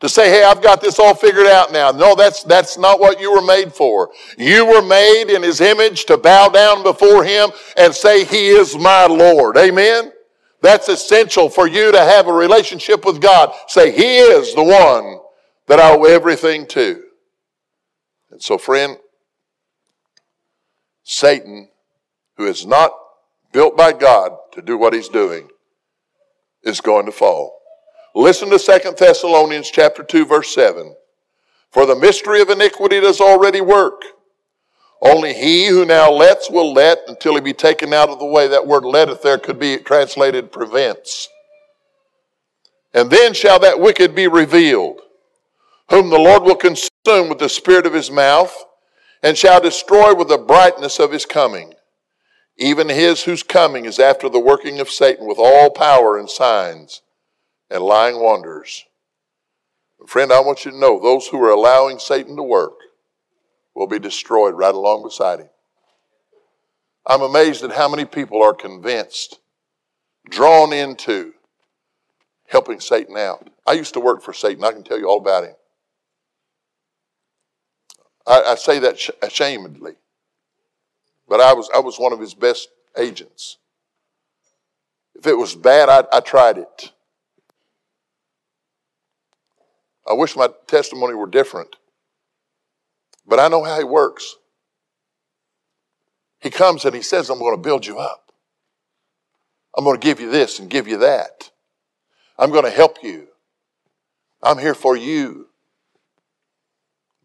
To 0.00 0.08
say, 0.08 0.30
hey, 0.30 0.44
I've 0.44 0.62
got 0.62 0.80
this 0.80 1.00
all 1.00 1.14
figured 1.14 1.48
out 1.48 1.72
now. 1.72 1.90
No, 1.90 2.14
that's, 2.14 2.44
that's 2.44 2.78
not 2.78 3.00
what 3.00 3.20
you 3.20 3.32
were 3.32 3.42
made 3.42 3.72
for. 3.72 4.10
You 4.36 4.64
were 4.64 4.82
made 4.82 5.24
in 5.34 5.42
His 5.42 5.60
image 5.60 6.04
to 6.04 6.16
bow 6.16 6.48
down 6.50 6.84
before 6.84 7.24
Him 7.24 7.50
and 7.76 7.92
say, 7.92 8.24
He 8.24 8.48
is 8.48 8.76
my 8.76 9.06
Lord. 9.06 9.56
Amen? 9.56 10.12
That's 10.62 10.88
essential 10.88 11.48
for 11.48 11.66
you 11.66 11.90
to 11.90 11.98
have 11.98 12.28
a 12.28 12.32
relationship 12.32 13.04
with 13.04 13.20
God. 13.20 13.52
Say, 13.66 13.90
He 13.90 14.18
is 14.18 14.54
the 14.54 14.62
one 14.62 15.18
that 15.66 15.80
I 15.80 15.96
owe 15.96 16.04
everything 16.04 16.66
to. 16.68 17.02
And 18.30 18.40
so, 18.40 18.56
friend, 18.56 18.98
Satan, 21.10 21.70
who 22.36 22.44
is 22.44 22.66
not 22.66 22.92
built 23.50 23.78
by 23.78 23.94
God 23.94 24.32
to 24.52 24.60
do 24.60 24.76
what 24.76 24.92
he's 24.92 25.08
doing, 25.08 25.48
is 26.62 26.82
going 26.82 27.06
to 27.06 27.12
fall. 27.12 27.58
Listen 28.14 28.50
to 28.50 28.58
Second 28.58 28.98
Thessalonians 28.98 29.70
chapter 29.70 30.02
2 30.02 30.26
verse 30.26 30.54
7. 30.54 30.94
For 31.70 31.86
the 31.86 31.96
mystery 31.96 32.42
of 32.42 32.50
iniquity 32.50 33.00
does 33.00 33.22
already 33.22 33.62
work. 33.62 34.02
Only 35.00 35.32
he 35.32 35.68
who 35.68 35.86
now 35.86 36.10
lets 36.10 36.50
will 36.50 36.74
let 36.74 36.98
until 37.08 37.36
he 37.36 37.40
be 37.40 37.54
taken 37.54 37.94
out 37.94 38.10
of 38.10 38.18
the 38.18 38.26
way. 38.26 38.46
That 38.46 38.66
word 38.66 38.84
letteth 38.84 39.22
there 39.22 39.38
could 39.38 39.58
be 39.58 39.78
translated 39.78 40.52
prevents. 40.52 41.30
And 42.92 43.10
then 43.10 43.32
shall 43.32 43.58
that 43.60 43.80
wicked 43.80 44.14
be 44.14 44.26
revealed, 44.26 45.00
whom 45.88 46.10
the 46.10 46.18
Lord 46.18 46.42
will 46.42 46.54
consume 46.54 47.30
with 47.30 47.38
the 47.38 47.48
spirit 47.48 47.86
of 47.86 47.94
his 47.94 48.10
mouth, 48.10 48.54
and 49.22 49.36
shall 49.36 49.60
destroy 49.60 50.14
with 50.14 50.28
the 50.28 50.38
brightness 50.38 50.98
of 50.98 51.12
his 51.12 51.26
coming. 51.26 51.74
Even 52.56 52.88
his 52.88 53.22
whose 53.22 53.42
coming 53.42 53.84
is 53.84 53.98
after 53.98 54.28
the 54.28 54.40
working 54.40 54.80
of 54.80 54.90
Satan 54.90 55.26
with 55.26 55.38
all 55.38 55.70
power 55.70 56.18
and 56.18 56.28
signs 56.28 57.02
and 57.70 57.82
lying 57.82 58.20
wonders. 58.20 58.84
Friend, 60.06 60.32
I 60.32 60.40
want 60.40 60.64
you 60.64 60.70
to 60.70 60.78
know 60.78 60.98
those 60.98 61.28
who 61.28 61.42
are 61.42 61.50
allowing 61.50 61.98
Satan 61.98 62.36
to 62.36 62.42
work 62.42 62.74
will 63.74 63.86
be 63.86 63.98
destroyed 63.98 64.54
right 64.54 64.74
along 64.74 65.04
beside 65.04 65.40
him. 65.40 65.48
I'm 67.06 67.22
amazed 67.22 67.64
at 67.64 67.72
how 67.72 67.88
many 67.88 68.04
people 68.04 68.42
are 68.42 68.54
convinced, 68.54 69.38
drawn 70.28 70.72
into 70.72 71.32
helping 72.48 72.80
Satan 72.80 73.16
out. 73.16 73.48
I 73.66 73.72
used 73.72 73.94
to 73.94 74.00
work 74.00 74.22
for 74.22 74.32
Satan. 74.32 74.64
I 74.64 74.72
can 74.72 74.82
tell 74.82 74.98
you 74.98 75.08
all 75.08 75.18
about 75.18 75.44
him. 75.44 75.54
I, 78.28 78.52
I 78.52 78.54
say 78.56 78.78
that 78.80 78.96
ashamedly, 79.22 79.96
but 81.28 81.40
I 81.40 81.54
was, 81.54 81.70
I 81.74 81.78
was 81.78 81.98
one 81.98 82.12
of 82.12 82.20
his 82.20 82.34
best 82.34 82.68
agents. 82.96 83.56
If 85.14 85.26
it 85.26 85.36
was 85.36 85.54
bad, 85.54 85.88
I, 85.88 86.04
I 86.12 86.20
tried 86.20 86.58
it. 86.58 86.92
I 90.08 90.12
wish 90.12 90.36
my 90.36 90.48
testimony 90.66 91.14
were 91.14 91.26
different. 91.26 91.76
But 93.26 93.38
I 93.38 93.48
know 93.48 93.62
how 93.62 93.78
he 93.78 93.84
works. 93.84 94.36
He 96.40 96.50
comes 96.50 96.84
and 96.84 96.94
he 96.94 97.02
says, 97.02 97.28
I'm 97.28 97.38
going 97.38 97.56
to 97.56 97.62
build 97.62 97.86
you 97.86 97.98
up. 97.98 98.32
I'm 99.76 99.84
going 99.84 100.00
to 100.00 100.04
give 100.04 100.20
you 100.20 100.30
this 100.30 100.58
and 100.58 100.70
give 100.70 100.88
you 100.88 100.98
that. 100.98 101.50
I'm 102.38 102.50
going 102.50 102.64
to 102.64 102.70
help 102.70 103.02
you. 103.02 103.28
I'm 104.42 104.58
here 104.58 104.74
for 104.74 104.96
you. 104.96 105.47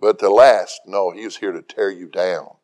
But 0.03 0.19
the 0.19 0.29
last, 0.29 0.81
no, 0.85 1.11
he's 1.11 1.37
here 1.37 1.53
to 1.53 1.61
tear 1.61 1.89
you 1.89 2.07
down. 2.07 2.57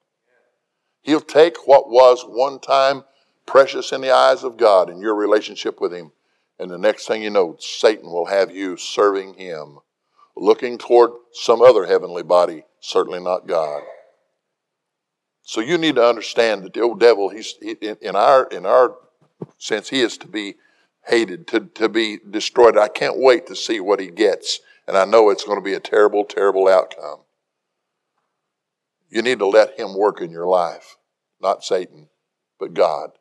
He'll 1.01 1.21
take 1.21 1.65
what 1.65 1.89
was 1.89 2.25
one 2.27 2.59
time 2.59 3.05
precious 3.45 3.93
in 3.93 4.01
the 4.01 4.11
eyes 4.11 4.43
of 4.43 4.57
God 4.57 4.89
in 4.89 4.99
your 4.99 5.15
relationship 5.15 5.79
with 5.79 5.93
him, 5.93 6.11
and 6.59 6.69
the 6.69 6.77
next 6.77 7.07
thing 7.07 7.23
you 7.23 7.29
know, 7.29 7.55
Satan 7.57 8.11
will 8.11 8.25
have 8.25 8.53
you 8.53 8.75
serving 8.75 9.35
him, 9.35 9.79
looking 10.35 10.77
toward 10.77 11.11
some 11.31 11.61
other 11.61 11.85
heavenly 11.85 12.23
body 12.23 12.65
certainly 12.81 13.21
not 13.21 13.47
God. 13.47 13.83
So 15.41 15.61
you 15.61 15.77
need 15.77 15.95
to 15.95 16.05
understand 16.05 16.63
that 16.65 16.73
the 16.73 16.81
old 16.81 16.99
devil, 16.99 17.29
he's 17.29 17.53
he, 17.61 17.77
in 18.01 18.17
our 18.17 18.47
in 18.47 18.65
our 18.65 18.97
sense, 19.57 19.87
he 19.87 20.01
is 20.01 20.17
to 20.17 20.27
be 20.27 20.55
hated, 21.05 21.47
to, 21.47 21.61
to 21.61 21.87
be 21.87 22.19
destroyed. 22.29 22.77
I 22.77 22.89
can't 22.89 23.17
wait 23.17 23.47
to 23.47 23.55
see 23.55 23.79
what 23.79 24.01
he 24.01 24.07
gets, 24.07 24.59
and 24.89 24.97
I 24.97 25.05
know 25.05 25.29
it's 25.29 25.45
going 25.45 25.57
to 25.57 25.63
be 25.63 25.73
a 25.73 25.79
terrible, 25.79 26.25
terrible 26.25 26.67
outcome. 26.67 27.19
You 29.09 29.21
need 29.21 29.39
to 29.39 29.47
let 29.47 29.79
him 29.79 29.97
work 29.97 30.21
in 30.21 30.31
your 30.31 30.47
life, 30.47 30.97
not 31.41 31.63
Satan, 31.63 32.09
but 32.59 32.73
God. 32.73 33.11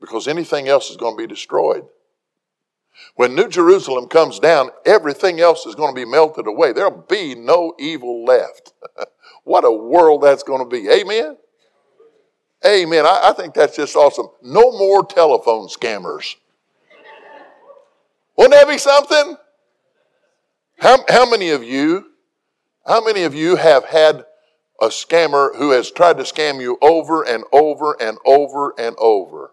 Because 0.00 0.28
anything 0.28 0.68
else 0.68 0.90
is 0.90 0.96
going 0.96 1.16
to 1.16 1.22
be 1.22 1.26
destroyed. 1.26 1.84
When 3.16 3.34
New 3.34 3.48
Jerusalem 3.48 4.08
comes 4.08 4.38
down, 4.38 4.70
everything 4.84 5.40
else 5.40 5.66
is 5.66 5.74
going 5.74 5.94
to 5.94 6.00
be 6.00 6.08
melted 6.08 6.46
away. 6.46 6.72
There'll 6.72 7.04
be 7.08 7.34
no 7.34 7.74
evil 7.78 8.24
left. 8.24 8.72
what 9.44 9.64
a 9.64 9.72
world 9.72 10.22
that's 10.22 10.42
going 10.42 10.62
to 10.62 10.68
be. 10.68 10.88
Amen? 10.88 11.36
Amen. 12.66 13.04
I, 13.04 13.20
I, 13.24 13.32
think 13.32 13.52
that's 13.54 13.76
just 13.76 13.94
awesome. 13.94 14.28
No 14.42 14.70
more 14.72 15.04
telephone 15.04 15.68
scammers. 15.68 16.36
Wouldn't 18.36 18.54
that 18.54 18.68
be 18.68 18.78
something? 18.78 19.36
How, 20.78 21.04
how 21.08 21.28
many 21.28 21.50
of 21.50 21.62
you, 21.62 22.06
how 22.86 23.02
many 23.02 23.22
of 23.22 23.34
you 23.34 23.56
have 23.56 23.84
had 23.86 24.24
a 24.80 24.88
scammer 24.88 25.56
who 25.56 25.70
has 25.70 25.90
tried 25.90 26.18
to 26.18 26.24
scam 26.24 26.60
you 26.60 26.78
over 26.82 27.22
and 27.22 27.44
over 27.52 27.96
and 28.00 28.18
over 28.26 28.74
and 28.78 28.94
over? 28.98 29.52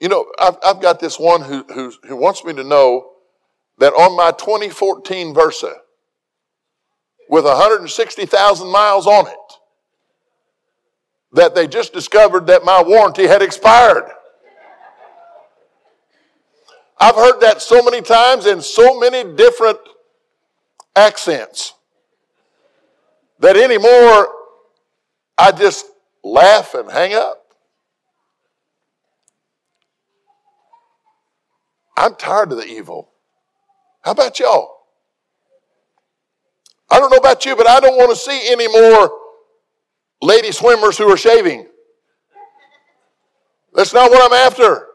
You 0.00 0.08
know, 0.08 0.26
I've, 0.38 0.56
I've 0.64 0.80
got 0.80 1.00
this 1.00 1.18
one 1.18 1.42
who, 1.42 1.64
who, 1.74 1.92
who 2.06 2.16
wants 2.16 2.44
me 2.44 2.52
to 2.54 2.62
know 2.62 3.10
that 3.78 3.92
on 3.94 4.16
my 4.16 4.30
2014 4.30 5.34
Versa, 5.34 5.74
with 7.28 7.44
160,000 7.44 8.70
miles 8.70 9.06
on 9.06 9.26
it, 9.26 9.34
that 11.32 11.54
they 11.54 11.66
just 11.66 11.92
discovered 11.92 12.46
that 12.46 12.64
my 12.64 12.82
warranty 12.82 13.26
had 13.26 13.42
expired. 13.42 14.04
I've 17.00 17.14
heard 17.14 17.40
that 17.40 17.60
so 17.60 17.82
many 17.82 18.00
times 18.00 18.46
in 18.46 18.60
so 18.60 18.98
many 18.98 19.34
different 19.36 19.78
accents 20.96 21.74
that 23.38 23.56
anymore 23.56 24.28
I 25.36 25.52
just 25.52 25.86
laugh 26.24 26.74
and 26.74 26.90
hang 26.90 27.14
up. 27.14 27.44
I'm 31.96 32.14
tired 32.14 32.52
of 32.52 32.58
the 32.58 32.66
evil. 32.66 33.10
How 34.02 34.12
about 34.12 34.38
y'all? 34.38 34.76
I 36.90 36.98
don't 36.98 37.10
know 37.10 37.16
about 37.16 37.44
you, 37.44 37.54
but 37.56 37.68
I 37.68 37.80
don't 37.80 37.96
want 37.96 38.10
to 38.10 38.16
see 38.16 38.50
any 38.50 38.68
more 38.68 39.10
lady 40.22 40.52
swimmers 40.52 40.96
who 40.96 41.08
are 41.10 41.16
shaving. 41.16 41.66
That's 43.74 43.92
not 43.92 44.10
what 44.10 44.24
I'm 44.24 44.46
after. 44.46 44.86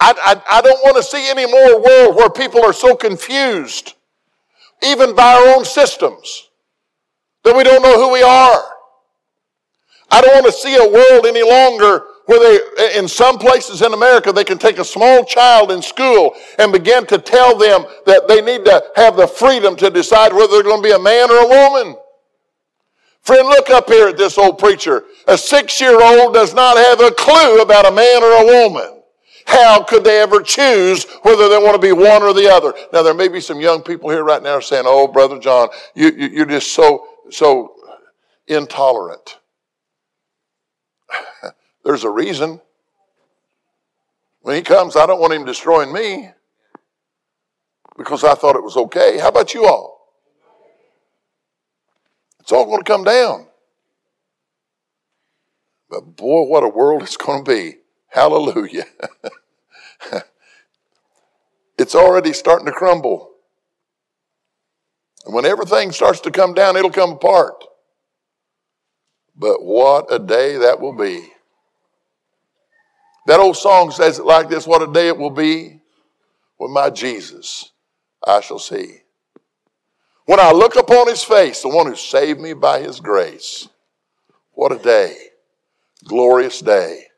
I, 0.00 0.12
I, 0.24 0.58
I 0.58 0.62
don't 0.62 0.82
want 0.82 0.96
to 0.96 1.02
see 1.02 1.28
any 1.28 1.46
more 1.46 1.82
world 1.82 2.16
where 2.16 2.30
people 2.30 2.64
are 2.64 2.72
so 2.72 2.94
confused, 2.94 3.93
even 4.82 5.14
by 5.14 5.34
our 5.34 5.56
own 5.56 5.64
systems, 5.64 6.48
that 7.44 7.56
we 7.56 7.62
don't 7.62 7.82
know 7.82 7.98
who 7.98 8.12
we 8.12 8.22
are. 8.22 8.62
I 10.10 10.20
don't 10.20 10.34
want 10.34 10.46
to 10.46 10.52
see 10.52 10.76
a 10.76 10.88
world 10.88 11.26
any 11.26 11.42
longer 11.42 12.04
where 12.26 12.40
they, 12.40 12.98
in 12.98 13.08
some 13.08 13.38
places 13.38 13.82
in 13.82 13.92
America, 13.92 14.32
they 14.32 14.44
can 14.44 14.58
take 14.58 14.78
a 14.78 14.84
small 14.84 15.24
child 15.24 15.70
in 15.70 15.82
school 15.82 16.34
and 16.58 16.72
begin 16.72 17.06
to 17.06 17.18
tell 17.18 17.56
them 17.56 17.84
that 18.06 18.28
they 18.28 18.40
need 18.40 18.64
to 18.64 18.82
have 18.96 19.16
the 19.16 19.26
freedom 19.26 19.76
to 19.76 19.90
decide 19.90 20.32
whether 20.32 20.54
they're 20.54 20.62
going 20.62 20.82
to 20.82 20.88
be 20.88 20.94
a 20.94 20.98
man 20.98 21.30
or 21.30 21.44
a 21.44 21.48
woman. 21.48 21.96
Friend, 23.22 23.46
look 23.46 23.70
up 23.70 23.88
here 23.88 24.08
at 24.08 24.16
this 24.16 24.36
old 24.36 24.58
preacher. 24.58 25.04
A 25.28 25.36
six 25.36 25.80
year 25.80 26.00
old 26.02 26.34
does 26.34 26.54
not 26.54 26.76
have 26.76 27.00
a 27.00 27.10
clue 27.10 27.62
about 27.62 27.86
a 27.86 27.90
man 27.90 28.22
or 28.22 28.42
a 28.42 28.62
woman. 28.62 28.93
How 29.46 29.82
could 29.82 30.04
they 30.04 30.20
ever 30.20 30.40
choose 30.40 31.04
whether 31.22 31.48
they 31.48 31.58
want 31.58 31.74
to 31.74 31.78
be 31.78 31.92
one 31.92 32.22
or 32.22 32.32
the 32.32 32.50
other? 32.50 32.72
Now, 32.92 33.02
there 33.02 33.14
may 33.14 33.28
be 33.28 33.40
some 33.40 33.60
young 33.60 33.82
people 33.82 34.10
here 34.10 34.24
right 34.24 34.42
now 34.42 34.60
saying, 34.60 34.84
Oh, 34.86 35.06
Brother 35.06 35.38
John, 35.38 35.68
you, 35.94 36.10
you, 36.10 36.28
you're 36.28 36.46
just 36.46 36.72
so, 36.72 37.06
so 37.30 37.74
intolerant. 38.46 39.38
There's 41.84 42.04
a 42.04 42.10
reason. 42.10 42.60
When 44.40 44.56
he 44.56 44.62
comes, 44.62 44.96
I 44.96 45.06
don't 45.06 45.20
want 45.20 45.32
him 45.32 45.44
destroying 45.44 45.92
me 45.92 46.30
because 47.96 48.24
I 48.24 48.34
thought 48.34 48.56
it 48.56 48.62
was 48.62 48.76
okay. 48.76 49.18
How 49.18 49.28
about 49.28 49.54
you 49.54 49.66
all? 49.66 49.94
It's 52.40 52.52
all 52.52 52.66
going 52.66 52.82
to 52.82 52.84
come 52.84 53.04
down. 53.04 53.46
But 55.88 56.16
boy, 56.16 56.42
what 56.42 56.62
a 56.62 56.68
world 56.68 57.02
it's 57.02 57.16
going 57.16 57.44
to 57.44 57.50
be. 57.50 57.76
Hallelujah. 58.14 58.86
it's 61.78 61.96
already 61.96 62.32
starting 62.32 62.66
to 62.66 62.72
crumble. 62.72 63.32
And 65.26 65.34
when 65.34 65.44
everything 65.44 65.90
starts 65.90 66.20
to 66.20 66.30
come 66.30 66.54
down, 66.54 66.76
it'll 66.76 66.90
come 66.90 67.14
apart. 67.14 67.64
But 69.34 69.64
what 69.64 70.14
a 70.14 70.20
day 70.20 70.58
that 70.58 70.80
will 70.80 70.96
be. 70.96 71.28
That 73.26 73.40
old 73.40 73.56
song 73.56 73.90
says 73.90 74.20
it 74.20 74.24
like 74.24 74.48
this 74.48 74.64
What 74.64 74.88
a 74.88 74.92
day 74.92 75.08
it 75.08 75.18
will 75.18 75.30
be 75.30 75.80
when 76.56 76.70
my 76.70 76.90
Jesus 76.90 77.72
I 78.24 78.42
shall 78.42 78.60
see. 78.60 78.98
When 80.26 80.38
I 80.38 80.52
look 80.52 80.76
upon 80.76 81.08
his 81.08 81.24
face, 81.24 81.62
the 81.62 81.68
one 81.68 81.86
who 81.86 81.96
saved 81.96 82.38
me 82.38 82.52
by 82.52 82.78
his 82.78 83.00
grace, 83.00 83.68
what 84.52 84.70
a 84.70 84.78
day, 84.78 85.16
glorious 86.06 86.60
day 86.60 87.08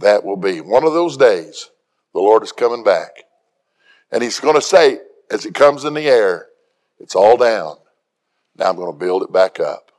that 0.00 0.24
will 0.24 0.36
be. 0.36 0.60
One 0.60 0.84
of 0.84 0.92
those 0.92 1.16
days, 1.16 1.70
the 2.12 2.20
Lord 2.20 2.42
is 2.42 2.52
coming 2.52 2.82
back. 2.84 3.10
And 4.10 4.22
he's 4.22 4.40
going 4.40 4.56
to 4.56 4.62
say, 4.62 5.00
as 5.30 5.44
he 5.44 5.50
comes 5.50 5.84
in 5.84 5.94
the 5.94 6.08
air, 6.08 6.48
it's 6.98 7.14
all 7.14 7.36
down. 7.36 7.76
Now 8.56 8.70
I'm 8.70 8.76
going 8.76 8.92
to 8.92 8.98
build 8.98 9.22
it 9.22 9.32
back 9.32 9.60
up. 9.60 9.92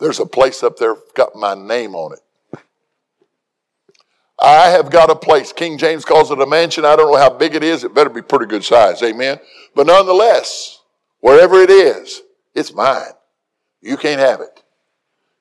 There's 0.00 0.20
a 0.20 0.26
place 0.26 0.62
up 0.62 0.76
there, 0.76 0.96
got 1.14 1.36
my 1.36 1.54
name 1.54 1.94
on 1.94 2.14
it. 2.14 2.18
I 4.38 4.70
have 4.70 4.90
got 4.90 5.10
a 5.10 5.14
place. 5.16 5.52
King 5.52 5.78
James 5.78 6.04
calls 6.04 6.30
it 6.30 6.40
a 6.40 6.46
mansion. 6.46 6.84
I 6.84 6.96
don't 6.96 7.12
know 7.12 7.18
how 7.18 7.30
big 7.30 7.54
it 7.54 7.62
is. 7.62 7.84
It 7.84 7.94
better 7.94 8.10
be 8.10 8.20
pretty 8.20 8.46
good 8.46 8.64
size. 8.64 9.00
Amen. 9.02 9.38
But 9.74 9.86
nonetheless, 9.86 10.80
wherever 11.20 11.62
it 11.62 11.70
is, 11.70 12.22
It's 12.54 12.72
mine. 12.72 13.12
You 13.82 13.96
can't 13.96 14.20
have 14.20 14.40
it. 14.40 14.62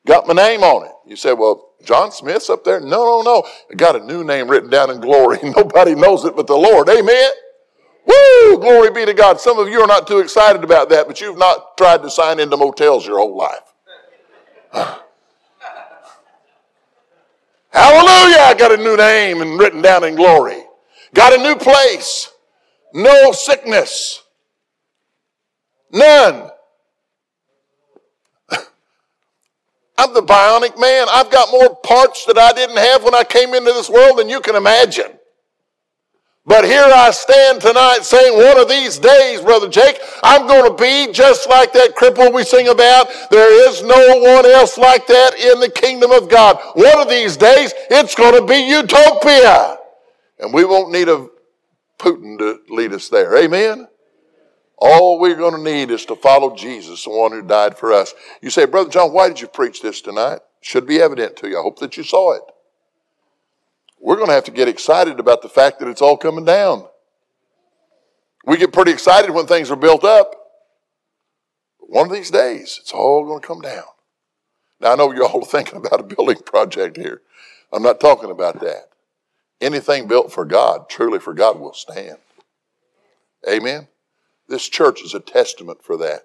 Got 0.06 0.28
my 0.28 0.34
name 0.34 0.64
on 0.64 0.86
it. 0.86 0.92
You 1.06 1.16
say, 1.16 1.34
well, 1.34 1.73
John 1.84 2.12
Smith's 2.12 2.50
up 2.50 2.64
there? 2.64 2.80
No, 2.80 3.04
no, 3.04 3.22
no. 3.22 3.44
I 3.70 3.76
got 3.76 3.96
a 3.96 4.04
new 4.04 4.24
name 4.24 4.50
written 4.50 4.70
down 4.70 4.90
in 4.90 5.00
glory. 5.02 5.38
Nobody 5.44 5.96
knows 5.96 6.26
it 6.26 6.36
but 6.36 6.48
the 6.48 6.56
Lord. 6.56 6.90
Amen. 6.90 7.30
Woo! 8.06 8.60
Glory 8.60 8.92
be 8.92 9.06
to 9.06 9.14
God. 9.14 9.40
Some 9.40 9.60
of 9.60 9.70
you 9.70 9.80
are 9.82 9.88
not 9.88 10.08
too 10.08 10.20
excited 10.20 10.64
about 10.64 10.90
that, 10.90 11.08
but 11.08 11.22
you've 11.22 11.38
not 11.38 11.78
tried 11.78 12.02
to 12.04 12.10
sign 12.10 12.40
into 12.40 12.58
motels 12.58 13.06
your 13.06 13.20
whole 13.20 13.38
life. 13.38 13.74
Hallelujah! 17.70 18.40
I 18.40 18.56
got 18.58 18.72
a 18.72 18.78
new 18.78 18.96
name 18.96 19.42
and 19.42 19.60
written 19.60 19.82
down 19.82 20.04
in 20.04 20.16
glory. 20.16 20.64
Got 21.14 21.34
a 21.34 21.42
new 21.42 21.56
place. 21.56 22.32
No 22.94 23.32
sickness. 23.32 24.22
None. 25.92 26.50
I'm 29.98 30.14
the 30.14 30.22
bionic 30.22 30.80
man. 30.80 31.08
I've 31.10 31.32
got 31.32 31.52
more 31.52 31.76
parts 31.76 32.26
that 32.26 32.38
I 32.38 32.52
didn't 32.54 32.78
have 32.78 33.04
when 33.04 33.14
I 33.14 33.24
came 33.24 33.54
into 33.54 33.72
this 33.72 33.90
world 33.90 34.18
than 34.18 34.30
you 34.30 34.42
can 34.42 34.56
imagine. 34.56 35.20
But 36.46 36.66
here 36.66 36.84
I 36.84 37.12
stand 37.12 37.62
tonight 37.62 38.00
saying, 38.02 38.36
one 38.36 38.60
of 38.60 38.68
these 38.68 39.00
days, 39.00 39.40
Brother 39.42 39.70
Jake, 39.70 39.98
I'm 40.24 40.46
going 40.46 40.70
to 40.70 40.82
be 40.82 41.14
just 41.14 41.48
like 41.48 41.72
that 41.72 41.96
cripple 41.96 42.34
we 42.34 42.44
sing 42.44 42.68
about. 42.68 43.08
There 43.32 43.70
is 43.70 43.82
no 43.82 44.20
one 44.20 44.46
else 44.46 44.78
like 44.78 45.08
that 45.08 45.36
in 45.40 45.62
the 45.62 45.70
kingdom 45.70 46.12
of 46.12 46.28
God. 46.28 46.58
One 46.74 47.00
of 47.00 47.08
these 47.08 47.38
days, 47.38 47.74
it's 47.90 48.14
going 48.14 48.36
to 48.36 48.46
be 48.46 48.58
utopia. 48.58 49.78
And 50.40 50.54
we 50.54 50.66
won't 50.66 50.92
need 50.92 51.08
a 51.08 51.28
Putin 51.98 52.38
to 52.40 52.60
lead 52.68 52.92
us 52.92 53.08
there. 53.08 53.38
Amen? 53.38 53.88
All 54.86 55.18
we're 55.20 55.36
going 55.36 55.56
to 55.56 55.72
need 55.72 55.92
is 55.92 56.06
to 56.08 56.16
follow 56.16 56.56
Jesus, 56.56 57.06
the 57.06 57.10
one 57.10 57.32
who 57.32 57.42
died 57.42 57.78
for 57.78 57.94
us. 57.94 58.14
You 58.42 58.50
say, 58.50 58.66
Brother 58.66 58.90
John, 58.90 59.14
why 59.14 59.30
did 59.30 59.40
you 59.40 59.48
preach 59.48 59.82
this 59.82 60.02
tonight? 60.02 60.40
Should 60.62 60.86
be 60.86 61.02
evident 61.02 61.38
to 61.38 61.48
you. 61.48 61.58
I 61.58 61.62
hope 61.62 61.80
that 61.80 61.96
you 61.96 62.04
saw 62.04 62.34
it 62.34 62.44
we're 64.04 64.18
going 64.18 64.28
to 64.28 64.34
have 64.34 64.44
to 64.44 64.52
get 64.52 64.68
excited 64.68 65.18
about 65.18 65.42
the 65.42 65.50
fact 65.50 65.80
that 65.80 65.88
it's 65.88 66.02
all 66.02 66.18
coming 66.18 66.44
down. 66.44 66.86
We 68.46 68.58
get 68.58 68.74
pretty 68.74 68.92
excited 68.92 69.32
when 69.32 69.48
things 69.48 69.72
are 69.72 69.78
built 69.78 70.04
up. 70.04 70.36
One 71.80 72.08
of 72.08 72.14
these 72.14 72.30
days, 72.30 72.80
it's 72.82 72.92
all 72.92 73.24
going 73.24 73.40
to 73.40 73.48
come 73.48 73.62
down. 73.62 73.86
Now, 74.82 74.92
I 74.92 74.96
know 74.98 75.14
you're 75.14 75.26
all 75.26 75.46
thinking 75.46 75.78
about 75.78 76.02
a 76.02 76.04
building 76.04 76.44
project 76.46 76.98
here. 76.98 77.22
I'm 77.72 77.82
not 77.82 78.02
talking 78.02 78.30
about 78.30 78.60
that. 78.60 78.90
Anything 79.62 80.10
built 80.10 80.34
for 80.34 80.44
God, 80.44 80.90
truly 80.90 81.20
for 81.20 81.34
God, 81.34 81.58
will 81.58 81.74
stand. 81.74 82.18
Amen? 83.50 83.88
This 84.48 84.68
church 84.68 85.02
is 85.02 85.14
a 85.14 85.20
testament 85.20 85.84
for 85.84 85.98
that. 85.98 86.24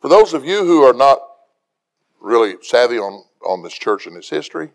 For 0.00 0.08
those 0.08 0.34
of 0.34 0.44
you 0.44 0.64
who 0.64 0.82
are 0.82 0.94
not 0.94 1.20
really 2.20 2.56
savvy 2.62 2.98
on, 2.98 3.24
on 3.46 3.62
this 3.62 3.74
church 3.74 4.06
and 4.06 4.16
its 4.16 4.30
history, 4.30 4.72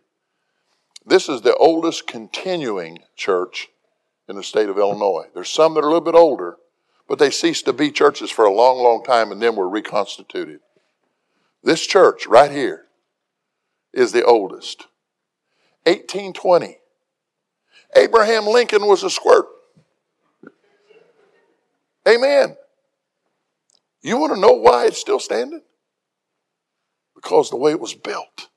this 1.05 1.29
is 1.29 1.41
the 1.41 1.55
oldest 1.55 2.07
continuing 2.07 2.99
church 3.15 3.69
in 4.27 4.35
the 4.35 4.43
state 4.43 4.69
of 4.69 4.77
Illinois. 4.77 5.25
There's 5.33 5.49
some 5.49 5.73
that 5.73 5.83
are 5.83 5.87
a 5.87 5.87
little 5.87 6.01
bit 6.01 6.15
older, 6.15 6.57
but 7.07 7.17
they 7.17 7.31
ceased 7.31 7.65
to 7.65 7.73
be 7.73 7.91
churches 7.91 8.29
for 8.29 8.45
a 8.45 8.53
long, 8.53 8.77
long 8.83 9.03
time 9.03 9.31
and 9.31 9.41
then 9.41 9.55
were 9.55 9.69
reconstituted. 9.69 10.59
This 11.63 11.85
church 11.85 12.27
right 12.27 12.51
here 12.51 12.85
is 13.91 14.11
the 14.11 14.23
oldest. 14.23 14.85
1820. 15.85 16.77
Abraham 17.95 18.45
Lincoln 18.45 18.85
was 18.85 19.03
a 19.03 19.09
squirt. 19.09 19.47
Amen. 22.09 22.55
You 24.01 24.17
want 24.17 24.33
to 24.33 24.39
know 24.39 24.53
why 24.53 24.87
it's 24.87 24.99
still 24.99 25.19
standing? 25.19 25.61
Because 27.15 27.49
the 27.49 27.57
way 27.57 27.71
it 27.71 27.79
was 27.79 27.93
built. 27.93 28.49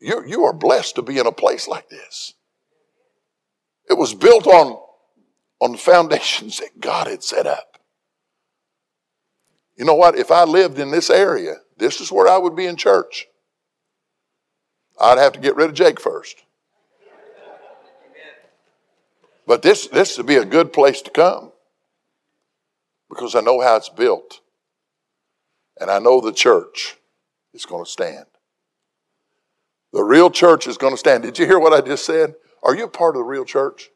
You, 0.00 0.24
you 0.26 0.44
are 0.44 0.52
blessed 0.52 0.94
to 0.94 1.02
be 1.02 1.18
in 1.18 1.26
a 1.26 1.32
place 1.32 1.68
like 1.68 1.88
this. 1.88 2.34
It 3.88 3.94
was 3.94 4.14
built 4.14 4.46
on, 4.46 4.80
on 5.60 5.76
foundations 5.76 6.58
that 6.58 6.80
God 6.80 7.06
had 7.06 7.22
set 7.22 7.46
up. 7.46 7.78
You 9.76 9.84
know 9.84 9.94
what? 9.94 10.16
If 10.16 10.30
I 10.30 10.44
lived 10.44 10.78
in 10.78 10.90
this 10.90 11.10
area, 11.10 11.56
this 11.76 12.00
is 12.00 12.12
where 12.12 12.28
I 12.28 12.38
would 12.38 12.54
be 12.54 12.66
in 12.66 12.76
church. 12.76 13.26
I'd 15.00 15.18
have 15.18 15.32
to 15.32 15.40
get 15.40 15.56
rid 15.56 15.70
of 15.70 15.74
Jake 15.74 16.00
first. 16.00 16.42
But 19.50 19.62
this, 19.62 19.88
this 19.88 20.16
would 20.16 20.28
be 20.28 20.36
a 20.36 20.44
good 20.44 20.72
place 20.72 21.02
to 21.02 21.10
come 21.10 21.50
because 23.08 23.34
I 23.34 23.40
know 23.40 23.60
how 23.60 23.74
it's 23.74 23.88
built. 23.88 24.42
And 25.80 25.90
I 25.90 25.98
know 25.98 26.20
the 26.20 26.32
church 26.32 26.96
is 27.52 27.66
going 27.66 27.84
to 27.84 27.90
stand. 27.90 28.26
The 29.92 30.04
real 30.04 30.30
church 30.30 30.68
is 30.68 30.78
going 30.78 30.92
to 30.92 30.96
stand. 30.96 31.24
Did 31.24 31.36
you 31.36 31.46
hear 31.46 31.58
what 31.58 31.72
I 31.72 31.80
just 31.84 32.06
said? 32.06 32.36
Are 32.62 32.76
you 32.76 32.84
a 32.84 32.88
part 32.88 33.16
of 33.16 33.22
the 33.22 33.24
real 33.24 33.44
church? 33.44 33.90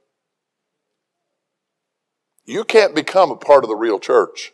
You 2.44 2.64
can't 2.64 2.96
become 2.96 3.30
a 3.30 3.36
part 3.36 3.62
of 3.62 3.70
the 3.70 3.76
real 3.76 4.00
church 4.00 4.52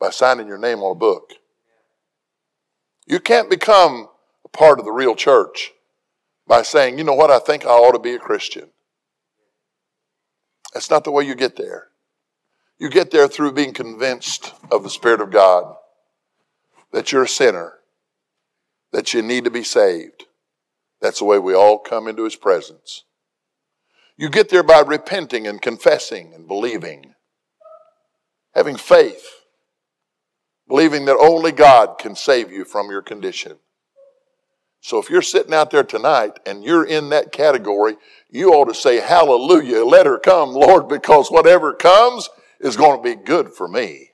by 0.00 0.10
signing 0.10 0.48
your 0.48 0.58
name 0.58 0.80
on 0.80 0.96
a 0.96 0.98
book. 0.98 1.34
You 3.06 3.20
can't 3.20 3.48
become 3.48 4.08
a 4.44 4.48
part 4.48 4.80
of 4.80 4.84
the 4.84 4.90
real 4.90 5.14
church 5.14 5.70
by 6.44 6.62
saying, 6.62 6.98
you 6.98 7.04
know 7.04 7.14
what, 7.14 7.30
I 7.30 7.38
think 7.38 7.64
I 7.64 7.68
ought 7.68 7.92
to 7.92 8.00
be 8.00 8.14
a 8.14 8.18
Christian. 8.18 8.70
That's 10.72 10.90
not 10.90 11.04
the 11.04 11.10
way 11.10 11.24
you 11.24 11.34
get 11.34 11.56
there. 11.56 11.88
You 12.78 12.90
get 12.90 13.10
there 13.10 13.28
through 13.28 13.52
being 13.52 13.72
convinced 13.72 14.52
of 14.70 14.82
the 14.82 14.90
Spirit 14.90 15.20
of 15.20 15.30
God, 15.30 15.74
that 16.92 17.10
you're 17.10 17.24
a 17.24 17.28
sinner, 17.28 17.74
that 18.92 19.12
you 19.12 19.22
need 19.22 19.44
to 19.44 19.50
be 19.50 19.64
saved, 19.64 20.26
that's 21.00 21.20
the 21.20 21.24
way 21.24 21.38
we 21.38 21.54
all 21.54 21.78
come 21.78 22.08
into 22.08 22.24
his 22.24 22.36
presence. 22.36 23.04
You 24.16 24.28
get 24.28 24.48
there 24.48 24.64
by 24.64 24.80
repenting 24.80 25.46
and 25.46 25.62
confessing 25.62 26.32
and 26.34 26.48
believing, 26.48 27.14
having 28.54 28.76
faith, 28.76 29.24
believing 30.66 31.04
that 31.04 31.16
only 31.16 31.52
God 31.52 31.98
can 31.98 32.16
save 32.16 32.50
you 32.50 32.64
from 32.64 32.90
your 32.90 33.02
condition. 33.02 33.58
So 34.80 34.98
if 34.98 35.10
you're 35.10 35.22
sitting 35.22 35.54
out 35.54 35.70
there 35.70 35.84
tonight 35.84 36.38
and 36.46 36.64
you're 36.64 36.84
in 36.84 37.10
that 37.10 37.32
category, 37.32 37.96
you 38.30 38.52
ought 38.52 38.66
to 38.66 38.74
say, 38.74 39.00
Hallelujah, 39.00 39.84
let 39.84 40.06
her 40.06 40.18
come, 40.18 40.50
Lord, 40.50 40.88
because 40.88 41.30
whatever 41.30 41.72
comes 41.72 42.28
is 42.60 42.76
going 42.76 43.02
to 43.02 43.16
be 43.16 43.22
good 43.22 43.52
for 43.52 43.68
me. 43.68 44.10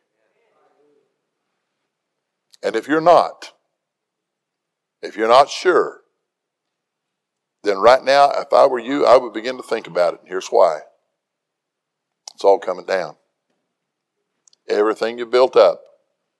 And 2.63 2.77
if 2.77 2.89
you're 2.89 3.01
not, 3.01 3.53
if 5.03 5.17
you're 5.17 5.29
not 5.29 5.51
sure, 5.51 6.01
then 7.63 7.79
right 7.79 8.03
now, 8.03 8.31
if 8.31 8.53
I 8.53 8.67
were 8.67 8.79
you, 8.79 9.05
I 9.07 9.17
would 9.17 9.33
begin 9.33 9.57
to 9.57 9.63
think 9.63 9.87
about 9.87 10.15
it. 10.15 10.21
Here's 10.25 10.49
why 10.49 10.81
it's 12.35 12.45
all 12.45 12.59
coming 12.59 12.87
down. 12.87 13.17
Everything 14.69 15.19
you 15.19 15.27
built 15.27 15.57
up 15.57 15.83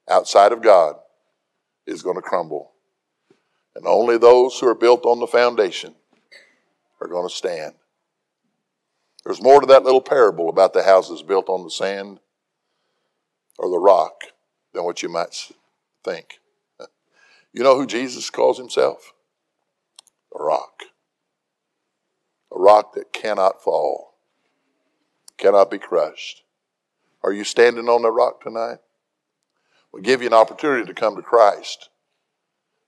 outside 0.09 0.53
of 0.53 0.63
God 0.63 0.97
is 1.87 2.03
going 2.03 2.17
to 2.17 2.23
crumble. 2.23 2.74
And 3.75 3.87
only 3.87 4.19
those 4.19 4.59
who 4.59 4.69
are 4.69 4.75
built 4.75 5.05
on 5.05 5.21
the 5.21 5.27
foundation 5.27 5.95
are 7.01 7.09
going 7.09 7.29
to 7.29 7.35
stand. 7.35 7.75
There's 9.25 9.43
more 9.43 9.61
to 9.61 9.67
that 9.67 9.85
little 9.85 10.01
parable 10.01 10.49
about 10.49 10.75
the 10.75 10.83
houses 10.83 11.23
built 11.23 11.49
on 11.49 11.65
the 11.65 11.71
sand 11.71 12.21
or 13.59 13.69
the 13.71 13.79
rock 13.79 14.25
than 14.73 14.85
what 14.85 15.03
you 15.03 15.09
might 15.09 15.51
think. 16.05 16.41
You 17.53 17.63
know 17.63 17.77
who 17.77 17.87
Jesus 17.87 18.31
calls 18.31 18.59
himself? 18.59 19.13
A 20.39 20.43
rock 20.43 20.83
a 22.55 22.59
rock 22.59 22.95
that 22.95 23.13
cannot 23.13 23.63
fall, 23.63 24.15
cannot 25.37 25.71
be 25.71 25.79
crushed. 25.79 26.43
Are 27.23 27.33
you 27.33 27.45
standing 27.45 27.89
on 27.89 28.03
the 28.03 28.11
rock 28.11 28.43
tonight? 28.43 28.79
We 29.93 30.03
give 30.03 30.21
you 30.21 30.29
an 30.29 30.35
opportunity 30.35 30.87
to 30.87 30.95
come 30.95 31.17
to 31.17 31.23
Christ. 31.23 31.89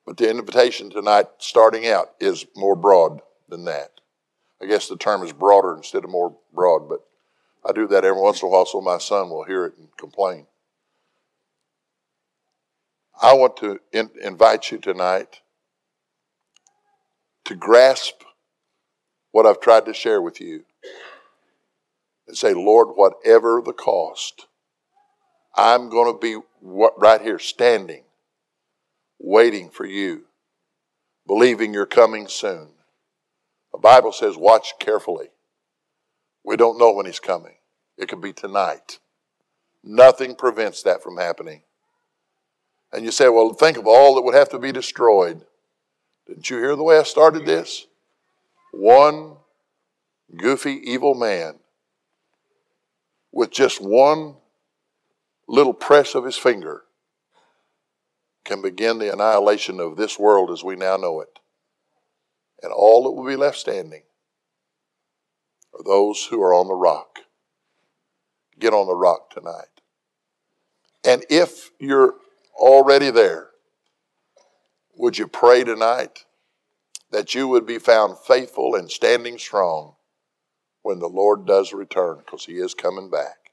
But 0.06 0.16
the 0.16 0.30
invitation 0.30 0.88
tonight, 0.88 1.26
starting 1.38 1.86
out, 1.88 2.12
is 2.20 2.46
more 2.54 2.76
broad 2.76 3.20
than 3.48 3.64
that. 3.64 3.90
I 4.62 4.66
guess 4.66 4.88
the 4.88 4.96
term 4.96 5.22
is 5.22 5.32
broader 5.32 5.76
instead 5.76 6.04
of 6.04 6.10
more 6.10 6.36
broad, 6.54 6.88
but 6.88 7.00
I 7.68 7.72
do 7.72 7.88
that 7.88 8.04
every 8.04 8.20
once 8.20 8.40
in 8.40 8.46
a 8.46 8.50
while 8.50 8.64
so 8.64 8.80
my 8.80 8.98
son 8.98 9.28
will 9.28 9.44
hear 9.44 9.66
it 9.66 9.76
and 9.76 9.94
complain. 9.96 10.46
I 13.20 13.34
want 13.34 13.56
to 13.58 13.80
in, 13.92 14.10
invite 14.22 14.70
you 14.70 14.78
tonight 14.78 15.40
to 17.44 17.54
grasp 17.54 18.22
what 19.32 19.46
I've 19.46 19.60
tried 19.60 19.86
to 19.86 19.94
share 19.94 20.22
with 20.22 20.40
you 20.40 20.64
and 22.28 22.36
say, 22.36 22.54
Lord, 22.54 22.88
whatever 22.94 23.60
the 23.64 23.72
cost, 23.72 24.46
I'm 25.54 25.88
going 25.90 26.12
to 26.12 26.18
be 26.18 26.38
right 26.62 27.20
here 27.20 27.38
standing, 27.38 28.04
waiting 29.18 29.70
for 29.70 29.86
you, 29.86 30.24
believing 31.26 31.72
you're 31.72 31.86
coming 31.86 32.28
soon. 32.28 32.68
The 33.72 33.78
Bible 33.78 34.12
says, 34.12 34.36
watch 34.36 34.74
carefully. 34.78 35.28
We 36.44 36.56
don't 36.56 36.78
know 36.78 36.92
when 36.92 37.06
he's 37.06 37.20
coming. 37.20 37.56
It 37.98 38.08
could 38.08 38.20
be 38.20 38.32
tonight. 38.32 38.98
Nothing 39.82 40.34
prevents 40.34 40.82
that 40.82 41.02
from 41.02 41.16
happening. 41.16 41.62
And 42.92 43.04
you 43.04 43.10
say, 43.10 43.28
well, 43.28 43.52
think 43.52 43.76
of 43.76 43.86
all 43.86 44.14
that 44.14 44.22
would 44.22 44.34
have 44.34 44.48
to 44.50 44.58
be 44.58 44.72
destroyed. 44.72 45.44
Didn't 46.26 46.48
you 46.48 46.58
hear 46.58 46.76
the 46.76 46.82
way 46.82 46.98
I 46.98 47.02
started 47.02 47.46
this? 47.46 47.86
One 48.72 49.36
goofy, 50.36 50.80
evil 50.84 51.14
man 51.14 51.58
with 53.32 53.50
just 53.50 53.80
one 53.80 54.36
little 55.46 55.74
press 55.74 56.14
of 56.14 56.24
his 56.24 56.36
finger 56.36 56.82
can 58.46 58.62
begin 58.62 58.98
the 58.98 59.12
annihilation 59.12 59.80
of 59.80 59.96
this 59.96 60.18
world 60.18 60.50
as 60.50 60.64
we 60.64 60.76
now 60.76 60.96
know 60.96 61.20
it. 61.20 61.38
And 62.62 62.72
all 62.72 63.04
that 63.04 63.10
will 63.10 63.26
be 63.26 63.36
left 63.36 63.58
standing 63.58 64.02
are 65.74 65.84
those 65.84 66.24
who 66.30 66.40
are 66.42 66.54
on 66.54 66.68
the 66.68 66.74
rock. 66.74 67.18
Get 68.58 68.72
on 68.72 68.86
the 68.86 68.94
rock 68.94 69.30
tonight. 69.30 69.82
And 71.04 71.24
if 71.28 71.70
you're 71.78 72.14
already 72.58 73.10
there, 73.10 73.50
would 74.96 75.18
you 75.18 75.28
pray 75.28 75.62
tonight 75.62 76.24
that 77.10 77.34
you 77.34 77.48
would 77.48 77.66
be 77.66 77.78
found 77.78 78.16
faithful 78.18 78.74
and 78.74 78.90
standing 78.90 79.38
strong 79.38 79.94
when 80.82 81.00
the 81.00 81.08
Lord 81.08 81.46
does 81.46 81.72
return 81.72 82.18
because 82.18 82.46
he 82.46 82.54
is 82.54 82.74
coming 82.74 83.10
back? 83.10 83.45